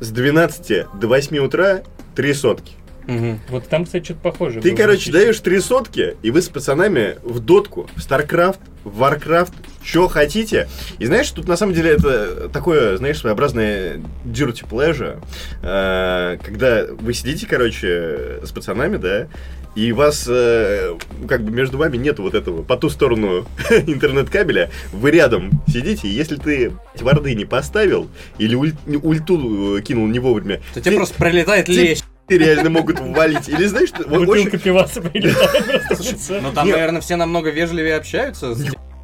С 0.00 0.10
12 0.10 0.86
до 0.98 1.08
8 1.08 1.38
утра 1.38 1.82
три 2.14 2.32
сотки. 2.34 2.72
Мгм. 3.06 3.40
Вот 3.48 3.68
там, 3.68 3.84
кстати, 3.84 4.04
что-то 4.04 4.20
похоже. 4.20 4.60
Ты, 4.60 4.70
было. 4.70 4.76
короче, 4.76 5.12
даешь 5.12 5.38
три 5.40 5.60
сотки, 5.60 6.16
и 6.22 6.30
вы 6.30 6.40
с 6.42 6.48
пацанами 6.48 7.16
в 7.22 7.40
дотку, 7.40 7.88
в 7.94 7.98
StarCraft, 7.98 8.58
в 8.84 9.02
Warcraft, 9.02 9.52
что 9.82 10.08
хотите. 10.08 10.68
И 10.98 11.06
знаешь, 11.06 11.30
тут 11.30 11.48
на 11.48 11.56
самом 11.56 11.74
деле 11.74 11.90
это 11.92 12.48
такое, 12.48 12.96
знаешь, 12.96 13.18
своеобразное 13.18 14.00
dirty 14.24 14.66
pleasure, 14.68 15.22
э, 15.62 16.38
когда 16.42 16.86
вы 17.00 17.12
сидите, 17.14 17.46
короче, 17.46 18.40
с 18.42 18.50
пацанами, 18.50 18.96
да, 18.96 19.28
и 19.74 19.90
у 19.90 19.96
вас, 19.96 20.26
э, 20.28 20.96
как 21.28 21.42
бы 21.42 21.50
между 21.50 21.78
вами 21.78 21.96
нет 21.96 22.18
вот 22.18 22.34
этого, 22.34 22.62
по 22.62 22.76
ту 22.76 22.88
сторону 22.90 23.46
интернет-кабеля, 23.70 24.70
вы 24.92 25.10
рядом 25.10 25.50
сидите, 25.66 26.08
и 26.08 26.12
если 26.12 26.36
ты 26.36 26.72
варды 27.00 27.34
не 27.34 27.44
поставил, 27.44 28.08
или 28.38 28.54
уль- 28.54 28.74
ульту 29.02 29.78
э, 29.78 29.82
кинул 29.82 30.06
не 30.06 30.18
вовремя, 30.20 30.60
То 30.74 30.80
тебе 30.80 30.96
просто 30.96 31.14
прилетает 31.16 31.68
лещ. 31.68 32.00
Ты 32.26 32.38
реально 32.38 32.70
могут 32.70 33.00
валить. 33.00 33.48
Или 33.48 33.64
знаешь, 33.66 33.88
что... 33.88 34.08
вот 34.08 34.28
очень- 34.28 34.44
Бутылка 34.44 34.58
пиваса 34.58 35.00
прилетает 35.00 35.66
просто 35.86 36.02
в 36.02 36.12
лицо. 36.12 36.40
Ну 36.40 36.52
там, 36.52 36.68
наверное, 36.68 37.00
все 37.00 37.16
намного 37.16 37.50
вежливее 37.50 37.96
общаются. 37.96 38.54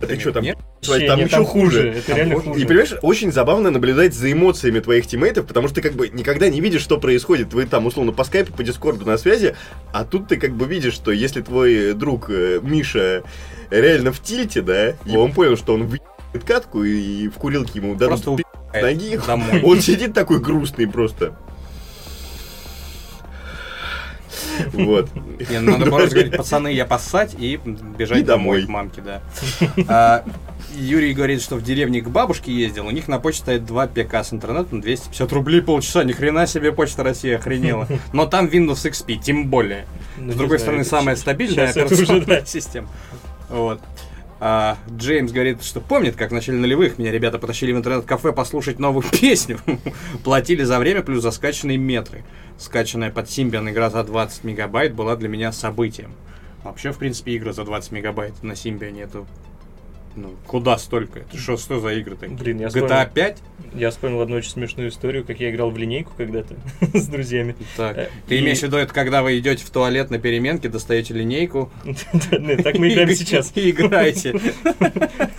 А 0.02 0.06
ты 0.06 0.18
что 0.18 0.32
там? 0.32 0.42
Нет? 0.42 0.56
Твои- 0.80 1.00
Вообще, 1.00 1.06
там 1.08 1.18
нет, 1.18 1.30
еще 1.30 1.44
хуже. 1.44 1.88
Это 1.90 2.06
Там 2.06 2.16
реально 2.16 2.34
хуже. 2.36 2.48
хуже. 2.48 2.60
И 2.62 2.66
понимаешь, 2.66 2.94
очень 3.02 3.32
забавно 3.32 3.70
наблюдать 3.70 4.14
за 4.14 4.32
эмоциями 4.32 4.80
твоих 4.80 5.06
тиммейтов, 5.06 5.46
потому 5.46 5.68
что 5.68 5.74
ты 5.76 5.82
как 5.82 5.92
бы 5.92 6.08
никогда 6.08 6.48
не 6.48 6.62
видишь, 6.62 6.80
что 6.80 6.98
происходит. 6.98 7.52
Вы 7.52 7.66
там 7.66 7.84
условно 7.84 8.12
по 8.12 8.24
скайпу, 8.24 8.50
по 8.54 8.62
дискорду 8.62 9.04
на 9.04 9.18
связи, 9.18 9.56
а 9.92 10.04
тут 10.06 10.28
ты 10.28 10.36
как 10.38 10.52
бы 10.52 10.64
видишь, 10.64 10.94
что 10.94 11.10
если 11.10 11.42
твой 11.42 11.92
друг 11.92 12.30
э, 12.30 12.60
Миша 12.62 13.24
реально 13.68 14.10
в 14.12 14.22
тильте, 14.22 14.62
да, 14.62 14.94
и 15.04 15.16
он 15.16 15.32
понял, 15.32 15.58
что 15.58 15.74
он 15.74 15.86
в 15.86 15.98
катку 16.46 16.82
и 16.82 17.28
в 17.28 17.34
курилке 17.34 17.72
ему 17.80 17.94
дадут 17.94 18.24
ноги. 18.72 19.20
домой. 19.26 19.60
Он 19.62 19.82
сидит 19.82 20.14
такой 20.14 20.40
грустный 20.40 20.86
просто. 20.88 21.36
Вот. 24.72 25.08
Не, 25.50 25.60
ну, 25.60 25.72
надо 25.78 25.90
просто 25.90 26.10
говорить, 26.14 26.36
пацаны, 26.36 26.72
я 26.72 26.84
поссать 26.84 27.34
и 27.38 27.58
бежать 27.98 28.18
И 28.18 28.22
домой. 28.22 28.62
домой. 28.62 28.66
к 28.66 28.68
мамке, 28.68 29.02
да. 29.02 29.22
А, 29.88 30.24
Юрий 30.74 31.12
говорит, 31.14 31.42
что 31.42 31.56
в 31.56 31.62
деревне 31.62 32.00
к 32.00 32.08
бабушке 32.08 32.52
ездил, 32.52 32.86
у 32.86 32.90
них 32.90 33.08
на 33.08 33.18
почте 33.18 33.42
стоит 33.42 33.66
2 33.66 33.86
ПК 33.88 34.14
с 34.16 34.32
интернетом, 34.32 34.80
250 34.80 35.32
рублей 35.32 35.62
полчаса, 35.62 36.04
ни 36.04 36.12
хрена 36.12 36.46
себе 36.46 36.72
почта 36.72 37.02
России 37.02 37.32
охренела. 37.32 37.86
Но 38.12 38.26
там 38.26 38.46
Windows 38.46 38.88
XP, 38.90 39.16
тем 39.18 39.48
более. 39.48 39.86
Ну, 40.16 40.32
С 40.32 40.36
другой 40.36 40.58
знаю, 40.58 40.60
стороны, 40.60 40.80
это 40.82 40.90
самая 40.90 41.16
стабильная 41.16 41.66
это 41.68 41.84
уже, 41.84 41.94
операционная 41.94 42.40
да. 42.40 42.46
система. 42.46 42.88
Вот. 43.48 43.80
А, 44.42 44.78
Джеймс 44.90 45.32
говорит, 45.32 45.62
что 45.62 45.82
помнит, 45.82 46.16
как 46.16 46.30
в 46.30 46.34
начале 46.34 46.56
нулевых 46.56 46.96
меня 46.98 47.12
ребята 47.12 47.38
потащили 47.38 47.72
в 47.72 47.76
интернет-кафе 47.76 48.32
послушать 48.32 48.78
новую 48.78 49.04
песню. 49.20 49.60
Платили 50.24 50.64
за 50.64 50.78
время 50.78 51.02
плюс 51.02 51.22
за 51.22 51.30
скачанные 51.30 51.76
метры. 51.76 52.24
Скачанная 52.58 53.10
под 53.10 53.26
Symbian 53.26 53.70
игра 53.70 53.90
за 53.90 54.02
20 54.02 54.44
мегабайт 54.44 54.94
была 54.94 55.16
для 55.16 55.28
меня 55.28 55.52
событием. 55.52 56.12
Вообще, 56.64 56.92
в 56.92 56.98
принципе, 56.98 57.32
игры 57.32 57.52
за 57.52 57.64
20 57.64 57.92
мегабайт 57.92 58.42
на 58.42 58.52
Symbian 58.52 59.02
это... 59.02 59.26
Ну, 60.16 60.34
куда 60.46 60.76
столько? 60.76 61.20
Это 61.20 61.38
что, 61.38 61.56
что 61.56 61.78
за 61.80 61.90
игры 61.94 62.16
такие? 62.16 62.36
Блин, 62.36 62.58
я 62.60 62.66
GTA 62.66 62.70
вспомнил. 62.88 63.06
5? 63.14 63.38
Я 63.74 63.90
вспомнил 63.90 64.20
одну 64.20 64.36
очень 64.36 64.50
смешную 64.50 64.88
историю, 64.88 65.24
как 65.24 65.38
я 65.38 65.50
играл 65.50 65.70
в 65.70 65.78
линейку 65.78 66.12
когда-то 66.16 66.54
с 66.98 67.06
друзьями. 67.06 67.54
Так. 67.76 67.96
Э, 67.96 68.08
Ты 68.26 68.36
и- 68.36 68.40
имеешь 68.40 68.58
в 68.58 68.62
виду, 68.64 68.76
это 68.76 68.92
когда 68.92 69.22
вы 69.22 69.38
идете 69.38 69.64
в 69.64 69.70
туалет 69.70 70.10
на 70.10 70.18
переменке, 70.18 70.68
достаете 70.68 71.14
линейку 71.14 71.70
Так 72.64 72.76
мы 72.78 72.88
играем 72.92 73.14
сейчас. 73.14 73.52
и 73.54 73.70
играете. 73.70 74.32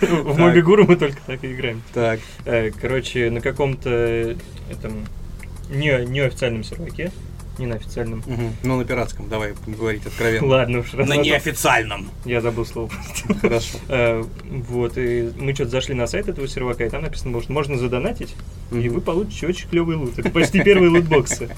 В 0.00 0.38
Мобигуру 0.38 0.86
мы 0.86 0.96
только 0.96 1.18
так 1.26 1.44
и 1.44 1.52
играем. 1.52 1.82
Так. 1.92 2.20
Э, 2.44 2.70
Короче, 2.80 3.30
на 3.30 3.40
каком-то 3.40 3.90
этом 4.70 5.06
не, 5.70 6.04
неофициальном 6.06 6.64
серваке, 6.64 7.12
не 7.58 7.66
на 7.66 7.74
официальном. 7.76 8.22
Мгм. 8.26 8.54
Ну, 8.62 8.78
на 8.78 8.84
пиратском, 8.84 9.28
давай 9.28 9.54
говорить 9.66 10.06
откровенно. 10.06 10.46
Ладно 10.46 10.78
уж, 10.80 10.94
раз 10.94 11.08
На 11.08 11.16
неофициальном. 11.16 12.08
Я 12.24 12.40
забыл 12.40 12.64
слово. 12.64 12.90
Хорошо. 13.40 13.78
Э, 13.88 14.24
Вот, 14.68 14.96
и 14.96 15.30
мы 15.38 15.54
что-то 15.54 15.70
зашли 15.70 15.94
на 15.94 16.06
сайт 16.06 16.28
этого 16.28 16.48
сервака, 16.48 16.84
и 16.84 16.88
там 16.88 17.02
написано, 17.02 17.40
что 17.42 17.52
можно 17.52 17.76
задонатить, 17.76 18.34
и 18.72 18.88
вы 18.88 19.00
получите 19.00 19.46
очень 19.48 19.68
клевый 19.68 19.96
лут. 19.96 20.18
Это 20.18 20.30
почти 20.30 20.62
первые 20.62 20.90
лутбоксы. 20.90 21.50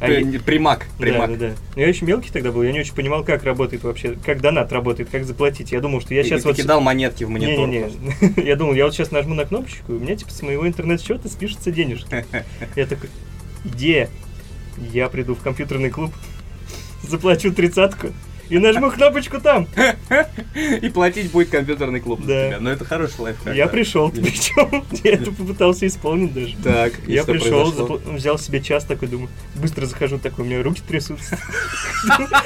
А 0.00 0.08
я- 0.10 0.20
При- 0.26 0.38
Примак. 0.38 0.86
Да, 0.98 1.02
Примак. 1.04 1.30
да, 1.38 1.48
да. 1.48 1.54
Но 1.76 1.82
я 1.82 1.88
еще 1.88 2.04
мелкий 2.06 2.30
тогда 2.32 2.50
был, 2.50 2.62
я 2.62 2.72
не 2.72 2.80
очень 2.80 2.94
понимал, 2.94 3.22
как 3.24 3.44
работает 3.44 3.82
вообще, 3.84 4.16
как 4.24 4.40
донат 4.40 4.72
работает, 4.72 5.10
как 5.10 5.24
заплатить. 5.24 5.72
Я 5.72 5.80
думал, 5.80 6.00
что 6.00 6.14
я 6.14 6.22
сейчас 6.24 6.44
вот... 6.44 6.56
кидал 6.56 6.80
монетки 6.80 7.24
в 7.24 7.28
монитор. 7.30 7.68
Не-не-не. 7.68 8.42
Я 8.46 8.56
думал, 8.56 8.74
я 8.74 8.84
вот 8.84 8.94
сейчас 8.94 9.10
нажму 9.10 9.34
на 9.34 9.44
кнопочку, 9.44 9.92
и 9.92 9.96
у 9.96 10.00
меня 10.00 10.16
типа 10.16 10.30
с 10.32 10.42
моего 10.42 10.66
интернет-счета 10.66 11.28
спишутся 11.28 11.70
денежки. 11.70 12.24
Я 12.76 12.86
такой, 12.86 13.08
идея. 13.64 14.08
Я 14.76 15.08
приду 15.08 15.34
в 15.34 15.40
компьютерный 15.40 15.90
клуб, 15.90 16.12
заплачу 17.02 17.52
тридцатку 17.52 18.08
и 18.52 18.58
нажму 18.58 18.90
кнопочку 18.90 19.40
там. 19.40 19.66
И 20.82 20.90
платить 20.90 21.30
будет 21.30 21.48
компьютерный 21.48 22.00
клуб 22.00 22.20
за 22.20 22.26
тебя. 22.26 22.58
Но 22.60 22.70
это 22.70 22.84
хороший 22.84 23.18
лайфхак. 23.20 23.54
Я 23.56 23.64
да. 23.64 23.70
причем, 23.70 24.10
причем 24.10 24.84
я 25.02 25.12
это 25.12 25.32
попытался 25.32 25.86
исполнить 25.86 26.34
даже. 26.34 26.54
Так, 26.62 26.92
Я 27.06 27.24
пришел, 27.24 27.72
взял 28.04 28.38
себе 28.38 28.60
час 28.60 28.84
такой, 28.84 29.08
думаю, 29.08 29.30
быстро 29.54 29.86
захожу 29.86 30.18
такой, 30.18 30.44
у 30.44 30.48
меня 30.48 30.62
руки 30.62 30.82
трясутся. 30.86 31.38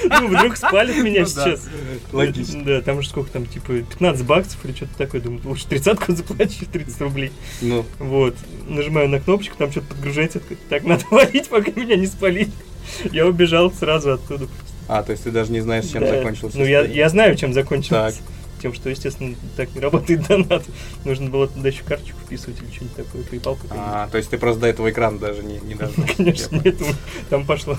Ну, 0.08 0.28
вдруг 0.28 0.56
спалит 0.56 1.02
меня 1.02 1.22
Ну 1.22 1.26
сейчас. 1.26 1.68
Логично. 2.12 2.62
Да, 2.62 2.80
там 2.82 3.02
же 3.02 3.08
сколько 3.08 3.30
там, 3.30 3.46
типа, 3.46 3.72
15 3.72 4.24
баксов 4.26 4.64
или 4.64 4.72
что-то 4.72 4.96
такое, 4.96 5.20
думаю, 5.20 5.40
лучше 5.44 5.66
тридцатку 5.66 6.12
заплачу, 6.14 6.66
30 6.70 7.00
рублей. 7.00 7.32
Ну, 7.62 7.84
Вот, 7.98 8.36
нажимаю 8.68 9.08
на 9.08 9.18
кнопочку, 9.18 9.56
там 9.56 9.70
что-то 9.72 9.88
подгружается, 9.88 10.40
так, 10.68 10.84
надо 10.84 11.04
валить, 11.10 11.48
пока 11.48 11.72
меня 11.72 11.96
не 11.96 12.06
спалить. 12.06 12.50
Я 13.10 13.26
убежал 13.26 13.72
сразу 13.72 14.12
оттуда. 14.12 14.46
А, 14.88 15.02
то 15.02 15.12
есть 15.12 15.24
ты 15.24 15.30
даже 15.30 15.52
не 15.52 15.60
знаешь, 15.60 15.86
чем 15.86 16.02
Да. 16.02 16.16
закончился. 16.16 16.58
Ну, 16.58 16.64
я, 16.64 16.82
я 16.82 17.08
знаю, 17.08 17.36
чем 17.36 17.52
закончилось. 17.52 18.14
Так. 18.16 18.24
Тем, 18.62 18.72
что, 18.72 18.88
естественно, 18.88 19.34
так 19.56 19.74
не 19.74 19.80
работает 19.80 20.26
донат. 20.26 20.64
Нужно 21.04 21.28
было 21.28 21.46
туда 21.46 21.68
еще 21.68 21.82
карточку 21.84 22.18
вписывать 22.24 22.56
или 22.62 22.72
что-нибудь 22.72 22.96
такое, 22.96 23.22
PayPal. 23.22 23.58
А, 23.70 24.08
то 24.10 24.16
есть 24.16 24.30
ты 24.30 24.38
просто 24.38 24.62
до 24.62 24.66
этого 24.68 24.90
экрана 24.90 25.18
даже 25.18 25.42
не, 25.42 25.58
не 25.58 25.74
дождался. 25.74 26.14
Конечно, 26.16 26.56
нет, 26.64 26.76
там 27.28 27.44
пошло. 27.44 27.76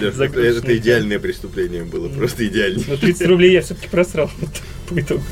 Это, 0.00 0.76
идеальное 0.76 1.18
преступление 1.18 1.84
было, 1.84 2.08
просто 2.08 2.46
идеально. 2.46 2.82
Но 2.88 2.96
30 2.96 3.26
рублей 3.26 3.52
я 3.52 3.60
все-таки 3.60 3.88
просрал 3.88 4.30
по 4.88 4.98
итогу. 4.98 5.22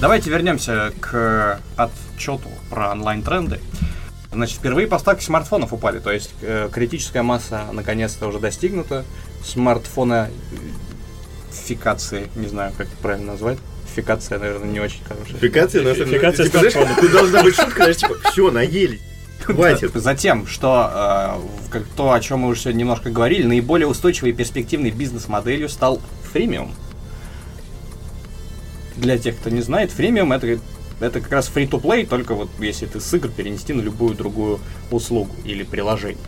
Давайте 0.00 0.28
вернемся 0.30 0.92
к 1.00 1.60
отчету 1.76 2.48
про 2.68 2.90
онлайн-тренды. 2.90 3.60
Значит, 4.34 4.58
впервые 4.58 4.86
поставки 4.86 5.24
смартфонов 5.24 5.72
упали, 5.72 6.00
то 6.00 6.10
есть 6.10 6.30
э, 6.42 6.68
критическая 6.72 7.22
масса 7.22 7.66
наконец-то 7.72 8.26
уже 8.26 8.38
достигнута. 8.38 9.04
Смартфона 9.44 10.30
фикации, 11.52 12.28
не 12.34 12.48
знаю, 12.48 12.72
как 12.76 12.88
это 12.88 12.96
правильно 12.96 13.32
назвать. 13.32 13.58
Фикация, 13.94 14.38
наверное, 14.38 14.68
не 14.68 14.80
очень 14.80 15.04
хорошая. 15.04 15.36
Фикация, 15.36 15.82
на 15.82 15.94
самом 15.94 16.06
деле, 16.06 16.18
Фикация 16.18 16.46
типа, 16.46 16.58
знаешь, 16.58 16.72
смартфона. 16.72 17.00
тут 17.00 17.12
должна 17.12 17.42
быть 17.42 17.54
шутка, 17.54 17.76
знаешь, 17.76 17.96
типа, 17.96 18.14
все, 18.30 18.50
наели. 18.50 19.00
Хватит. 19.44 19.92
Затем, 19.94 20.46
что 20.46 20.90
э, 20.92 21.70
как 21.70 21.84
то, 21.96 22.12
о 22.12 22.20
чем 22.20 22.40
мы 22.40 22.48
уже 22.48 22.62
сегодня 22.62 22.80
немножко 22.80 23.10
говорили, 23.10 23.46
наиболее 23.46 23.86
устойчивой 23.86 24.30
и 24.30 24.32
перспективной 24.32 24.90
бизнес-моделью 24.90 25.68
стал 25.68 26.00
фримиум. 26.32 26.74
Для 28.96 29.18
тех, 29.18 29.36
кто 29.36 29.50
не 29.50 29.60
знает, 29.60 29.92
фримиум 29.92 30.32
это, 30.32 30.58
это 31.00 31.20
как 31.20 31.32
раз 31.32 31.50
free-to-play, 31.54 32.06
только 32.06 32.34
вот 32.34 32.48
если 32.58 32.86
ты 32.86 33.00
с 33.00 33.14
игр 33.14 33.28
перенести 33.28 33.72
на 33.72 33.80
любую 33.80 34.14
другую 34.14 34.60
услугу 34.90 35.34
или 35.44 35.62
приложение. 35.62 36.22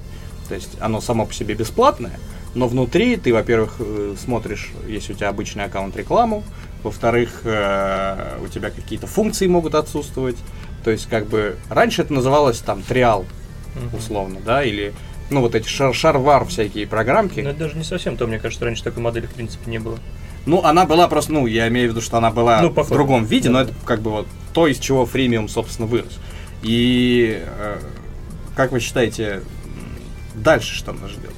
То 0.49 0.55
есть 0.55 0.77
оно 0.81 1.01
само 1.01 1.27
по 1.27 1.35
себе 1.35 1.55
бесплатное, 1.55 2.19
но 2.55 2.69
внутри 2.69 3.17
ты, 3.17 3.33
во-первых, 3.33 3.77
э, 3.81 4.15
смотришь, 4.19 4.73
если 4.87 5.13
у 5.13 5.17
тебя 5.17 5.29
обычный 5.29 5.65
аккаунт, 5.65 5.97
рекламу, 5.97 6.43
во-вторых, 6.83 7.43
э, 7.45 8.39
у 8.43 8.49
тебя 8.49 8.71
какие-то 8.71 9.07
функции 9.07 9.47
могут 9.47 9.75
отсутствовать. 9.75 10.37
То 10.85 10.91
есть, 10.91 11.09
как 11.09 11.27
бы, 11.27 11.57
раньше 11.69 12.03
это 12.03 12.13
называлось 12.15 12.61
там 12.61 12.83
триал, 12.83 13.27
условно, 13.93 14.39
да, 14.45 14.63
или, 14.65 14.95
ну, 15.31 15.41
вот 15.41 15.55
эти 15.55 15.69
шар 15.69 15.93
шарвар 15.93 16.47
всякие 16.47 16.87
программки. 16.87 17.41
Но 17.41 17.51
это 17.51 17.59
даже 17.59 17.77
не 17.77 17.85
совсем 17.85 18.17
то, 18.17 18.27
мне 18.27 18.39
кажется, 18.39 18.65
раньше 18.65 18.85
такой 18.85 19.03
модели 19.03 19.27
в 19.27 19.33
принципе 19.33 19.71
не 19.71 19.79
было. 19.79 19.99
Ну, 20.47 20.63
она 20.63 20.87
была 20.87 21.09
просто, 21.09 21.33
ну, 21.33 21.47
я 21.47 21.69
имею 21.69 21.89
в 21.89 21.91
виду, 21.91 22.01
что 22.01 22.17
она 22.19 22.31
была 22.31 22.63
Ну, 22.63 22.71
в 22.71 22.89
другом 22.89 23.25
виде, 23.25 23.49
Да. 23.49 23.53
но 23.55 23.61
это 23.63 23.75
как 23.85 24.01
бы 24.01 24.11
вот 24.11 24.27
то, 24.55 24.67
из 24.69 24.79
чего 24.79 25.05
фримиум, 25.05 25.49
собственно, 25.49 25.87
вырос. 25.89 26.19
И 26.63 27.43
э, 27.45 27.79
как 28.55 28.73
вы 28.73 28.81
считаете, 28.81 29.43
дальше 30.35 30.75
что 30.75 30.93
нас 30.93 31.11
ждет? 31.11 31.33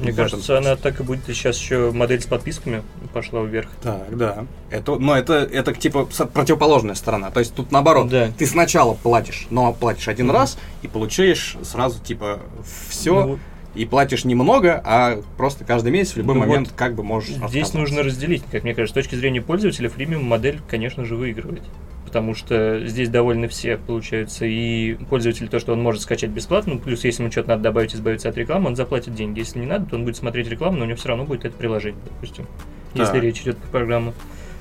Мне 0.00 0.12
В 0.12 0.16
кажется, 0.16 0.58
она 0.58 0.76
так 0.76 1.00
и 1.00 1.02
будет. 1.02 1.24
Сейчас 1.26 1.56
еще 1.58 1.90
модель 1.90 2.20
с 2.20 2.26
подписками 2.26 2.82
пошла 3.14 3.42
вверх. 3.42 3.70
Так, 3.82 4.14
да. 4.14 4.44
Это, 4.68 4.96
но 4.96 5.16
это, 5.16 5.34
это 5.34 5.72
типа 5.72 6.04
противоположная 6.34 6.94
сторона. 6.94 7.30
То 7.30 7.40
есть 7.40 7.54
тут 7.54 7.72
наоборот, 7.72 8.08
Да. 8.10 8.30
ты 8.36 8.46
сначала 8.46 8.92
платишь, 8.92 9.46
но 9.48 9.72
платишь 9.72 10.08
один 10.08 10.26
Мгм. 10.26 10.34
раз 10.34 10.58
и 10.82 10.88
получаешь 10.88 11.56
сразу 11.62 11.98
типа 12.02 12.40
все. 12.88 13.24
Ну, 13.24 13.38
И 13.76 13.84
платишь 13.84 14.24
немного, 14.24 14.80
а 14.84 15.20
просто 15.36 15.64
каждый 15.64 15.92
месяц 15.92 16.14
в 16.14 16.16
любой 16.16 16.34
Ну 16.34 16.40
момент 16.40 16.68
вот 16.68 16.76
как 16.76 16.94
бы 16.94 17.02
можешь 17.02 17.36
Здесь 17.48 17.74
нужно 17.74 18.02
разделить, 18.02 18.42
как 18.50 18.64
мне 18.64 18.74
кажется, 18.74 19.00
с 19.00 19.04
точки 19.04 19.16
зрения 19.16 19.42
пользователя, 19.42 19.88
фримиум 19.88 20.24
модель, 20.24 20.60
конечно 20.68 21.04
же, 21.04 21.14
выигрывает. 21.14 21.62
Потому 22.06 22.34
что 22.34 22.86
здесь 22.86 23.10
довольны 23.10 23.48
все, 23.48 23.76
получается, 23.76 24.46
и 24.46 24.94
пользователь 25.10 25.48
то, 25.48 25.58
что 25.58 25.74
он 25.74 25.82
может 25.82 26.00
скачать 26.00 26.30
бесплатно, 26.30 26.74
ну, 26.74 26.78
плюс 26.78 27.04
если 27.04 27.22
ему 27.22 27.30
что-то 27.30 27.50
надо 27.50 27.64
добавить, 27.64 27.94
избавиться 27.94 28.28
от 28.30 28.36
рекламы, 28.38 28.68
он 28.68 28.76
заплатит 28.76 29.14
деньги. 29.14 29.40
Если 29.40 29.58
не 29.58 29.66
надо, 29.66 29.90
то 29.90 29.96
он 29.96 30.04
будет 30.04 30.16
смотреть 30.16 30.48
рекламу, 30.48 30.78
но 30.78 30.84
у 30.84 30.86
него 30.86 30.96
все 30.96 31.08
равно 31.08 31.24
будет 31.24 31.44
это 31.44 31.56
приложение, 31.56 32.00
допустим, 32.04 32.46
если 32.94 33.12
Так. 33.12 33.22
речь 33.22 33.42
идет 33.42 33.58
про 33.58 33.68
программу. 33.68 34.14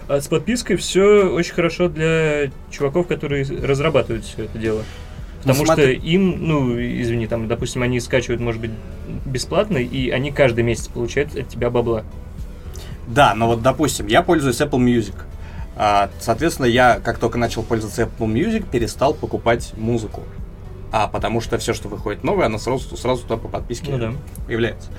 А 0.07 0.19
с 0.19 0.27
подпиской 0.27 0.75
все 0.75 1.29
очень 1.29 1.53
хорошо 1.53 1.87
для 1.87 2.51
чуваков, 2.69 3.07
которые 3.07 3.45
разрабатывают 3.45 4.25
все 4.25 4.43
это 4.43 4.57
дело. 4.57 4.83
Ну, 5.45 5.51
Потому 5.51 5.65
смотри. 5.67 5.97
что 5.97 6.07
им, 6.07 6.47
ну, 6.47 6.75
извини, 6.79 7.27
там, 7.27 7.47
допустим, 7.47 7.83
они 7.83 7.99
скачивают, 7.99 8.41
может 8.41 8.59
быть, 8.59 8.71
бесплатно, 9.25 9.77
и 9.77 10.09
они 10.09 10.31
каждый 10.31 10.63
месяц 10.63 10.87
получают 10.87 11.35
от 11.35 11.47
тебя 11.49 11.69
бабла. 11.69 12.03
Да, 13.07 13.35
но 13.35 13.47
вот 13.47 13.61
допустим, 13.61 14.07
я 14.07 14.23
пользуюсь 14.23 14.59
Apple 14.59 14.79
Music. 14.79 15.13
А, 15.77 16.09
соответственно, 16.19 16.65
я, 16.65 16.99
как 16.99 17.19
только 17.19 17.37
начал 17.37 17.61
пользоваться 17.61 18.03
Apple 18.03 18.27
Music, 18.31 18.65
перестал 18.69 19.13
покупать 19.13 19.73
музыку. 19.77 20.23
А 20.91 21.07
потому 21.07 21.41
что 21.41 21.57
все, 21.59 21.73
что 21.73 21.89
выходит 21.89 22.23
новое, 22.23 22.47
оно 22.47 22.57
сразу, 22.57 22.97
сразу 22.97 23.21
туда 23.23 23.37
по 23.37 23.47
подписке 23.47 23.91
Ну 23.91 23.97
да. 23.99 24.13
появляется. 24.47 24.89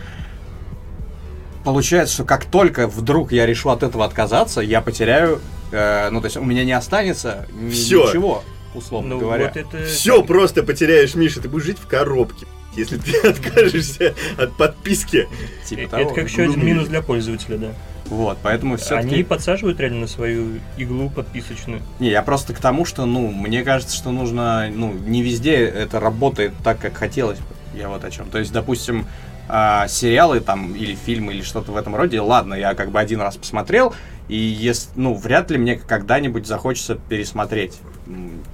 Получается, 1.65 2.15
что 2.15 2.25
как 2.25 2.45
только 2.45 2.87
вдруг 2.87 3.33
я 3.33 3.47
решу 3.47 3.71
от 3.71 3.83
этого 3.83 4.05
отказаться, 4.05 4.61
я 4.61 4.81
потеряю, 4.81 5.41
э, 5.73 6.11
ну 6.11 6.21
то 6.21 6.27
есть 6.27 6.37
у 6.37 6.45
меня 6.45 6.65
не 6.65 6.73
останется 6.73 7.47
Всё. 7.73 8.07
ничего, 8.07 8.45
условно 8.77 9.11
Ну, 9.17 9.21
говоря. 9.21 9.47
вот 9.47 9.57
это... 9.57 9.85
Все 9.87 10.23
просто 10.23 10.63
потеряешь, 10.63 11.15
Миша, 11.15 11.41
ты 11.41 11.49
будешь 11.49 11.65
жить 11.65 11.79
в 11.79 11.87
коробке. 11.87 12.47
Если 12.77 12.99
ты 12.99 13.17
откажешься 13.29 14.15
от 14.39 14.57
подписки. 14.57 15.29
Типа 15.65 15.81
Э, 15.81 15.89
того. 15.89 16.03
Это 16.03 16.15
как 16.15 16.29
еще 16.29 16.43
один 16.43 16.59
Ну, 16.61 16.65
минус 16.65 16.89
для 16.89 17.01
пользователя, 17.03 17.57
да. 17.57 17.69
Вот, 18.07 18.39
поэтому 18.43 18.77
все 18.77 18.97
Они 18.97 19.25
подсаживают 19.25 19.81
реально 19.81 20.03
на 20.03 20.07
свою 20.07 20.61
иглу 20.77 21.11
подписочную. 21.11 21.83
Не, 21.99 22.11
я 22.11 22.23
просто 22.23 22.55
к 22.55 22.59
тому, 22.61 22.85
что, 22.85 23.05
ну, 23.05 23.33
мне 23.33 23.65
кажется, 23.65 23.97
что 23.97 24.11
нужно, 24.13 24.69
ну, 24.73 24.93
не 24.93 25.23
везде 25.23 25.55
это 25.57 25.99
работает 25.99 26.53
так, 26.63 26.79
как 26.79 26.97
хотелось 26.97 27.39
бы. 27.39 27.47
Я 27.75 27.89
вот 27.89 28.05
о 28.05 28.11
чем. 28.11 28.31
То 28.31 28.39
есть, 28.39 28.53
допустим, 28.53 29.07
а, 29.49 29.89
сериалы 29.89 30.39
там 30.41 30.75
или 30.75 30.95
фильмы 30.95 31.33
или 31.35 31.43
что-то 31.43 31.73
в 31.73 31.77
этом 31.77 31.97
роде, 31.97 32.21
ладно, 32.21 32.55
я 32.55 32.75
как 32.75 32.91
бы 32.91 33.01
один 33.01 33.21
раз 33.21 33.37
посмотрел, 33.37 33.93
и 34.29 34.37
если, 34.37 34.91
ну, 34.97 35.15
вряд 35.15 35.51
ли 35.51 35.59
мне 35.59 35.77
когда-нибудь 35.77 36.47
захочется 36.47 36.95
пересмотреть. 37.09 37.75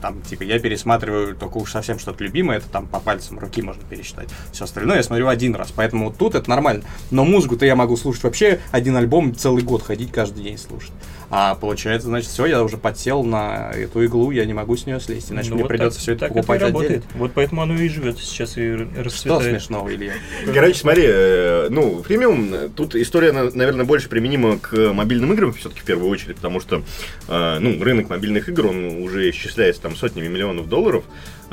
Там, 0.01 0.23
типа, 0.23 0.43
я 0.43 0.59
пересматриваю 0.59 1.35
только 1.37 1.59
уж 1.59 1.73
совсем 1.73 1.99
что-то 1.99 2.25
любимое, 2.25 2.59
это 2.59 2.69
там 2.69 2.87
по 2.87 3.01
пальцам 3.01 3.39
руки 3.39 3.63
можно 3.63 3.83
пересчитать. 3.89 4.29
Все 4.53 4.65
остальное 4.65 4.97
я 4.97 5.03
смотрю 5.03 5.29
один 5.29 5.55
раз, 5.55 5.73
поэтому 5.75 6.07
вот 6.07 6.17
тут 6.17 6.35
это 6.35 6.49
нормально. 6.49 6.85
Но 7.11 7.25
музыку-то 7.25 7.67
я 7.67 7.77
могу 7.77 7.97
слушать 7.97 8.25
вообще 8.25 8.61
один 8.71 8.97
альбом 8.97 9.35
целый 9.35 9.63
год 9.63 9.83
ходить 9.83 10.13
каждый 10.13 10.45
день 10.45 10.59
слушать. 10.59 10.93
А 11.35 11.55
получается, 11.55 12.09
значит, 12.09 12.29
все, 12.29 12.45
я 12.45 12.63
уже 12.63 12.77
подсел 12.77 13.25
на 13.25 13.71
эту 13.71 14.05
иглу, 14.05 14.33
я 14.33 14.45
не 14.45 14.53
могу 14.53 14.77
с 14.77 14.85
нее 14.85 15.01
слезть, 15.01 15.33
иначе 15.33 15.49
ну, 15.49 15.55
мне 15.55 15.65
вот 15.65 15.71
придется 15.71 15.99
так, 15.99 16.03
все 16.03 16.13
это 16.13 16.21
так 16.21 16.35
покупать 16.35 16.61
это 16.61 16.67
работает. 16.67 17.05
отдельно. 17.05 17.19
Вот 17.19 17.33
поэтому 17.33 17.63
оно 17.63 17.75
и 17.75 17.89
живет 17.89 18.19
сейчас 18.19 18.59
и 18.59 18.71
расцветает. 18.71 19.15
Что 19.15 19.41
смешного, 19.41 19.95
Илья? 19.95 20.13
Короче, 20.53 20.75
смотри, 20.75 21.05
э, 21.07 21.69
ну, 21.71 22.03
премиум, 22.03 22.71
тут 22.77 22.95
история, 22.97 23.33
наверное, 23.33 23.87
больше 23.87 24.11
применима 24.11 24.59
к 24.59 24.93
мобильным 24.93 25.33
играм, 25.33 25.55
все-таки 25.55 25.81
в 25.81 25.85
первую 25.85 26.11
очередь, 26.11 26.37
потому 26.37 26.61
что, 26.61 26.83
э, 27.29 27.59
ну, 27.61 27.83
рынок 27.83 28.11
мобильных 28.11 28.51
игр, 28.51 28.67
он 28.67 29.03
уже 29.03 29.31
исчисляется 29.43 29.83
там 29.83 29.97
сотнями 29.97 30.29
миллионов 30.29 30.69
долларов, 30.69 31.05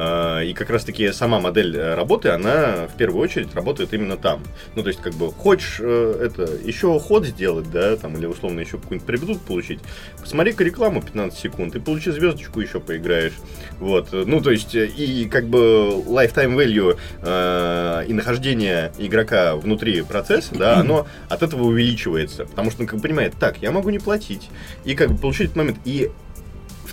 а, 0.01 0.41
и 0.41 0.53
как 0.53 0.69
раз-таки 0.69 1.11
сама 1.11 1.41
модель 1.41 1.75
э, 1.75 1.93
работы, 1.93 2.29
она 2.29 2.87
в 2.87 2.95
первую 2.95 3.21
очередь 3.21 3.53
работает 3.53 3.93
именно 3.93 4.15
там. 4.15 4.41
Ну, 4.75 4.81
то 4.81 4.87
есть, 4.87 5.01
как 5.01 5.13
бы, 5.13 5.29
хочешь 5.29 5.79
э, 5.81 6.21
это 6.21 6.43
еще 6.63 6.97
ход 7.01 7.25
сделать, 7.25 7.69
да, 7.69 7.97
там, 7.97 8.15
или 8.15 8.25
условно 8.25 8.61
еще 8.61 8.77
какую-нибудь 8.77 9.05
прибедут 9.05 9.41
получить, 9.41 9.79
посмотри-ка 10.21 10.63
рекламу 10.63 11.01
15 11.01 11.37
секунд 11.37 11.75
и 11.75 11.79
получи 11.79 12.11
звездочку, 12.11 12.61
еще 12.61 12.79
поиграешь. 12.79 13.33
Вот. 13.79 14.13
Ну, 14.13 14.39
то 14.39 14.51
есть, 14.51 14.73
и 14.73 15.27
как 15.29 15.47
бы 15.47 16.01
lifetime 16.07 16.55
value 16.55 16.97
э, 17.21 18.05
и 18.07 18.13
нахождение 18.13 18.93
игрока 18.97 19.57
внутри 19.57 20.01
процесса, 20.01 20.55
да, 20.55 20.77
оно 20.77 21.07
от 21.27 21.43
этого 21.43 21.63
увеличивается. 21.63 22.45
Потому 22.45 22.71
что 22.71 22.83
он 22.83 22.87
как 22.87 22.95
бы 22.97 23.01
понимает, 23.01 23.33
так, 23.37 23.57
я 23.61 23.71
могу 23.71 23.89
не 23.89 23.99
платить. 23.99 24.49
И 24.85 24.95
как 24.95 25.11
бы 25.11 25.17
получить 25.17 25.47
этот 25.47 25.57
момент. 25.57 25.79
И 25.83 26.09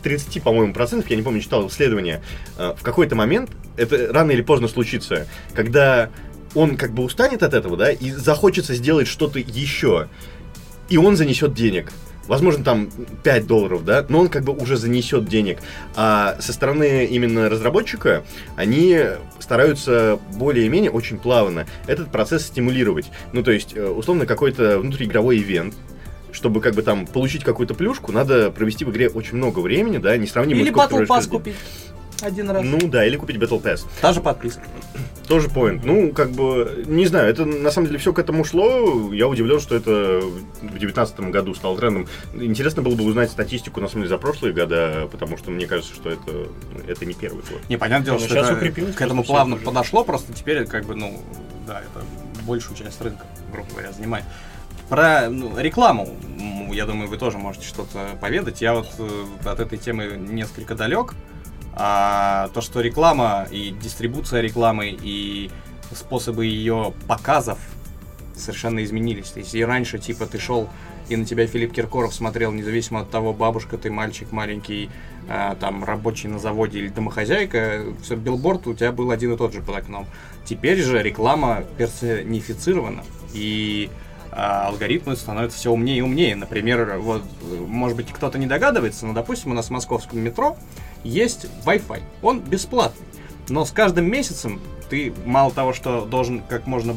30, 0.07 0.41
по-моему, 0.41 0.73
процентов, 0.73 1.11
я 1.11 1.17
не 1.17 1.23
помню, 1.23 1.41
читал 1.41 1.67
исследование, 1.67 2.23
э, 2.59 2.75
в 2.79 2.83
какой-то 2.85 3.17
момент 3.17 3.51
это 3.77 4.13
рано 4.13 4.31
или 4.31 4.41
поздно 4.41 4.69
случится, 4.69 5.27
когда 5.53 6.11
он 6.55 6.77
как 6.77 6.93
бы 6.93 7.03
устанет 7.03 7.43
от 7.43 7.55
этого, 7.55 7.77
да, 7.77 7.91
и 7.91 8.13
захочется 8.13 8.73
сделать 8.75 9.09
что-то 9.09 9.41
еще, 9.41 10.07
и 10.89 10.97
он 10.97 11.17
занесет 11.17 11.55
денег. 11.55 11.91
Возможно, 12.29 12.63
там 12.63 12.89
5 13.25 13.47
долларов, 13.49 13.85
да, 13.85 14.07
но 14.09 14.21
он 14.21 14.29
как 14.29 14.45
бы 14.45 14.53
уже 14.53 14.77
занесет 14.77 15.27
денег. 15.29 15.59
А 15.97 16.37
со 16.39 16.53
стороны 16.53 17.05
именно 17.07 17.49
разработчика 17.49 18.25
они 18.55 19.01
стараются 19.41 20.21
более-менее 20.37 20.93
очень 20.93 21.19
плавно 21.19 21.67
этот 21.89 22.13
процесс 22.13 22.47
стимулировать. 22.47 23.11
Ну, 23.33 23.43
то 23.43 23.51
есть, 23.51 23.77
э, 23.77 23.89
условно, 23.89 24.25
какой-то 24.25 24.79
внутриигровой 24.79 25.39
ивент, 25.39 25.75
чтобы 26.37 26.61
как 26.61 26.75
бы 26.75 26.83
там 26.83 27.07
получить 27.07 27.43
какую-то 27.43 27.75
плюшку, 27.75 28.13
надо 28.13 28.51
провести 28.51 28.85
в 28.85 28.91
игре 28.91 29.09
очень 29.09 29.37
много 29.37 29.61
времени, 29.61 29.97
да, 29.97 30.17
несравнимо 30.17 30.61
Или 30.61 30.71
Battle 30.71 31.07
Pass 31.07 31.29
купить 31.29 31.57
один 32.23 32.51
раз. 32.51 32.63
Ну 32.65 32.79
да, 32.89 33.05
или 33.07 33.17
купить 33.17 33.37
Battle 33.37 33.61
Pass. 33.61 33.87
Та 34.01 34.13
же 34.13 34.21
подписка. 34.21 34.63
Тоже 35.29 35.49
point. 35.49 35.81
Ну, 35.85 36.13
как 36.13 36.31
бы, 36.31 36.85
не 36.87 37.07
знаю, 37.07 37.29
это 37.29 37.45
на 37.45 37.71
самом 37.71 37.89
деле 37.89 37.99
все 37.99 38.13
к 38.13 38.19
этому 38.19 38.45
шло. 38.45 39.13
Я 39.13 39.29
удивлен, 39.29 39.61
что 39.61 39.75
это 39.75 40.21
в 40.61 40.61
2019 40.61 41.21
году 41.21 41.55
стало 41.55 41.77
трендом. 41.77 42.07
Интересно 42.35 42.83
было 42.83 42.95
бы 42.95 43.05
узнать 43.05 43.31
статистику, 43.31 43.81
на 43.81 43.89
самом 43.89 44.03
деле, 44.03 44.11
за 44.11 44.19
прошлые 44.19 44.55
года, 44.55 45.09
потому 45.11 45.37
что 45.37 45.51
мне 45.51 45.67
кажется, 45.67 45.95
что 45.95 46.11
это, 46.11 46.49
это 46.87 47.05
не 47.05 47.15
первый 47.15 47.43
год. 47.43 47.61
Не, 47.69 47.77
понятное 47.77 48.07
дело, 48.07 48.19
что 48.19 48.29
сейчас 48.29 48.51
это 48.51 48.93
к 48.93 49.01
этому 49.01 49.25
плавно 49.25 49.57
подошло, 49.57 50.05
просто 50.05 50.33
теперь, 50.33 50.65
как 50.67 50.85
бы, 50.85 50.95
ну, 50.95 51.21
да, 51.67 51.81
это 51.81 52.05
большую 52.47 52.77
часть 52.77 53.01
рынка, 53.03 53.27
грубо 53.53 53.69
говоря, 53.73 53.93
занимает. 53.93 54.25
Про 54.89 55.29
ну, 55.29 55.59
рекламу, 55.59 56.09
я 56.73 56.87
думаю, 56.87 57.09
вы 57.09 57.17
тоже 57.17 57.39
можете 57.39 57.67
что-то 57.67 58.17
поведать. 58.21 58.61
Я 58.61 58.75
вот 58.75 58.89
э, 58.99 59.25
от 59.45 59.61
этой 59.61 59.79
темы 59.79 60.17
несколько 60.17 60.75
далек. 60.75 61.15
А 61.75 62.49
то, 62.55 62.61
что 62.61 62.81
реклама 62.81 63.47
и 63.51 63.71
дистрибуция 63.71 64.41
рекламы 64.41 64.97
и 64.99 65.51
способы 65.93 66.47
ее 66.47 66.95
показов 67.07 67.59
совершенно 68.35 68.83
изменились. 68.83 69.31
То 69.31 69.41
есть 69.41 69.55
и 69.55 69.65
раньше, 69.65 69.99
типа, 69.99 70.27
ты 70.27 70.39
шел 70.39 70.69
и 71.09 71.17
на 71.17 71.25
тебя 71.25 71.47
Филипп 71.47 71.73
Киркоров 71.73 72.15
смотрел, 72.15 72.53
независимо 72.53 73.01
от 73.01 73.11
того, 73.11 73.33
бабушка 73.33 73.79
ты, 73.79 73.91
мальчик 73.91 74.33
маленький, 74.33 74.91
э, 75.29 75.55
там, 75.61 75.85
рабочий 75.85 76.29
на 76.29 76.39
заводе 76.39 76.81
или 76.81 76.89
домохозяйка, 76.89 77.85
все, 78.03 78.17
билборд 78.17 78.67
у 78.67 78.75
тебя 78.75 78.93
был 78.93 79.11
один 79.11 79.33
и 79.33 79.37
тот 79.37 79.53
же 79.53 79.61
под 79.61 79.77
окном. 79.77 80.07
Теперь 80.45 80.83
же 80.83 81.03
реклама 81.03 81.65
персонифицирована, 81.79 83.05
и 83.33 83.89
алгоритмы 84.37 85.17
становятся 85.17 85.59
все 85.59 85.71
умнее 85.73 85.99
и 85.99 86.03
умнее. 86.03 86.37
Например, 86.37 86.99
вот, 86.99 87.23
может 87.67 87.97
быть, 87.97 88.13
кто-то 88.13 88.39
не 88.39 88.47
догадывается, 88.47 89.07
но, 89.07 89.15
допустим, 89.15 89.51
у 89.53 89.55
нас 89.55 89.67
в 89.67 89.71
московском 89.71 90.21
метро 90.21 90.57
есть 91.03 91.47
Wi-Fi. 91.65 92.03
Он 92.23 92.41
бесплатный. 92.41 93.07
Но 93.49 93.65
с 93.65 93.71
каждым 93.71 94.11
месяцем 94.11 94.61
ты 94.91 95.13
мало 95.25 95.53
того, 95.53 95.73
что 95.73 96.05
должен 96.05 96.43
как 96.49 96.67
можно 96.67 96.95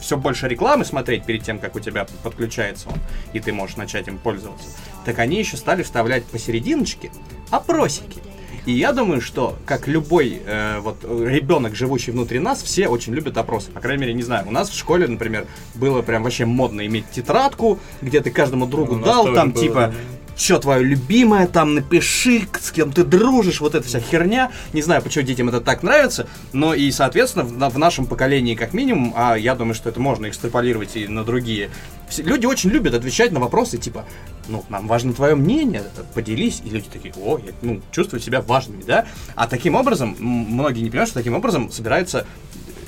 все 0.00 0.16
больше 0.16 0.48
рекламы 0.48 0.84
смотреть 0.84 1.24
перед 1.24 1.42
тем, 1.42 1.58
как 1.58 1.74
у 1.74 1.80
тебя 1.80 2.06
подключается 2.22 2.88
он, 2.88 2.96
и 3.32 3.40
ты 3.40 3.52
можешь 3.52 3.76
начать 3.76 4.08
им 4.08 4.18
пользоваться, 4.18 4.68
так 5.04 5.18
они 5.18 5.38
еще 5.38 5.56
стали 5.56 5.82
вставлять 5.82 6.24
посерединочке 6.24 7.10
опросики. 7.50 8.20
И 8.66 8.72
я 8.72 8.92
думаю, 8.92 9.20
что, 9.20 9.56
как 9.66 9.88
любой 9.88 10.40
э, 10.44 10.80
вот 10.80 11.02
ребенок, 11.04 11.74
живущий 11.74 12.10
внутри 12.10 12.38
нас, 12.38 12.62
все 12.62 12.88
очень 12.88 13.14
любят 13.14 13.36
опросы. 13.38 13.70
По 13.70 13.80
крайней 13.80 14.02
мере, 14.02 14.14
не 14.14 14.22
знаю. 14.22 14.46
У 14.48 14.50
нас 14.50 14.70
в 14.70 14.78
школе, 14.78 15.06
например, 15.06 15.46
было 15.74 16.02
прям 16.02 16.22
вообще 16.22 16.44
модно 16.44 16.86
иметь 16.86 17.10
тетрадку, 17.10 17.78
где 18.02 18.20
ты 18.20 18.30
каждому 18.30 18.66
другу 18.66 18.96
ну, 18.96 19.04
дал, 19.04 19.34
там 19.34 19.52
было, 19.52 19.62
типа, 19.62 19.94
что 20.40 20.58
твое 20.58 20.82
любимое, 20.82 21.46
там 21.46 21.74
напиши, 21.74 22.48
с 22.60 22.70
кем 22.72 22.92
ты 22.92 23.04
дружишь, 23.04 23.60
вот 23.60 23.74
эта 23.74 23.86
вся 23.86 24.00
херня. 24.00 24.50
Не 24.72 24.80
знаю, 24.82 25.02
почему 25.02 25.24
детям 25.24 25.48
это 25.48 25.60
так 25.60 25.82
нравится, 25.82 26.26
но 26.52 26.72
и, 26.72 26.90
соответственно, 26.90 27.44
в, 27.44 27.74
в 27.74 27.78
нашем 27.78 28.06
поколении 28.06 28.54
как 28.54 28.72
минимум, 28.72 29.12
а 29.14 29.36
я 29.36 29.54
думаю, 29.54 29.74
что 29.74 29.90
это 29.90 30.00
можно 30.00 30.28
экстраполировать 30.28 30.96
и 30.96 31.06
на 31.06 31.24
другие, 31.24 31.70
люди 32.18 32.46
очень 32.46 32.70
любят 32.70 32.94
отвечать 32.94 33.32
на 33.32 33.40
вопросы 33.40 33.76
типа, 33.76 34.06
ну, 34.48 34.64
нам 34.68 34.88
важно 34.88 35.12
твое 35.12 35.34
мнение, 35.34 35.82
поделись, 36.14 36.62
и 36.64 36.70
люди 36.70 36.86
такие, 36.90 37.12
о, 37.16 37.38
я, 37.38 37.52
ну, 37.62 37.80
чувствую 37.92 38.20
себя 38.20 38.40
важными, 38.40 38.82
да? 38.82 39.06
А 39.36 39.46
таким 39.46 39.74
образом, 39.74 40.16
многие 40.18 40.80
не 40.80 40.90
понимают, 40.90 41.10
что 41.10 41.18
таким 41.20 41.34
образом 41.34 41.70
собираются 41.70 42.26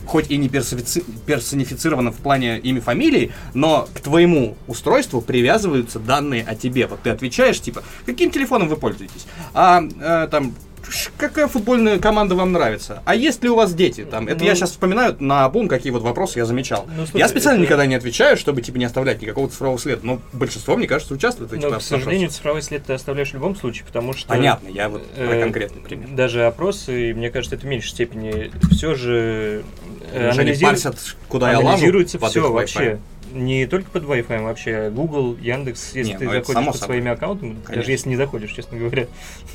хоть 0.06 0.30
и 0.30 0.36
не 0.36 0.48
персонифицировано 0.48 2.12
в 2.12 2.16
плане 2.16 2.58
имя, 2.58 2.80
фамилии, 2.80 3.32
но 3.54 3.88
к 3.92 4.00
твоему 4.00 4.56
устройству 4.66 5.20
привязываются 5.20 5.98
данные 5.98 6.44
о 6.44 6.54
тебе. 6.54 6.86
Вот 6.86 7.00
ты 7.02 7.10
отвечаешь, 7.10 7.60
типа, 7.60 7.82
каким 8.06 8.30
телефоном 8.30 8.68
вы 8.68 8.76
пользуетесь? 8.76 9.26
А, 9.54 9.82
а 10.00 10.26
там, 10.26 10.54
какая 11.16 11.48
футбольная 11.48 11.98
команда 11.98 12.34
вам 12.34 12.52
нравится? 12.52 13.02
А 13.04 13.14
есть 13.14 13.42
ли 13.42 13.48
у 13.48 13.54
вас 13.54 13.74
дети? 13.74 14.04
Там, 14.04 14.28
это 14.28 14.40
ну, 14.40 14.46
я 14.46 14.54
сейчас 14.54 14.70
вспоминаю 14.70 15.16
на 15.20 15.48
бум, 15.48 15.68
какие 15.68 15.92
вот 15.92 16.02
вопросы 16.02 16.38
я 16.38 16.44
замечал. 16.44 16.86
Ну, 16.88 17.06
слушай, 17.06 17.18
я 17.18 17.28
специально 17.28 17.58
это... 17.58 17.66
никогда 17.66 17.86
не 17.86 17.94
отвечаю, 17.94 18.36
чтобы 18.36 18.62
типа 18.62 18.78
не 18.78 18.84
оставлять 18.84 19.22
никакого 19.22 19.48
цифрового 19.48 19.78
следа. 19.78 20.00
Но 20.02 20.20
большинство, 20.32 20.76
мне 20.76 20.86
кажется, 20.86 21.14
участвует 21.14 21.50
в 21.50 21.54
этих 21.54 21.68
Но, 21.68 21.78
к 21.78 21.82
сожалению, 21.82 22.30
цифровой 22.30 22.62
след 22.62 22.84
ты 22.84 22.92
оставляешь 22.92 23.30
в 23.30 23.34
любом 23.34 23.56
случае, 23.56 23.84
потому 23.86 24.12
что... 24.12 24.28
Понятно, 24.28 24.68
я 24.68 24.88
вот 24.88 25.02
э, 25.16 25.26
про 25.26 25.40
конкретный 25.40 25.82
пример. 25.82 26.08
Даже 26.10 26.46
опросы, 26.46 27.14
мне 27.14 27.30
кажется, 27.30 27.56
это 27.56 27.66
в 27.66 27.68
меньшей 27.68 27.90
степени 27.90 28.50
все 28.70 28.94
же 28.94 29.64
э, 30.12 30.30
анализируется, 30.30 30.94
куда 31.28 31.52
я 31.52 31.58
анализируется 31.58 32.18
все 32.18 32.52
вообще 32.52 32.98
не 33.32 33.66
только 33.66 33.90
под 33.90 34.04
Wi-Fi, 34.04 34.42
вообще 34.42 34.90
Google, 34.90 35.36
Яндекс, 35.40 35.94
если 35.94 36.12
не, 36.12 36.18
ты 36.18 36.24
ну, 36.26 36.32
заходишь 36.32 36.66
под 36.66 36.76
своими 36.76 37.10
аккаунтами, 37.10 37.52
Конечно. 37.52 37.74
даже 37.76 37.90
если 37.90 38.08
не 38.10 38.16
заходишь, 38.16 38.52
честно 38.52 38.78
говоря. 38.78 39.06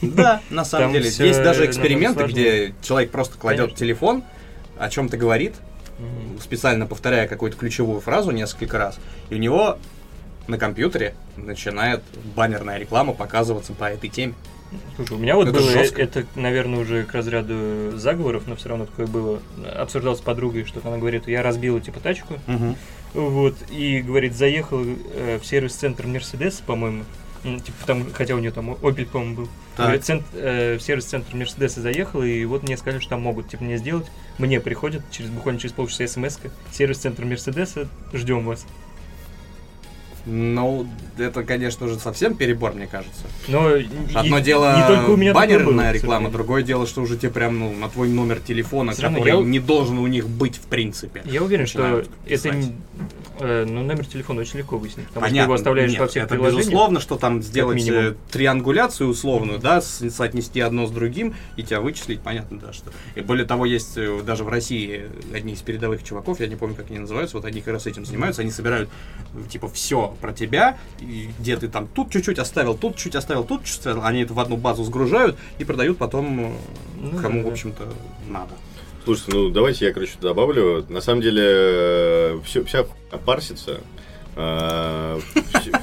Да, 0.01 0.41
на 0.49 0.65
самом 0.65 0.93
деле. 0.93 1.05
Есть 1.05 1.43
даже 1.43 1.65
эксперименты, 1.65 2.25
где 2.25 2.73
человек 2.81 3.11
просто 3.11 3.37
кладет 3.37 3.75
телефон, 3.75 4.23
о 4.77 4.89
чем-то 4.89 5.17
говорит, 5.17 5.55
специально 6.41 6.85
повторяя 6.85 7.27
какую-то 7.27 7.57
ключевую 7.57 8.01
фразу 8.01 8.31
несколько 8.31 8.77
раз, 8.77 8.99
и 9.29 9.35
у 9.35 9.37
него 9.37 9.77
на 10.47 10.57
компьютере 10.57 11.15
начинает 11.35 12.01
баннерная 12.35 12.77
реклама 12.77 13.13
показываться 13.13 13.73
по 13.73 13.85
этой 13.85 14.09
теме. 14.09 14.33
Слушай, 14.95 15.13
у 15.13 15.19
меня 15.19 15.35
вот 15.35 15.47
это 15.47 15.57
было, 15.57 15.71
жестко. 15.71 16.01
это, 16.01 16.25
наверное, 16.35 16.79
уже 16.79 17.03
к 17.03 17.13
разряду 17.13 17.97
заговоров, 17.97 18.43
но 18.47 18.55
все 18.55 18.69
равно 18.69 18.85
такое 18.85 19.07
было. 19.07 19.41
Обсуждал 19.75 20.15
с 20.15 20.21
подругой, 20.21 20.65
что 20.65 20.81
она 20.83 20.97
говорит, 20.97 21.27
я 21.27 21.41
разбила, 21.41 21.79
типа, 21.79 21.99
тачку, 21.99 22.35
угу. 22.47 22.75
Вот, 23.13 23.55
и 23.71 24.01
говорит, 24.01 24.35
заехал 24.35 24.83
э, 24.83 25.39
в 25.41 25.45
сервис-центр 25.45 26.05
Мерседес, 26.05 26.61
по-моему. 26.65 27.05
Типа 27.43 27.77
там, 27.85 28.05
хотя 28.13 28.35
у 28.35 28.39
нее 28.39 28.51
там 28.51 28.71
Opel, 28.71 29.05
по-моему, 29.05 29.35
был. 29.35 29.49
Так. 29.75 29.85
Говорит, 29.85 30.05
цент, 30.05 30.23
э, 30.33 30.77
в 30.77 30.81
сервис-центр 30.81 31.35
Мерседеса 31.35 31.81
заехал, 31.81 32.21
и 32.21 32.43
вот 32.45 32.63
мне 32.63 32.75
сказали, 32.77 32.99
что 32.99 33.11
там 33.11 33.21
могут 33.21 33.47
типа 33.49 33.63
мне 33.63 33.77
сделать. 33.77 34.07
Мне 34.37 34.59
приходят 34.59 35.03
через 35.11 35.29
буквально 35.29 35.59
через 35.59 35.73
полчаса 35.73 36.07
смс. 36.07 36.39
Сервис-центр 36.71 37.25
Мерседеса, 37.25 37.87
ждем 38.11 38.45
вас. 38.45 38.65
Ну, 40.27 40.85
это, 41.17 41.43
конечно, 41.43 41.85
уже 41.85 41.97
совсем 41.99 42.35
перебор, 42.35 42.73
мне 42.73 42.85
кажется. 42.85 43.21
Но 43.47 43.69
Одно 44.13 44.37
и- 44.37 44.41
дело 44.41 44.75
не 44.77 44.87
только 44.95 45.09
у 45.11 45.15
меня 45.17 45.33
баннерная 45.33 45.93
реклама, 45.93 46.29
другое 46.29 46.63
дело, 46.63 46.85
что 46.85 47.01
уже 47.01 47.17
тебе 47.17 47.31
прям 47.31 47.57
ну, 47.59 47.73
на 47.73 47.87
твой 47.87 48.09
номер 48.09 48.39
телефона, 48.39 48.93
равно 48.99 49.19
который 49.19 49.37
я- 49.39 49.41
не 49.43 49.59
должен 49.59 49.97
у 49.99 50.07
них 50.07 50.27
быть 50.27 50.57
в 50.57 50.63
принципе. 50.67 51.21
Я 51.25 51.41
уверен, 51.43 51.65
что 51.65 51.99
это 51.99 52.09
писать. 52.25 52.55
не- 52.55 52.75
э, 53.39 53.65
ну, 53.65 53.83
номер 53.83 54.05
телефона 54.05 54.41
очень 54.41 54.59
легко 54.59 54.77
выяснить, 54.77 55.07
потому 55.07 55.25
что 55.25 55.29
Понятно, 55.31 55.47
его 55.47 55.53
оставляешь 55.53 55.91
нет, 55.91 55.99
во 56.01 56.07
всех 56.07 56.23
это 56.25 56.35
приложениях. 56.35 56.65
безусловно, 56.67 56.99
что 56.99 57.15
там 57.15 57.41
сделать 57.41 57.87
э, 57.87 58.15
триангуляцию 58.31 59.09
условную, 59.09 59.59
да, 59.59 59.79
с- 59.81 60.09
соотнести 60.09 60.59
одно 60.59 60.87
с 60.87 60.91
другим 60.91 61.35
и 61.55 61.63
тебя 61.63 61.79
вычислить, 61.79 62.19
понятно, 62.19 62.59
да, 62.59 62.73
что. 62.73 62.91
И 63.15 63.21
более 63.21 63.45
того, 63.45 63.65
есть 63.65 63.93
э, 63.95 64.21
даже 64.25 64.43
в 64.43 64.49
России 64.49 65.05
одни 65.33 65.53
из 65.53 65.61
передовых 65.61 66.03
чуваков, 66.03 66.39
я 66.41 66.47
не 66.47 66.55
помню, 66.57 66.75
как 66.75 66.89
они 66.89 66.99
называются, 66.99 67.37
вот 67.37 67.45
они 67.45 67.61
как 67.61 67.73
раз 67.73 67.87
этим 67.87 68.05
занимаются, 68.05 68.41
они 68.41 68.51
собирают 68.51 68.89
типа 69.49 69.67
все 69.69 70.15
про 70.17 70.33
тебя, 70.33 70.77
и 70.99 71.29
где 71.39 71.57
ты 71.57 71.67
там 71.67 71.87
тут 71.87 72.11
чуть-чуть 72.11 72.39
оставил, 72.39 72.75
тут 72.75 72.95
чуть 72.95 73.15
оставил, 73.15 73.43
тут 73.43 73.63
чуть 73.63 73.75
оставил, 73.77 74.03
они 74.03 74.21
это 74.21 74.33
в 74.33 74.39
одну 74.39 74.57
базу 74.57 74.83
сгружают 74.83 75.37
и 75.59 75.63
продают 75.63 75.97
потом 75.97 76.39
э, 76.39 76.51
Ну 77.01 77.21
кому, 77.21 77.43
да, 77.43 77.49
в 77.49 77.51
общем-то, 77.51 77.83
надо. 78.27 78.53
Слушайте, 79.03 79.31
ну 79.33 79.49
давайте 79.49 79.85
я, 79.85 79.93
короче, 79.93 80.13
добавлю. 80.19 80.85
На 80.89 80.99
самом 80.99 81.21
деле, 81.21 82.41
все, 82.43 82.63
вся 82.65 82.85
парсится. 83.25 83.81
А, 84.39 85.19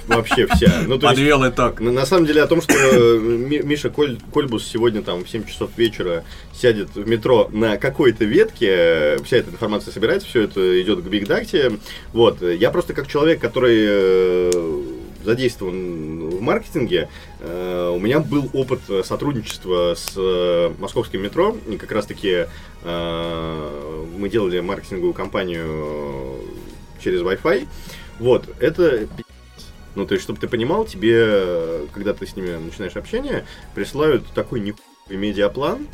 вообще 0.07 0.47
вся. 0.47 0.85
Ну, 0.87 0.97
то 0.97 1.09
есть, 1.09 1.17
Подвел 1.19 1.49
итог. 1.49 1.81
на, 1.81 2.07
самом 2.07 2.25
деле 2.25 2.41
о 2.41 2.47
том, 2.47 2.63
что 2.63 2.73
э, 2.73 3.19
Ми- 3.19 3.63
Миша 3.65 3.89
Коль- 3.89 4.21
Кольбус 4.33 4.65
сегодня 4.65 5.03
там 5.03 5.25
в 5.25 5.29
7 5.29 5.45
часов 5.45 5.71
вечера 5.77 6.23
сядет 6.53 6.95
в 6.95 7.05
метро 7.09 7.49
на 7.53 7.79
какой-то 7.79 8.25
ветке, 8.25 8.69
э, 8.71 9.19
вся 9.25 9.39
эта 9.39 9.51
информация 9.51 9.93
собирается, 9.93 10.29
все 10.29 10.43
это 10.43 10.81
идет 10.81 11.01
к 11.03 11.07
Биг 11.09 11.27
Дакте. 11.27 11.79
Вот. 12.13 12.43
Я 12.43 12.71
просто 12.71 12.93
как 12.95 13.09
человек, 13.09 13.41
который 13.41 13.77
э, 13.77 14.83
задействован 15.25 16.31
в 16.31 16.41
маркетинге, 16.41 17.09
э, 17.41 17.93
у 17.93 17.99
меня 17.99 18.21
был 18.21 18.49
опыт 18.53 18.83
сотрудничества 19.05 19.95
с 19.97 20.13
э, 20.17 20.71
московским 20.79 21.23
метро, 21.23 21.57
и 21.69 21.77
как 21.77 21.91
раз-таки 21.91 22.47
э, 22.85 24.01
мы 24.17 24.29
делали 24.29 24.61
маркетинговую 24.61 25.13
кампанию 25.13 26.37
через 27.03 27.21
Wi-Fi. 27.23 27.67
Вот, 28.19 28.49
это 28.61 29.09
ну, 29.95 30.07
то 30.07 30.15
есть, 30.15 30.25
чтобы 30.25 30.41
ты 30.41 30.49
понимал, 30.49 30.85
тебе, 30.85 31.15
э, 31.17 31.87
когда 31.93 32.15
ты 32.15 32.27
с 32.27 32.37
ними 32.37 32.57
начинаешь 32.57 32.97
общение, 32.97 33.45
присылают 33.75 34.27
такой 34.35 34.61
нихуевый 34.61 35.17
медиаплан, 35.17 35.87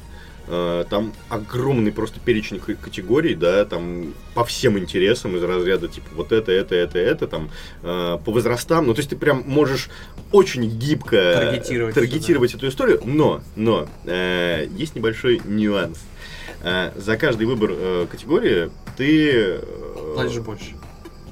э, 0.48 0.84
там 0.88 1.12
огромный 1.28 1.92
просто 1.92 2.18
перечень 2.18 2.60
категорий, 2.60 3.34
да, 3.34 3.64
там 3.66 4.14
по 4.34 4.44
всем 4.44 4.78
интересам 4.78 5.36
из 5.36 5.42
разряда, 5.42 5.88
типа, 5.88 6.06
вот 6.14 6.32
это, 6.32 6.50
это, 6.50 6.74
это, 6.74 6.98
это, 6.98 7.26
там, 7.26 7.50
э, 7.82 8.18
по 8.24 8.32
возрастам, 8.32 8.86
ну, 8.86 8.94
то 8.94 9.00
есть, 9.00 9.10
ты 9.10 9.16
прям 9.16 9.44
можешь 9.46 9.90
очень 10.32 10.66
гибко 10.70 11.34
Таргетировать 11.34 11.94
таргетировать 11.94 12.54
эту 12.54 12.68
историю, 12.68 13.02
но, 13.04 13.42
но, 13.54 13.86
э, 14.06 14.66
есть 14.76 14.94
небольшой 14.94 15.42
нюанс. 15.44 15.98
Э, 16.62 16.92
за 16.96 17.16
каждый 17.18 17.46
выбор 17.46 17.70
э, 17.72 18.06
категории 18.10 18.70
ты... 18.96 19.58
э, 19.60 20.12
Платишь 20.14 20.38
больше. 20.38 20.79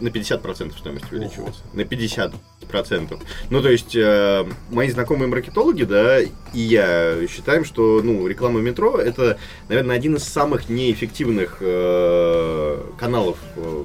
На 0.01 0.09
50% 0.09 0.79
стоимость 0.79 1.13
увеличивается. 1.13 1.61
На 1.73 1.83
50%. 1.83 3.21
Ну, 3.51 3.63
то 3.63 3.71
есть, 3.71 3.97
э, 3.97 4.47
мои 4.71 4.91
знакомые 4.91 5.29
маркетологи, 5.29 5.85
да, 5.85 6.21
и 6.21 6.31
я 6.55 7.17
считаем, 7.29 7.65
что, 7.65 8.01
ну, 8.03 8.27
реклама 8.27 8.61
метро 8.61 8.99
это, 8.99 9.39
наверное, 9.69 9.97
один 9.97 10.17
из 10.17 10.25
самых 10.25 10.69
неэффективных 10.69 11.59
э, 11.61 12.83
каналов 12.99 13.39
э, 13.57 13.85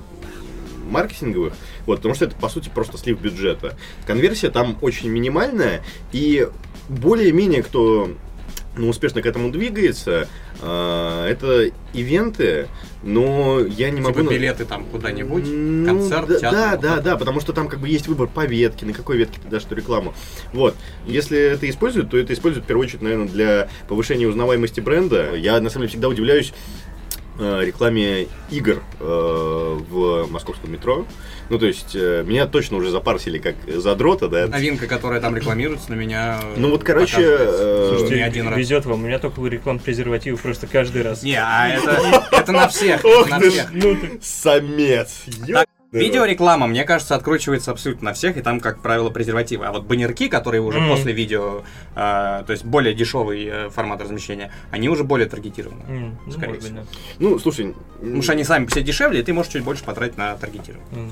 маркетинговых, 0.90 1.54
вот, 1.86 1.98
потому 1.98 2.16
что 2.16 2.26
это, 2.26 2.36
по 2.36 2.50
сути, 2.50 2.70
просто 2.74 2.98
слив 2.98 3.20
бюджета. 3.20 3.78
Конверсия 4.06 4.50
там 4.50 4.78
очень 4.82 5.10
минимальная, 5.10 5.84
и 6.12 6.48
более-менее 6.90 7.64
кто 7.64 8.10
ну, 8.76 8.90
успешно 8.90 9.22
к 9.22 9.26
этому 9.26 9.52
двигается, 9.52 10.28
э, 10.62 11.28
это 11.30 11.72
ивенты, 11.94 12.68
но 13.04 13.60
я 13.60 13.92
не 13.92 14.02
могу... 14.02 14.20
Типа 14.20 14.26
на- 14.26 14.36
билеты 14.36 14.66
там 14.66 14.86
куда-нибудь, 14.86 15.44
ну, 15.46 15.86
концерт, 15.86 16.28
да, 16.28 16.40
театр. 16.40 16.60
Да, 16.60 16.72
вот 16.72 16.82
да, 16.82 17.02
да, 17.02 17.18
потому 17.18 17.40
что 17.40 17.54
там 17.54 17.68
как 17.68 17.80
бы 17.80 17.88
есть 17.88 18.08
выбор 18.08 18.28
по 18.28 18.46
ветке, 18.46 18.86
на 18.86 18.94
какой 18.94 19.18
ветке 19.18 19.40
ты 19.42 19.48
дашь 19.48 19.64
эту 19.66 19.76
рекламу. 19.76 20.14
Вот. 20.54 20.76
Если 21.06 21.38
это 21.38 21.70
используют, 21.70 22.10
то 22.10 22.18
это 22.18 22.34
используют 22.34 22.66
в 22.66 22.68
первую 22.68 22.88
очередь, 22.88 23.02
наверное, 23.02 23.28
для 23.28 23.70
повышения 23.88 24.28
узнаваемости 24.28 24.80
бренда. 24.80 25.36
Я 25.36 25.60
на 25.60 25.70
самом 25.70 25.84
деле 25.84 25.90
всегда 25.90 26.08
удивляюсь 26.08 26.54
э, 27.40 27.66
рекламе 27.66 28.28
игр 28.50 28.82
э, 29.00 29.80
в 29.90 30.28
московском 30.32 30.72
метро. 30.72 31.06
Ну, 31.54 31.60
то 31.60 31.68
есть, 31.68 31.96
э, 31.96 32.24
меня 32.26 32.48
точно 32.48 32.78
уже 32.78 32.90
запарсили 32.90 33.38
как 33.38 33.54
задрота, 33.68 34.28
да. 34.28 34.48
Новинка, 34.48 34.88
которая 34.88 35.22
там 35.22 35.36
рекламируется, 35.36 35.92
на 35.92 35.94
меня. 35.94 36.40
э, 36.42 36.54
Ну 36.58 36.72
вот, 36.72 36.84
короче, 36.84 37.18
э, 37.22 37.86
Слушайте, 37.90 38.16
не 38.16 38.22
один 38.24 38.48
раз. 38.48 38.58
везет 38.58 38.86
вам, 38.88 39.04
у 39.04 39.06
меня 39.06 39.20
только 39.20 39.40
реклам 39.46 39.78
презервативов 39.78 40.42
просто 40.42 40.66
каждый 40.66 41.04
раз. 41.04 41.22
Не, 41.22 41.36
а 41.36 41.70
это, 41.70 42.24
это 42.32 42.52
на 42.54 42.68
всех. 42.70 43.06
Ох 43.06 43.30
на 43.30 43.40
ты 43.40 43.50
ж, 43.52 43.54
всех. 43.54 43.68
Ну 43.72 43.96
ты... 43.96 44.20
Самец. 44.24 45.26
Видеореклама, 45.92 46.66
мне 46.66 46.86
кажется, 46.86 47.14
откручивается 47.14 47.70
абсолютно 47.70 48.06
на 48.06 48.14
всех, 48.16 48.36
и 48.38 48.42
там, 48.42 48.60
как 48.60 48.82
правило, 48.82 49.12
презервативы. 49.12 49.68
А 49.68 49.72
вот 49.72 49.84
баннерки, 49.84 50.28
которые 50.28 50.62
уже 50.62 50.80
Мгм. 50.80 50.90
после 50.90 51.14
видео, 51.14 51.62
э, 51.96 52.44
то 52.48 52.48
есть 52.50 52.66
более 52.66 52.96
дешевый 52.96 53.46
э, 53.46 53.70
формат 53.70 54.02
размещения, 54.02 54.52
они 54.72 54.90
уже 54.90 55.04
более 55.04 55.30
таргетированы. 55.30 55.84
М, 55.88 56.18
ну, 56.26 56.32
Скорее 56.32 56.48
может 56.56 56.62
быть, 56.64 56.72
всего. 56.72 56.80
да. 56.80 57.20
Ну, 57.20 57.38
слушай... 57.38 57.76
Потому 58.00 58.24
что 58.24 58.32
они 58.32 58.44
сами 58.44 58.66
себе 58.70 58.82
дешевле, 58.82 59.20
и 59.20 59.24
ты 59.24 59.34
можешь 59.34 59.52
чуть 59.52 59.64
больше 59.64 59.84
потратить 59.84 60.18
на 60.18 60.36
таргетирование. 60.36 60.88
М, 60.94 61.12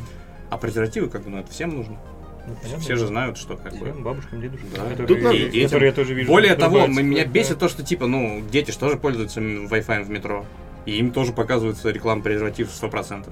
А 0.52 0.58
презервативы, 0.58 1.08
как 1.10 1.24
бы, 1.24 1.30
ну, 1.32 1.40
это 1.40 1.50
всем 1.52 1.70
нужно. 1.76 1.98
ну, 2.46 2.56
понятно, 2.62 2.84
Все 2.84 2.96
же 2.98 3.08
знают, 3.08 3.38
что 3.38 3.56
как 3.56 3.74
бы... 3.78 3.86
Бабушкам, 4.02 4.42
дедушкам, 4.42 4.70
Да. 4.76 4.82
которые, 4.84 5.08
Тут 5.08 5.22
надо- 5.22 5.36
И 5.38 5.50
детям. 5.50 5.64
которые 5.70 5.90
я 5.90 5.96
тоже 5.96 6.14
вижу. 6.14 6.28
Более 6.28 6.56
того, 6.56 6.88
меня 6.88 7.26
бесит 7.26 7.58
то, 7.58 7.70
что, 7.70 7.84
типа, 7.84 8.06
ну, 8.08 8.42
дети 8.52 8.72
же 8.72 8.78
тоже 8.78 8.98
пользуются 8.98 9.40
Wi-Fi 9.40 10.04
в 10.04 10.10
метро. 10.10 10.46
И 10.86 10.98
им 10.98 11.12
тоже 11.12 11.32
показывается 11.32 11.90
реклама 11.92 12.22
презерватив 12.24 12.68
100%. 12.70 13.30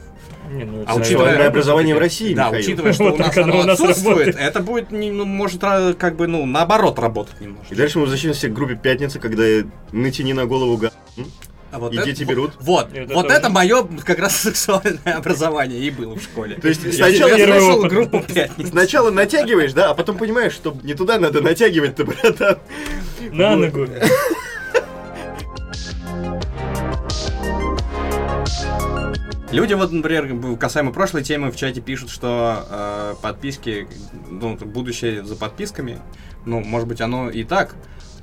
Не, 0.51 0.63
ну, 0.65 0.81
это, 0.83 0.91
А 0.91 0.95
учитывая- 0.95 1.47
образование 1.47 1.95
в 1.95 1.97
России, 1.99 2.33
Да, 2.35 2.45
Михаил. 2.49 2.63
учитывая, 2.63 2.93
что 2.93 3.03
Вот 3.09 3.15
у 3.15 3.17
нас 3.17 3.37
оно 3.37 3.59
у 3.59 3.63
нас 3.63 3.79
отсутствует, 3.81 4.17
работает. 4.27 4.37
это 4.37 4.59
будет, 4.61 4.91
не- 4.91 5.11
ну, 5.11 5.25
может, 5.25 5.61
ра- 5.63 5.93
как 5.95 6.15
бы, 6.15 6.27
ну, 6.27 6.45
наоборот 6.45 6.99
работать 6.99 7.41
немножко. 7.41 7.73
И 7.73 7.77
дальше 7.77 7.97
мы 7.97 8.03
возвращаемся 8.03 8.47
к 8.49 8.53
группе 8.53 8.75
«Пятница», 8.75 9.19
когда 9.19 9.43
натяни 9.91 10.33
на 10.33 10.45
голову 10.45 10.77
га... 10.77 10.91
А 11.71 11.77
вот 11.79 11.93
И 11.93 11.97
это- 11.97 12.05
дети 12.05 12.23
берут. 12.23 12.53
Вот, 12.59 12.91
Это 12.93 13.13
вот 13.13 13.23
тоже. 13.27 13.35
это 13.37 13.49
мое 13.49 13.87
как 14.03 14.17
раз 14.19 14.37
сексуальное 14.41 15.15
образование 15.17 15.79
и 15.79 15.91
было 15.91 16.15
в 16.15 16.21
школе. 16.21 16.55
То 16.55 16.67
есть 16.67 16.83
Я 16.83 16.91
сначала, 16.93 17.35
я 17.35 17.45
слышал 17.47 17.81
группу 17.83 18.19
«Пятница». 18.21 18.71
сначала 18.71 19.11
натягиваешь, 19.11 19.73
да, 19.73 19.91
а 19.91 19.93
потом 19.93 20.17
понимаешь, 20.17 20.53
что 20.53 20.75
не 20.83 20.95
туда 20.95 21.19
надо 21.19 21.41
натягивать-то, 21.41 22.05
братан. 22.05 22.57
На 23.31 23.55
Вот. 23.55 23.59
ногу. 23.75 23.87
Люди 29.51 29.73
вот, 29.73 29.91
например, 29.91 30.57
касаемо 30.57 30.91
прошлой 30.91 31.23
темы 31.23 31.51
в 31.51 31.55
чате 31.55 31.81
пишут, 31.81 32.11
что 32.11 32.65
э, 32.69 33.15
подписки, 33.19 33.87
ну, 34.29 34.55
будущее 34.55 35.23
за 35.25 35.35
подписками, 35.35 35.99
ну, 36.45 36.59
может 36.59 36.87
быть, 36.87 37.01
оно 37.01 37.31
и 37.31 37.43
так, 37.43 37.75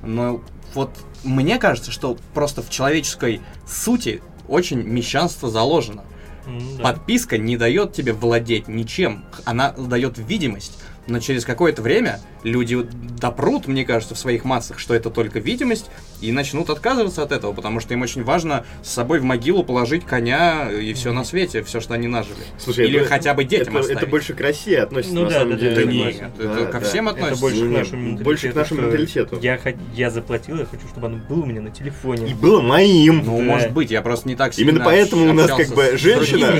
но 0.03 0.41
вот 0.73 0.91
мне 1.23 1.57
кажется, 1.57 1.91
что 1.91 2.17
просто 2.33 2.61
в 2.61 2.69
человеческой 2.69 3.41
сути 3.67 4.21
очень 4.47 4.81
мещанство 4.81 5.49
заложено. 5.49 6.03
М, 6.45 6.77
да. 6.77 6.83
Подписка 6.83 7.37
не 7.37 7.57
дает 7.57 7.93
тебе 7.93 8.13
владеть 8.13 8.67
ничем, 8.67 9.25
она 9.45 9.71
дает 9.71 10.17
видимость. 10.17 10.79
Но 11.07 11.19
через 11.19 11.45
какое-то 11.45 11.81
время 11.81 12.19
люди 12.43 12.77
допрут, 13.19 13.67
мне 13.67 13.85
кажется, 13.85 14.13
в 14.13 14.19
своих 14.19 14.43
массах, 14.43 14.77
что 14.77 14.93
это 14.93 15.09
только 15.09 15.39
видимость, 15.39 15.85
и 16.21 16.31
начнут 16.31 16.69
отказываться 16.69 17.23
от 17.23 17.31
этого, 17.31 17.53
потому 17.53 17.79
что 17.79 17.93
им 17.93 18.01
очень 18.01 18.23
важно 18.23 18.65
с 18.83 18.89
собой 18.91 19.19
в 19.19 19.23
могилу 19.23 19.63
положить 19.63 20.05
коня 20.05 20.69
и 20.71 20.93
все 20.93 21.13
на 21.13 21.23
свете, 21.23 21.61
все, 21.63 21.79
что 21.79 21.93
они 21.93 22.07
нажили. 22.07 22.37
Слушай, 22.57 22.87
Или 22.87 22.99
это- 23.01 23.09
хотя 23.09 23.33
бы 23.33 23.43
детям 23.43 23.69
это, 23.75 23.79
оставить. 23.81 24.01
это 24.01 24.09
больше 24.09 24.33
к 24.33 24.41
России 24.41 24.75
относится, 24.75 25.15
Ну 25.15 25.23
на 25.23 25.29
да, 25.29 25.35
самом 25.39 25.51
да, 25.51 25.57
деле. 25.57 25.75
Да 25.75 25.91
нет, 25.91 26.15
это 26.39 26.47
Да, 26.47 26.65
ко 26.65 26.79
да. 26.79 26.85
всем 26.85 27.07
Это 27.07 27.15
относится. 27.17 27.41
больше 27.41 27.59
к 27.59 27.61
Не-не, 27.63 27.77
нашему 27.77 28.01
менталитету. 28.01 28.23
больше 28.25 28.49
к 28.51 28.55
нашему 28.55 28.81
менталитету. 28.81 29.39
Я, 29.41 29.59
я 29.95 30.09
заплатил, 30.09 30.57
я 30.59 30.65
хочу, 30.65 30.87
чтобы 30.87 31.07
оно 31.07 31.17
было 31.17 31.43
у 31.43 31.45
меня 31.45 31.61
на 31.61 31.69
телефоне. 31.71 32.31
И 32.31 32.33
было 32.33 32.61
моим. 32.61 33.23
Ну, 33.25 33.37
Да. 33.37 33.43
может 33.43 33.71
быть, 33.71 33.91
я 33.91 34.01
просто 34.01 34.27
не 34.27 34.35
так 34.35 34.53
сильно 34.53 34.71
Именно 34.71 34.85
поэтому 34.85 35.29
у 35.29 35.33
нас 35.33 35.51
как 35.51 35.69
бы 35.69 35.97
женщина-. 35.97 36.59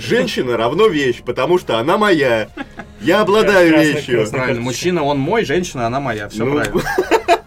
Женщина 0.00 0.56
равно 0.56 0.86
вещь, 0.88 1.22
потому 1.24 1.58
что 1.58 1.78
она 1.78 1.98
моя. 1.98 2.48
Я 3.00 3.20
обладаю 3.22 3.78
вещью. 3.80 4.26
Правильно, 4.30 4.60
мужчина 4.60 5.02
он 5.04 5.18
мой, 5.18 5.44
женщина 5.44 5.86
она 5.86 6.00
моя, 6.00 6.28
все 6.28 6.44
Ну, 6.44 6.54
правильно. 6.54 6.82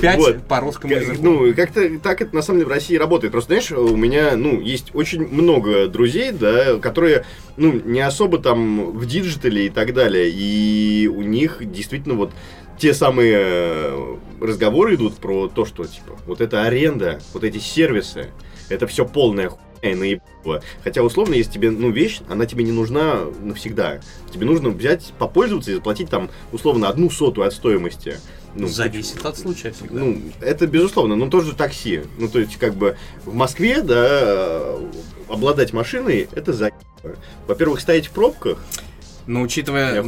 Пять 0.00 0.18
вот. 0.18 0.42
по 0.44 0.60
русскому 0.60 0.94
языку. 0.94 1.22
Ну, 1.22 1.54
как-то 1.54 1.98
так 1.98 2.20
это 2.22 2.34
на 2.34 2.42
самом 2.42 2.60
деле 2.60 2.68
в 2.68 2.72
России 2.72 2.96
работает. 2.96 3.32
Просто, 3.32 3.54
знаешь, 3.54 3.72
у 3.72 3.96
меня, 3.96 4.36
ну, 4.36 4.60
есть 4.60 4.94
очень 4.94 5.26
много 5.26 5.88
друзей, 5.88 6.32
да, 6.32 6.78
которые, 6.78 7.24
ну, 7.56 7.72
не 7.72 8.00
особо 8.00 8.38
там 8.38 8.92
в 8.92 9.06
диджитале 9.06 9.66
и 9.66 9.70
так 9.70 9.94
далее. 9.94 10.30
И 10.30 11.08
у 11.08 11.22
них 11.22 11.58
действительно 11.60 12.14
вот 12.14 12.32
те 12.78 12.92
самые 12.92 13.36
э, 13.38 14.16
разговоры 14.40 14.96
идут 14.96 15.16
про 15.16 15.48
то, 15.48 15.64
что, 15.64 15.84
типа, 15.84 16.18
вот 16.26 16.40
эта 16.40 16.64
аренда, 16.64 17.20
вот 17.32 17.44
эти 17.44 17.58
сервисы, 17.58 18.30
это 18.68 18.86
все 18.86 19.06
полная 19.06 19.48
хуйня. 19.48 19.96
наебало. 19.96 20.62
Хотя, 20.84 21.02
условно, 21.02 21.34
если 21.34 21.52
тебе, 21.52 21.70
ну, 21.70 21.90
вещь, 21.90 22.20
она 22.28 22.46
тебе 22.46 22.64
не 22.64 22.72
нужна 22.72 23.20
навсегда. 23.40 24.00
Тебе 24.32 24.46
нужно 24.46 24.70
взять, 24.70 25.12
попользоваться 25.18 25.70
и 25.70 25.74
заплатить 25.74 26.10
там, 26.10 26.30
условно, 26.52 26.88
одну 26.88 27.08
сотую 27.10 27.46
от 27.46 27.54
стоимости. 27.54 28.16
Ну, 28.58 28.68
Зависит 28.68 29.24
от 29.24 29.36
случая 29.36 29.70
всегда. 29.72 30.00
Ну, 30.00 30.20
это 30.40 30.66
безусловно, 30.66 31.14
но 31.14 31.28
тоже 31.28 31.54
такси. 31.54 32.02
Ну, 32.18 32.28
то 32.28 32.38
есть, 32.38 32.56
как 32.56 32.74
бы 32.74 32.96
в 33.24 33.34
Москве, 33.34 33.82
да, 33.82 34.76
обладать 35.28 35.72
машиной 35.72 36.28
это 36.32 36.52
за. 36.52 36.70
Во-первых, 37.46 37.80
стоять 37.80 38.06
в 38.06 38.10
пробках. 38.10 38.64
Но 39.26 39.42
учитывая, 39.42 40.04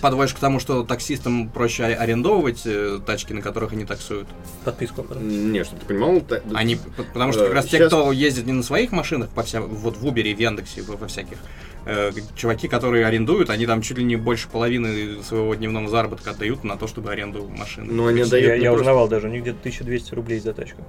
подводишь 0.00 0.34
к 0.34 0.38
тому, 0.38 0.58
что 0.58 0.82
таксистам 0.82 1.50
проще 1.50 1.84
арендовывать 1.84 2.62
э, 2.64 3.00
тачки, 3.04 3.32
на 3.32 3.42
которых 3.42 3.72
они 3.72 3.84
таксуют. 3.84 4.28
Подписку. 4.64 5.06
Не, 5.20 5.64
чтобы 5.64 5.80
ты 5.80 5.86
понимал. 5.86 6.20
Та... 6.20 6.40
Они, 6.54 6.78
потому 7.12 7.32
что 7.32 7.44
как 7.44 7.54
раз 7.54 7.66
э, 7.66 7.68
те, 7.68 7.86
кто 7.86 8.12
ездит 8.12 8.46
не 8.46 8.52
на 8.52 8.62
своих 8.62 8.92
машинах, 8.92 9.28
по 9.30 9.42
вся, 9.42 9.60
вот 9.60 9.96
в 9.98 10.06
Uber, 10.06 10.34
в 10.34 10.38
Яндексе, 10.38 10.82
во 10.82 11.06
всяких, 11.06 11.36
э, 11.84 12.12
чуваки, 12.34 12.66
которые 12.66 13.04
арендуют, 13.04 13.50
они 13.50 13.66
там 13.66 13.82
чуть 13.82 13.98
ли 13.98 14.04
не 14.04 14.16
больше 14.16 14.48
половины 14.48 15.22
своего 15.22 15.54
дневного 15.54 15.88
заработка 15.88 16.30
отдают 16.30 16.64
на 16.64 16.76
то, 16.76 16.86
чтобы 16.86 17.10
аренду 17.10 17.46
машины. 17.48 17.92
Ну, 17.92 18.06
они 18.06 18.22
отдают. 18.22 18.46
Я, 18.46 18.54
я 18.54 18.70
просто... 18.70 18.80
узнавал 18.80 19.08
даже, 19.08 19.28
у 19.28 19.30
них 19.30 19.42
где-то 19.42 19.58
1200 19.58 20.14
рублей 20.14 20.40
за 20.40 20.54
тачку 20.54 20.82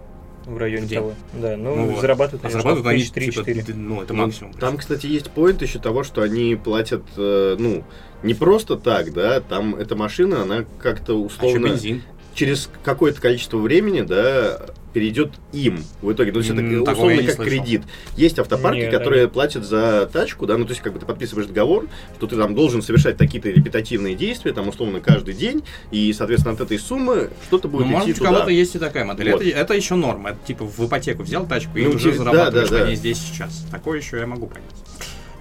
в 0.46 0.58
районе 0.58 0.88
День. 0.88 1.00
того. 1.00 1.14
Да, 1.34 1.58
ну, 1.58 1.76
ну 1.76 2.00
зарабатывают, 2.00 2.46
а 2.46 2.50
зарабатывают 2.50 2.88
они 2.88 3.04
3 3.04 3.32
типа, 3.32 3.72
Ну, 3.76 4.02
это 4.02 4.14
ну, 4.14 4.26
максимум. 4.26 4.54
Там, 4.54 4.78
кстати, 4.78 5.08
есть 5.08 5.30
поинт 5.32 5.62
еще 5.62 5.80
того, 5.80 6.04
что 6.04 6.22
они 6.22 6.56
платят, 6.56 7.04
э, 7.18 7.56
ну, 7.58 7.84
не 8.24 8.34
просто 8.34 8.78
так, 8.78 9.14
да, 9.14 9.42
там 9.42 9.76
эта 9.76 9.96
машина, 9.96 10.44
она 10.44 10.66
как-то 10.80 11.22
условно... 11.22 11.68
А 11.68 11.72
бензин? 11.72 12.04
Через 12.34 12.70
какое-то 12.84 13.22
количество 13.22 13.58
времени, 13.58 14.02
да, 14.02 14.62
перейдет 14.94 15.32
им 15.52 15.84
в 16.02 16.12
итоге. 16.12 16.32
Ну, 16.32 16.42
то 16.42 16.48
есть 16.48 16.52
это 16.52 16.92
условно 16.92 17.24
как 17.24 17.38
кредит. 17.38 17.82
Есть 18.16 18.40
автопарки, 18.40 18.78
Нет, 18.78 18.92
которые 18.92 19.26
да. 19.26 19.32
платят 19.32 19.66
за 19.66 20.10
тачку, 20.12 20.46
да, 20.46 20.58
ну 20.58 20.66
то 20.66 20.72
есть 20.72 20.82
как 20.82 20.94
бы 20.94 21.00
ты 21.00 21.06
подписываешь 21.06 21.48
договор, 21.48 21.88
что 22.18 22.28
ты 22.28 22.38
там 22.38 22.56
должен 22.56 22.82
совершать 22.82 23.18
какие-то 23.18 23.50
репетативные 23.50 24.16
действия, 24.16 24.54
там 24.54 24.68
условно 24.68 25.00
каждый 25.00 25.34
день, 25.34 25.64
и, 25.92 26.14
соответственно, 26.14 26.54
от 26.54 26.62
этой 26.62 26.80
суммы 26.80 27.30
что-то 27.48 27.68
будет 27.68 27.88
ну, 27.88 27.92
идти 27.92 28.00
может, 28.00 28.18
туда. 28.18 28.30
у 28.30 28.34
кого-то 28.34 28.52
есть 28.52 28.76
и 28.76 28.80
такая 28.80 29.06
модель. 29.06 29.32
Вот. 29.32 29.42
Это, 29.42 29.58
это 29.58 29.74
еще 29.74 29.96
норма. 29.96 30.32
Это 30.32 30.40
типа 30.46 30.66
в 30.66 30.86
ипотеку 30.86 31.24
взял 31.24 31.46
тачку 31.46 31.78
и 31.78 31.86
ну, 31.86 31.92
уже 31.92 32.14
зарабатываешь 32.14 32.70
да, 32.70 32.80
да, 32.80 32.86
да. 32.86 32.96
здесь 32.96 33.18
сейчас. 33.18 33.66
Такое 33.72 34.00
еще 34.00 34.18
я 34.18 34.28
могу 34.28 34.48
понять. 34.48 34.64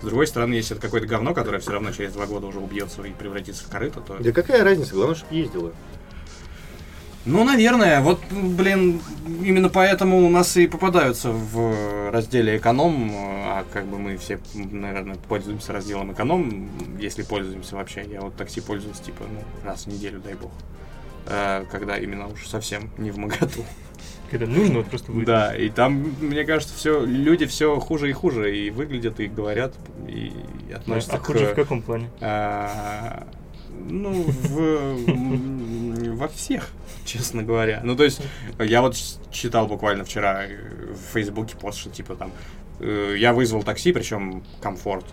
С 0.01 0.05
другой 0.05 0.27
стороны, 0.27 0.55
если 0.55 0.75
это 0.75 0.83
какое-то 0.83 1.07
говно, 1.07 1.33
которое 1.33 1.61
все 1.61 1.71
равно 1.71 1.93
через 1.93 2.13
два 2.13 2.27
года 2.27 2.49
уже 2.49 2.59
убьется 2.59 3.03
и 3.03 3.13
превратится 3.13 3.65
в 3.65 3.69
корыто, 3.69 4.01
то... 4.01 4.17
Да 4.19 4.33
какая 4.33 4.65
разница? 4.65 4.95
Главное, 4.95 5.15
чтобы 5.15 5.35
ездила. 5.35 5.73
Ну, 7.25 7.45
наверное. 7.45 8.01
Вот, 8.01 8.21
блин, 8.31 9.01
именно 9.43 9.69
поэтому 9.69 10.27
у 10.27 10.29
нас 10.29 10.57
и 10.57 10.67
попадаются 10.67 11.31
в 11.31 12.11
разделе 12.11 12.57
эконом, 12.57 13.11
а 13.15 13.65
как 13.73 13.87
бы 13.87 13.99
мы 13.99 14.17
все, 14.17 14.41
наверное, 14.55 15.17
пользуемся 15.29 15.73
разделом 15.73 16.13
эконом, 16.13 16.69
если 16.99 17.23
пользуемся 17.23 17.77
вообще. 17.77 18.05
Я 18.11 18.23
вот 18.23 18.37
такси 18.37 18.61
пользуюсь, 18.61 18.99
типа, 18.99 19.25
ну, 19.31 19.41
раз 19.65 19.85
в 19.85 19.87
неделю, 19.89 20.21
дай 20.21 20.35
бог. 20.35 20.51
А, 21.27 21.65
когда 21.71 21.97
именно 21.97 22.27
уж 22.27 22.47
совсем 22.49 22.91
не 22.99 23.11
в 23.11 23.19
моготу. 23.19 23.65
Когда 24.31 24.47
нужно, 24.47 24.79
вот 24.79 24.87
просто 24.87 25.13
выйти. 25.13 25.27
Да, 25.27 25.55
и 25.55 25.69
там, 25.69 26.15
мне 26.21 26.45
кажется, 26.45 26.75
все, 26.75 27.05
люди 27.05 27.47
все 27.47 27.79
хуже 27.79 28.11
и 28.11 28.13
хуже, 28.13 28.57
и 28.57 28.71
выглядят, 28.71 29.21
и 29.21 29.27
говорят, 29.27 29.75
и 30.09 30.33
относятся 30.75 31.17
а, 31.17 31.19
к... 31.19 31.27
хуже 31.27 31.47
в 31.47 31.55
каком 31.55 31.83
плане? 31.83 32.11
А, 32.21 33.27
ну, 33.89 34.25
в, 34.27 34.97
во 36.23 36.29
всех, 36.29 36.69
честно 37.05 37.43
говоря. 37.43 37.81
Ну, 37.83 37.97
то 37.97 38.05
есть, 38.05 38.23
я 38.59 38.81
вот 38.81 38.97
читал 39.31 39.67
буквально 39.67 40.05
вчера 40.05 40.45
в 40.47 41.13
Фейсбуке 41.15 41.57
пост, 41.57 41.79
что 41.79 41.91
типа 41.91 42.15
там, 42.15 42.33
э, 42.81 43.17
я 43.19 43.33
вызвал 43.33 43.63
такси, 43.65 43.93
причем 43.93 44.45
комфорт. 44.61 45.05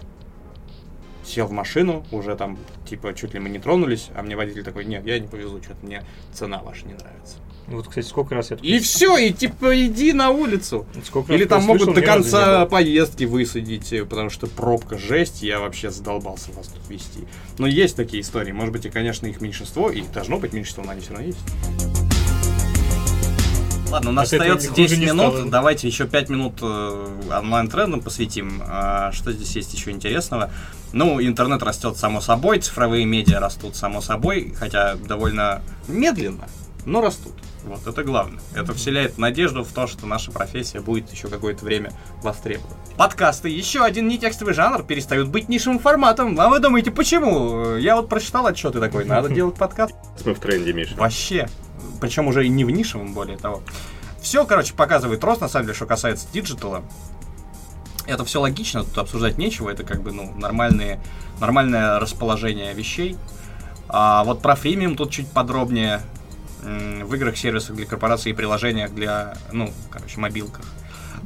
Сел 1.26 1.48
в 1.48 1.52
машину, 1.52 2.06
уже 2.12 2.36
там, 2.36 2.58
типа, 2.88 3.14
чуть 3.14 3.34
ли 3.34 3.40
мы 3.40 3.50
не 3.50 3.60
тронулись, 3.60 4.10
а 4.16 4.24
мне 4.24 4.36
водитель 4.36 4.64
такой, 4.64 4.86
нет, 4.86 5.06
я 5.06 5.20
не 5.20 5.28
повезу, 5.28 5.62
что-то 5.62 5.86
мне 5.86 6.04
цена 6.34 6.62
ваша 6.62 6.88
не 6.88 6.94
нравится. 6.94 7.38
Вот, 7.70 7.88
кстати, 7.88 8.08
сколько 8.08 8.36
раз 8.36 8.52
я... 8.52 8.58
И 8.62 8.80
все, 8.80 9.18
и 9.18 9.32
типа 9.32 9.86
иди 9.86 10.12
на 10.14 10.32
улицу. 10.32 10.86
Сколько 11.06 11.34
Или 11.34 11.46
там 11.46 11.64
могут 11.64 11.94
до 11.94 12.02
конца 12.02 12.66
поездки 12.66 13.26
высадить, 13.26 13.94
э, 13.94 14.06
потому 14.06 14.30
что 14.30 14.48
пробка 14.48 14.98
жесть, 14.98 15.44
я 15.44 15.60
вообще 15.60 15.92
задолбался 15.92 16.52
вас 16.54 16.68
тут 16.68 16.90
вести. 16.90 17.28
Но 17.58 17.68
есть 17.68 17.96
такие 17.96 18.22
истории, 18.22 18.52
может 18.52 18.74
быть, 18.74 18.86
и, 18.86 18.90
конечно, 18.90 19.28
их 19.28 19.40
меньшинство, 19.42 19.92
и 19.92 20.02
должно 20.02 20.38
быть 20.38 20.54
меньшинство, 20.54 20.84
но 20.84 20.92
они 20.92 21.02
все 21.02 21.12
равно 21.12 21.28
есть. 21.28 21.40
Ладно, 23.92 24.12
у 24.12 24.14
нас 24.14 24.28
От 24.32 24.40
остается 24.40 24.72
10 24.72 25.00
минут. 25.00 25.34
Стало. 25.34 25.50
Давайте 25.50 25.88
еще 25.88 26.08
5 26.08 26.30
минут 26.30 26.54
э, 26.62 27.08
онлайн-трендам 27.32 28.02
посвятим. 28.02 28.62
А, 28.66 29.12
что 29.12 29.32
здесь 29.32 29.56
есть 29.56 29.74
еще 29.74 29.92
интересного? 29.92 30.52
Ну, 30.94 31.22
интернет 31.22 31.62
растет 31.64 31.98
само 31.98 32.22
собой, 32.22 32.60
цифровые 32.60 33.06
медиа 33.06 33.40
растут 33.40 33.76
само 33.76 34.02
собой, 34.02 34.54
хотя 34.58 34.96
довольно 34.96 35.62
медленно, 35.88 36.48
но 36.86 37.02
растут. 37.02 37.34
Вот 37.66 37.86
это 37.86 38.04
главное. 38.04 38.40
Это 38.56 38.74
вселяет 38.74 39.18
надежду 39.18 39.64
в 39.64 39.72
то, 39.72 39.88
что 39.88 40.06
наша 40.06 40.32
профессия 40.32 40.80
будет 40.80 41.12
еще 41.12 41.28
какое-то 41.28 41.66
время 41.66 41.92
востребована. 42.24 42.76
Подкасты, 42.98 43.50
еще 43.50 43.84
один 43.84 44.08
нетекстовый 44.08 44.54
жанр, 44.54 44.84
перестают 44.84 45.28
быть 45.30 45.50
нишевым 45.50 45.80
форматом. 45.80 46.40
А 46.40 46.50
вы 46.50 46.60
думаете, 46.60 46.92
почему? 46.92 47.76
Я 47.76 47.96
вот 47.96 48.10
прочитал 48.10 48.48
отчеты 48.48 48.80
такой, 48.80 49.06
надо 49.06 49.30
делать 49.30 49.56
подкаст. 49.56 49.94
Мы 50.26 50.34
в 50.34 50.40
тренде, 50.40 50.74
Миша. 50.74 50.96
Вообще. 50.96 51.48
Причем 52.02 52.28
уже 52.28 52.46
и 52.46 52.50
не 52.50 52.64
в 52.64 52.70
нишевом, 52.70 53.14
более 53.14 53.38
того. 53.38 53.62
Все, 54.22 54.46
короче, 54.46 54.74
показывает 54.74 55.24
рост, 55.24 55.42
на 55.42 55.50
самом 55.50 55.66
деле, 55.68 55.76
что 55.76 55.86
касается 55.86 56.28
диджитала. 56.32 56.84
Это 58.06 58.26
все 58.26 58.42
логично, 58.42 58.84
тут 58.84 58.98
обсуждать 58.98 59.38
нечего, 59.38 59.70
это 59.70 59.84
как 59.84 60.02
бы, 60.02 60.12
ну, 60.12 60.34
нормальные, 60.36 61.00
нормальное 61.40 62.00
расположение 62.00 62.74
вещей. 62.74 63.18
А 63.88 64.24
вот 64.24 64.42
про 64.42 64.56
фримиум 64.56 64.96
тут 64.96 65.12
чуть 65.12 65.30
подробнее 65.32 66.02
в 66.62 67.14
играх, 67.16 67.38
сервисах 67.38 67.76
для 67.76 67.86
корпораций 67.86 68.32
и 68.32 68.36
приложениях 68.36 68.94
для, 68.94 69.38
ну, 69.52 69.72
короче, 69.90 70.20
мобилках. 70.20 70.66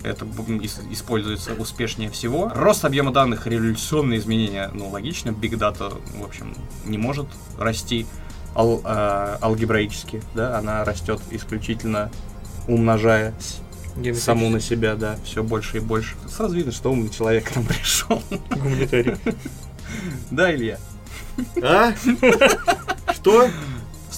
Это 0.03 0.25
используется 0.91 1.53
успешнее 1.53 2.09
всего. 2.09 2.51
Рост 2.53 2.83
объема 2.83 3.11
данных, 3.11 3.47
революционные 3.47 4.19
изменения, 4.19 4.69
ну, 4.73 4.89
логично. 4.89 5.29
Big 5.29 5.51
Data, 5.51 6.01
в 6.17 6.23
общем, 6.23 6.55
не 6.85 6.97
может 6.97 7.27
расти 7.57 8.05
ал, 8.55 8.81
э, 8.83 9.37
алгебраически, 9.41 10.21
да, 10.33 10.57
она 10.57 10.83
растет 10.83 11.21
исключительно 11.31 12.11
умножая 12.67 13.33
саму 14.15 14.49
на 14.49 14.59
себя, 14.59 14.95
да, 14.95 15.17
все 15.23 15.43
больше 15.43 15.77
и 15.77 15.79
больше. 15.79 16.15
Сразу 16.27 16.55
видно, 16.55 16.71
что 16.71 16.91
умный 16.91 17.09
человек 17.09 17.51
к 17.51 17.55
нам 17.55 17.65
пришел. 17.65 18.21
Гуманитарий. 18.49 19.15
Да, 20.31 20.53
Илья? 20.53 20.79
А? 21.61 21.93
Что? 23.13 23.49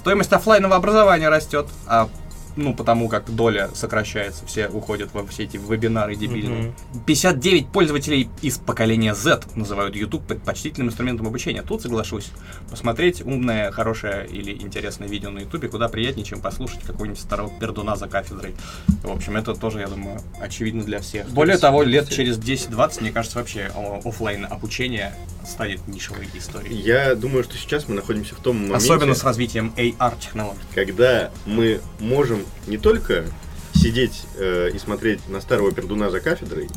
Стоимость 0.06 0.32
офлайнового 0.34 0.76
образования 0.76 1.30
растет, 1.30 1.66
а 1.88 2.10
ну, 2.56 2.74
потому 2.74 3.10
как 3.10 3.34
доля 3.34 3.70
сокращается, 3.74 4.46
все 4.46 4.68
уходят 4.68 5.14
во 5.14 5.26
все 5.28 5.44
эти 5.44 5.58
вебинары 5.58 6.16
дебильные. 6.16 6.74
Mm-hmm. 6.94 7.06
59 7.06 7.68
пользователей 7.68 8.30
из 8.42 8.58
поколения 8.58 9.14
Z 9.14 9.44
называют 9.56 9.96
YouTube 9.96 10.26
предпочтительным 10.26 10.90
инструментом 10.90 11.28
обучения. 11.28 11.62
Тут 11.62 11.82
соглашусь. 11.82 12.30
Посмотреть 12.70 13.22
умное, 13.22 13.72
хорошее 13.72 14.28
или 14.28 14.52
интересное 14.52 15.08
видео 15.08 15.30
на 15.30 15.40
YouTube 15.40 15.70
куда 15.70 15.90
приятнее, 15.90 16.26
чем 16.26 16.42
послушать 16.42 16.82
какого-нибудь 16.84 17.20
старого 17.20 17.52
пердуна 17.60 17.96
за 17.96 18.08
кафедрой. 18.08 18.56
В 19.04 19.12
общем, 19.12 19.36
это 19.36 19.54
тоже, 19.54 19.80
я 19.80 19.88
думаю, 19.88 20.22
очевидно 20.40 20.84
для 20.84 21.00
всех. 21.00 21.30
Более 21.30 21.58
того, 21.58 21.84
лет 21.84 22.10
через 22.10 22.38
10-20, 22.38 23.02
мне 23.02 23.12
кажется, 23.12 23.38
вообще 23.38 23.72
офлайн 24.04 24.46
обучение 24.46 25.14
станет 25.46 25.88
нишевой 25.88 26.28
историей. 26.34 26.76
Я 26.76 27.16
думаю, 27.16 27.44
что 27.44 27.58
сейчас 27.58 27.88
мы 27.88 27.96
находимся 27.96 28.36
в 28.36 28.40
том 28.40 28.58
моменте... 28.58 28.78
Особенно 28.78 29.14
с 29.14 29.24
развитием 29.24 29.74
AR-технологий. 29.78 30.60
Когда 30.74 31.32
мы 31.46 31.82
можем 32.00 32.45
не 32.68 32.78
только 32.78 33.26
сидеть 33.74 34.24
э, 34.38 34.72
и 34.74 34.80
смотреть 34.80 35.28
на 35.30 35.42
старого 35.42 35.72
пердуна 35.72 36.10
за 36.10 36.20
кафедрой, 36.20 36.70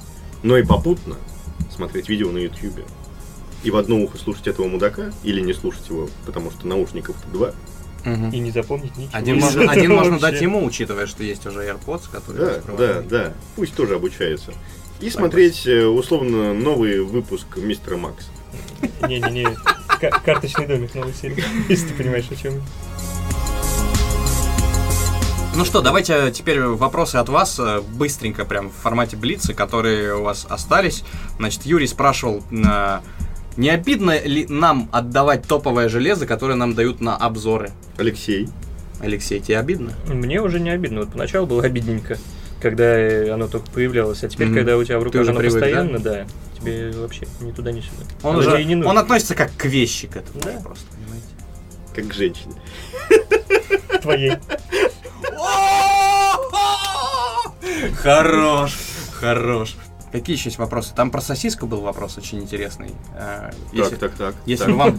но 0.42 0.56
и 0.56 0.62
попутно 0.62 1.16
смотреть 1.74 2.08
видео 2.08 2.30
на 2.30 2.38
YouTube. 2.38 2.80
И 3.64 3.70
в 3.70 3.76
одно 3.76 3.96
ухо 3.96 4.18
слушать 4.18 4.46
этого 4.46 4.68
мудака 4.68 5.12
или 5.22 5.40
не 5.40 5.52
слушать 5.52 5.88
его, 5.88 6.08
потому 6.26 6.50
что 6.50 6.66
наушников-то 6.66 7.28
два. 7.28 7.54
Угу. 8.04 8.30
И 8.32 8.38
не 8.38 8.50
запомнить 8.50 8.96
ничего. 8.96 9.16
Один, 9.16 9.40
можно, 9.40 9.70
один 9.70 9.94
можно 9.94 10.18
дать 10.18 10.40
ему, 10.40 10.64
учитывая, 10.64 11.06
что 11.06 11.24
есть 11.24 11.44
уже 11.46 11.60
AirPods, 11.60 12.10
которые... 12.10 12.62
Да, 12.66 12.76
да, 12.76 13.02
да. 13.02 13.32
Пусть 13.56 13.74
тоже 13.74 13.96
обучается. 13.96 14.52
И 15.00 15.10
смотреть, 15.10 15.66
э, 15.66 15.84
условно, 15.84 16.54
новый 16.54 17.00
выпуск 17.02 17.46
Мистера 17.56 17.96
Макс. 17.96 18.28
Не-не-не, 19.06 19.48
карточный 20.24 20.66
домик 20.66 20.94
новой 20.94 21.14
серии, 21.14 21.42
если 21.68 21.88
ты 21.88 21.94
понимаешь, 21.94 22.26
о 22.30 22.36
чем. 22.36 22.62
Ну 25.58 25.64
что, 25.64 25.80
давайте 25.80 26.30
теперь 26.30 26.60
вопросы 26.60 27.16
от 27.16 27.28
вас, 27.28 27.58
э, 27.58 27.80
быстренько, 27.80 28.44
прям 28.44 28.70
в 28.70 28.74
формате 28.74 29.16
Блица, 29.16 29.54
которые 29.54 30.14
у 30.14 30.22
вас 30.22 30.46
остались. 30.48 31.02
Значит, 31.36 31.66
Юрий 31.66 31.88
спрашивал, 31.88 32.44
э, 32.52 33.00
не 33.56 33.68
обидно 33.68 34.20
ли 34.22 34.46
нам 34.48 34.88
отдавать 34.92 35.48
топовое 35.48 35.88
железо, 35.88 36.28
которое 36.28 36.54
нам 36.54 36.74
дают 36.74 37.00
на 37.00 37.16
обзоры? 37.16 37.72
Алексей. 37.96 38.48
Алексей, 39.00 39.40
тебе 39.40 39.58
обидно? 39.58 39.94
Мне 40.06 40.40
уже 40.40 40.60
не 40.60 40.70
обидно. 40.70 41.00
Вот 41.00 41.10
поначалу 41.12 41.48
было 41.48 41.64
обидненько. 41.64 42.18
когда 42.62 42.84
э, 42.84 43.28
оно 43.30 43.48
только 43.48 43.68
появлялось. 43.72 44.22
А 44.22 44.28
теперь, 44.28 44.48
Мгм. 44.48 44.56
когда 44.56 44.76
у 44.76 44.84
тебя 44.84 45.00
в 45.00 45.02
руках 45.02 45.22
уже 45.22 45.30
оно 45.32 45.40
привык, 45.40 45.60
постоянно, 45.60 45.98
да? 45.98 46.26
тебе 46.56 46.90
вообще 46.92 47.26
ни 47.40 47.50
туда, 47.52 47.72
ни 47.72 47.80
сюда. 47.80 48.04
Он, 48.22 48.36
Оно 48.36 48.38
уже, 48.40 48.64
не 48.64 48.74
нужно. 48.76 48.90
он 48.90 48.98
относится 48.98 49.34
как 49.36 49.50
к 49.56 49.64
вещи 49.64 50.06
к 50.08 50.16
этому. 50.16 50.40
Да. 50.40 50.60
Просто, 50.62 50.84
понимаете? 50.92 51.26
Как 51.94 52.08
к 52.08 52.14
женщине. 52.14 52.54
твоей. 54.02 54.32
Хорош, 57.96 58.76
хорош. 59.20 59.76
Какие 60.12 60.36
еще 60.36 60.48
есть 60.48 60.58
вопросы? 60.58 60.94
Там 60.94 61.10
про 61.10 61.20
сосиску 61.20 61.66
был 61.66 61.80
вопрос 61.82 62.16
очень 62.16 62.38
интересный. 62.40 62.90
А, 63.14 63.50
Если, 63.72 63.96
Так, 63.96 64.12
так, 64.12 64.14
так. 64.14 64.34
если 64.46 64.64
так. 64.64 64.74
вам... 64.74 64.98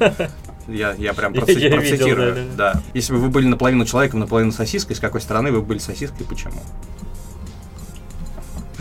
Я, 0.67 0.93
я 0.93 1.13
прям 1.15 1.33
проци- 1.33 1.53
я 1.59 1.69
видел, 1.69 1.77
процитирую. 1.77 2.35
да, 2.35 2.41
да, 2.55 2.73
да. 2.73 2.81
Если 2.93 3.11
бы 3.13 3.19
вы 3.19 3.29
были 3.29 3.47
наполовину 3.47 3.85
человеком, 3.85 4.19
наполовину 4.19 4.51
сосиской, 4.51 4.95
с 4.95 4.99
какой 4.99 5.19
стороны 5.21 5.51
вы 5.51 5.61
были 5.61 5.79
сосиской 5.79 6.21
и 6.21 6.29
почему? 6.29 6.61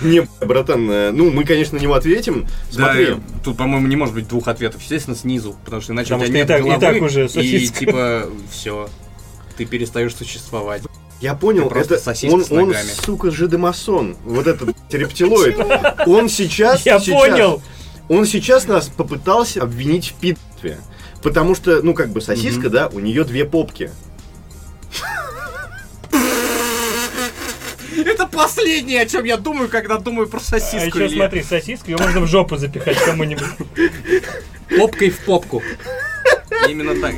Не, 0.02 0.28
братан, 0.44 0.88
э, 0.90 1.10
ну 1.12 1.30
мы, 1.30 1.44
конечно, 1.44 1.76
на 1.78 1.82
него 1.82 1.94
ответим. 1.94 2.46
Смотри, 2.70 3.06
Да, 3.14 3.20
тут, 3.42 3.56
по-моему, 3.56 3.88
не 3.88 3.96
может 3.96 4.14
быть 4.14 4.28
двух 4.28 4.46
ответов. 4.48 4.80
Естественно, 4.82 5.16
снизу, 5.16 5.56
потому 5.64 5.80
что 5.82 5.92
иначе 5.92 6.10
Потому 6.14 6.22
у 6.22 6.26
что 6.26 6.28
тебя 6.32 6.38
и 6.38 6.42
нет 6.42 6.48
так- 6.48 6.60
и 6.60 6.62
головы, 6.62 6.80
так 6.80 7.02
уже 7.02 7.24
и 7.24 7.28
сосиска. 7.28 7.78
типа 7.80 8.26
все, 8.52 8.88
ты 9.56 9.64
перестаешь 9.64 10.14
существовать. 10.14 10.82
Я 11.20 11.34
понял, 11.34 11.68
Ты 11.68 11.80
это 11.80 12.14
он, 12.30 12.44
он, 12.50 12.74
сука, 13.04 13.30
жидомасон. 13.30 14.16
Вот 14.24 14.46
этот 14.46 14.74
рептилоид. 14.92 15.58
Он 16.06 16.28
сейчас... 16.28 16.86
Я 16.86 16.98
сейчас- 17.00 17.14
понял! 17.14 17.62
Он 18.08 18.24
сейчас 18.24 18.66
нас 18.66 18.88
попытался 18.88 19.62
обвинить 19.62 20.08
в 20.08 20.14
пидстве. 20.14 20.78
Потому 21.22 21.54
что, 21.54 21.82
ну, 21.82 21.92
как 21.94 22.10
бы 22.10 22.20
сосиска, 22.20 22.60
Мгм. 22.68 22.70
да, 22.70 22.88
у 22.88 23.00
нее 23.00 23.24
две 23.24 23.44
попки. 23.44 23.90
Это 27.96 28.26
последнее, 28.26 29.02
о 29.02 29.06
чем 29.06 29.24
я 29.24 29.36
думаю, 29.36 29.68
когда 29.68 29.98
думаю 29.98 30.28
про 30.28 30.38
А 30.38 30.40
сосиску. 30.40 30.98
еще 30.98 31.06
Илья. 31.08 31.16
смотри, 31.24 31.42
сосиску, 31.42 31.90
ее 31.90 31.96
можно 31.98 32.20
в 32.20 32.26
жопу 32.26 32.56
запихать 32.56 32.96
кому-нибудь. 33.04 33.44
Попкой 34.78 35.10
в 35.10 35.18
попку. 35.24 35.62
Именно 36.68 37.00
так. 37.00 37.14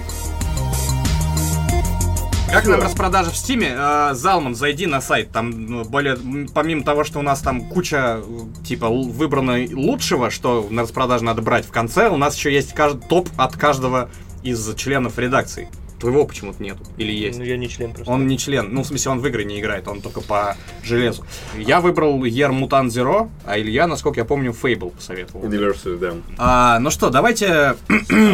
Как 2.52 2.66
нам 2.66 2.80
распродажа 2.80 3.30
в 3.30 3.36
Стиме? 3.36 3.74
Э, 3.76 4.10
Залман, 4.12 4.56
зайди 4.56 4.86
на 4.86 5.00
сайт. 5.00 5.30
Там 5.30 5.66
ну, 5.66 5.84
более, 5.84 6.16
помимо 6.52 6.82
того, 6.82 7.04
что 7.04 7.20
у 7.20 7.22
нас 7.22 7.40
там 7.40 7.62
куча 7.68 8.20
э, 8.22 8.64
типа 8.66 8.88
выбрано 8.88 9.64
лучшего, 9.72 10.30
что 10.30 10.66
на 10.68 10.82
распродаже 10.82 11.24
надо 11.24 11.42
брать 11.42 11.64
в 11.64 11.70
конце, 11.70 12.08
у 12.08 12.16
нас 12.16 12.36
еще 12.36 12.52
есть 12.52 12.74
кажд- 12.74 13.02
топ 13.08 13.28
от 13.36 13.56
каждого 13.56 14.10
из 14.42 14.74
членов 14.74 15.16
редакции. 15.18 15.68
Твоего 16.00 16.24
почему-то 16.24 16.62
нету. 16.62 16.80
Или 16.96 17.12
есть? 17.12 17.38
Ну, 17.38 17.44
я 17.44 17.56
не 17.56 17.68
член 17.68 17.92
просто. 17.92 18.10
Он 18.10 18.26
не 18.26 18.36
член, 18.38 18.72
ну, 18.72 18.82
в 18.82 18.86
смысле, 18.86 19.12
он 19.12 19.20
в 19.20 19.26
игры 19.28 19.44
не 19.44 19.60
играет, 19.60 19.86
он 19.86 20.00
только 20.00 20.20
по 20.20 20.56
железу. 20.82 21.24
Я 21.56 21.80
выбрал 21.80 22.24
Ер 22.24 22.52
Мутант 22.52 22.90
Зеро, 22.90 23.28
а 23.44 23.58
Илья, 23.60 23.86
насколько 23.86 24.18
я 24.18 24.24
помню, 24.24 24.52
Фейбл 24.54 24.90
посоветовал. 24.90 25.44
Universal, 25.44 25.98
да. 25.98 26.14
А, 26.38 26.78
ну 26.80 26.90
что, 26.90 27.10
давайте 27.10 27.76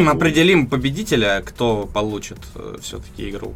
определим 0.07 0.67
победителя, 0.67 1.43
кто 1.45 1.87
получит 1.93 2.39
все-таки 2.81 3.29
игру. 3.29 3.53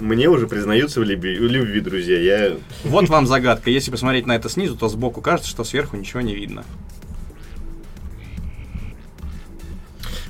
Мне 0.00 0.28
уже 0.28 0.46
признаются 0.46 1.00
в 1.00 1.04
любви, 1.04 1.38
в 1.38 1.42
любви, 1.42 1.80
друзья. 1.80 2.18
Я... 2.18 2.56
Вот 2.84 3.08
вам 3.08 3.26
загадка. 3.26 3.70
Если 3.70 3.90
посмотреть 3.90 4.26
на 4.26 4.36
это 4.36 4.48
снизу, 4.48 4.76
то 4.76 4.88
сбоку 4.88 5.20
кажется, 5.20 5.50
что 5.50 5.64
сверху 5.64 5.96
ничего 5.96 6.20
не 6.20 6.34
видно. 6.34 6.64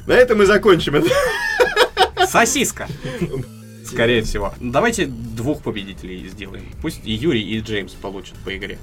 На 0.06 0.12
этом 0.12 0.38
мы 0.38 0.46
закончим 0.46 0.96
это. 0.96 1.08
Сосиска! 2.26 2.88
Скорее 3.84 4.22
всего. 4.22 4.52
Давайте 4.60 5.06
двух 5.06 5.62
победителей 5.62 6.28
сделаем. 6.28 6.66
Пусть 6.82 7.00
и 7.04 7.12
Юрий, 7.12 7.42
и 7.42 7.60
Джеймс 7.60 7.92
получат 7.92 8.34
по 8.44 8.54
игре. 8.54 8.78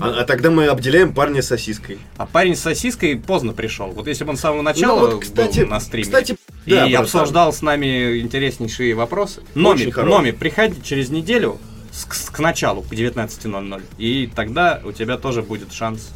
А, 0.00 0.20
а 0.20 0.24
тогда 0.24 0.50
мы 0.50 0.66
обделяем 0.66 1.12
парня 1.14 1.40
с 1.40 1.46
сосиской. 1.46 1.98
А 2.16 2.26
парень 2.26 2.56
с 2.56 2.60
сосиской 2.60 3.16
поздно 3.16 3.52
пришел. 3.52 3.90
Вот 3.90 4.08
если 4.08 4.24
бы 4.24 4.30
он 4.30 4.36
с 4.36 4.40
самого 4.40 4.62
начала 4.62 5.00
Ну 5.00 5.14
вот, 5.14 5.22
кстати, 5.22 5.60
был 5.60 5.68
на 5.68 5.80
стриме 5.80 6.04
кстати, 6.04 6.36
и 6.66 6.70
да, 6.70 6.84
братан. 6.86 7.02
обсуждал 7.02 7.52
с 7.52 7.62
нами 7.62 8.20
интереснейшие 8.20 8.94
вопросы. 8.94 9.42
Номи. 9.54 9.84
Номи, 9.96 10.30
приходи 10.30 10.80
через 10.82 11.10
неделю 11.10 11.58
с- 11.92 12.04
к, 12.04 12.32
к 12.32 12.38
началу, 12.38 12.82
к 12.82 12.92
19.00. 12.92 13.82
И 13.98 14.30
тогда 14.34 14.80
у 14.84 14.92
тебя 14.92 15.16
тоже 15.18 15.42
будет 15.42 15.72
шанс 15.72 16.10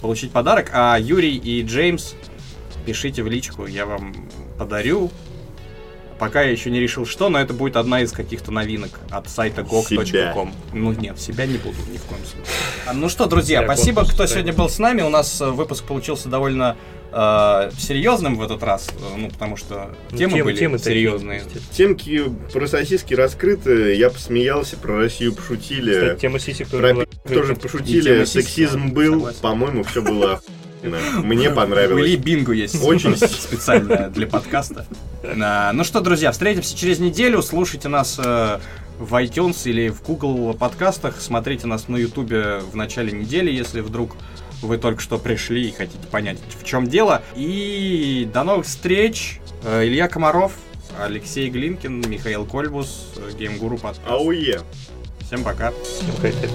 получить 0.00 0.32
подарок. 0.32 0.70
А 0.72 0.96
Юрий 0.98 1.36
и 1.36 1.62
Джеймс, 1.62 2.14
пишите 2.86 3.22
в 3.22 3.28
личку, 3.28 3.66
я 3.66 3.86
вам 3.86 4.14
подарю. 4.58 5.10
Пока 6.18 6.42
я 6.42 6.50
еще 6.50 6.70
не 6.70 6.80
решил, 6.80 7.06
что, 7.06 7.30
но 7.30 7.38
это 7.40 7.54
будет 7.54 7.76
одна 7.76 8.02
из 8.02 8.12
каких-то 8.12 8.50
новинок 8.52 9.00
от 9.10 9.30
сайта 9.30 9.62
gog.com. 9.62 10.52
Ну 10.74 10.92
нет, 10.92 11.18
себя 11.18 11.46
не 11.46 11.56
буду 11.56 11.76
ни 11.90 11.96
в 11.96 12.02
коем 12.02 12.20
случае. 12.26 12.44
А, 12.86 12.92
Ну 12.92 13.08
что, 13.08 13.24
друзья, 13.24 13.60
Я 13.60 13.66
спасибо, 13.66 14.04
кто 14.04 14.26
сегодня 14.26 14.52
был 14.52 14.68
с 14.68 14.78
нами. 14.78 15.00
У 15.00 15.08
нас 15.08 15.40
э, 15.40 15.48
выпуск 15.48 15.84
получился 15.84 16.28
довольно 16.28 16.76
э, 17.12 17.70
серьезным 17.78 18.36
в 18.36 18.42
этот 18.42 18.62
раз, 18.62 18.88
э, 18.90 19.16
ну 19.18 19.28
потому 19.30 19.56
что 19.56 19.90
Ну, 20.10 20.16
темы, 20.18 20.32
темы- 20.38 20.44
были 20.44 20.56
темы 20.56 20.78
серьезные. 20.78 21.42
Темки 21.72 22.22
про 22.52 22.66
сосиски 22.66 23.14
раскрыты, 23.14 23.94
я 23.94 24.10
посмеялся, 24.10 24.76
про 24.76 24.96
Россию 24.98 25.34
пошутили. 25.34 25.92
Кстати, 25.92 26.20
тема 26.20 26.38
сисек 26.38 26.68
тоже 26.68 26.82
Про 26.82 26.94
была 26.94 27.04
тоже 27.28 27.54
пошутили, 27.56 28.02
тема 28.02 28.26
сисек, 28.26 28.44
сексизм 28.44 28.88
да, 28.88 28.94
был, 28.94 29.12
согласен. 29.14 29.38
по-моему, 29.40 29.82
все 29.84 30.02
было. 30.02 30.40
Мне 31.22 31.50
понравилось. 31.54 32.16
бинго 32.16 32.52
есть. 32.52 32.82
Очень. 32.82 33.16
специально 33.16 34.08
для 34.08 34.26
подкаста. 34.26 34.86
А, 35.22 35.72
Ну 35.72 35.84
что, 35.84 36.00
друзья, 36.00 36.32
встретимся 36.32 36.76
через 36.76 36.98
неделю. 37.00 37.42
Слушайте 37.42 37.88
нас 37.88 38.18
э, 38.18 38.58
в 38.98 39.14
iTunes 39.22 39.68
или 39.68 39.90
в 39.90 40.02
Google 40.02 40.54
подкастах. 40.54 41.20
Смотрите 41.20 41.66
нас 41.66 41.88
на 41.88 41.96
YouTube 41.96 42.30
в 42.72 42.74
начале 42.76 43.12
недели, 43.12 43.50
если 43.50 43.80
вдруг 43.82 44.16
вы 44.62 44.78
только 44.78 45.00
что 45.00 45.18
пришли 45.18 45.68
и 45.68 45.72
хотите 45.72 46.06
понять, 46.10 46.38
в 46.58 46.64
чем 46.64 46.86
дело. 46.86 47.22
И 47.34 48.28
до 48.32 48.44
новых 48.44 48.66
встреч. 48.66 49.40
Э, 49.64 49.84
Илья 49.84 50.08
Комаров, 50.08 50.52
Алексей 50.98 51.50
Глинкин, 51.50 52.08
Михаил 52.08 52.46
Кольбус, 52.46 53.12
э, 53.16 53.30
Геймгуру 53.38 53.78
подкаст. 53.78 54.00
Ауе. 54.06 54.60
Всем 55.26 55.44
пока. 55.44 55.72
Всем 55.82 56.14
привет. 56.20 56.50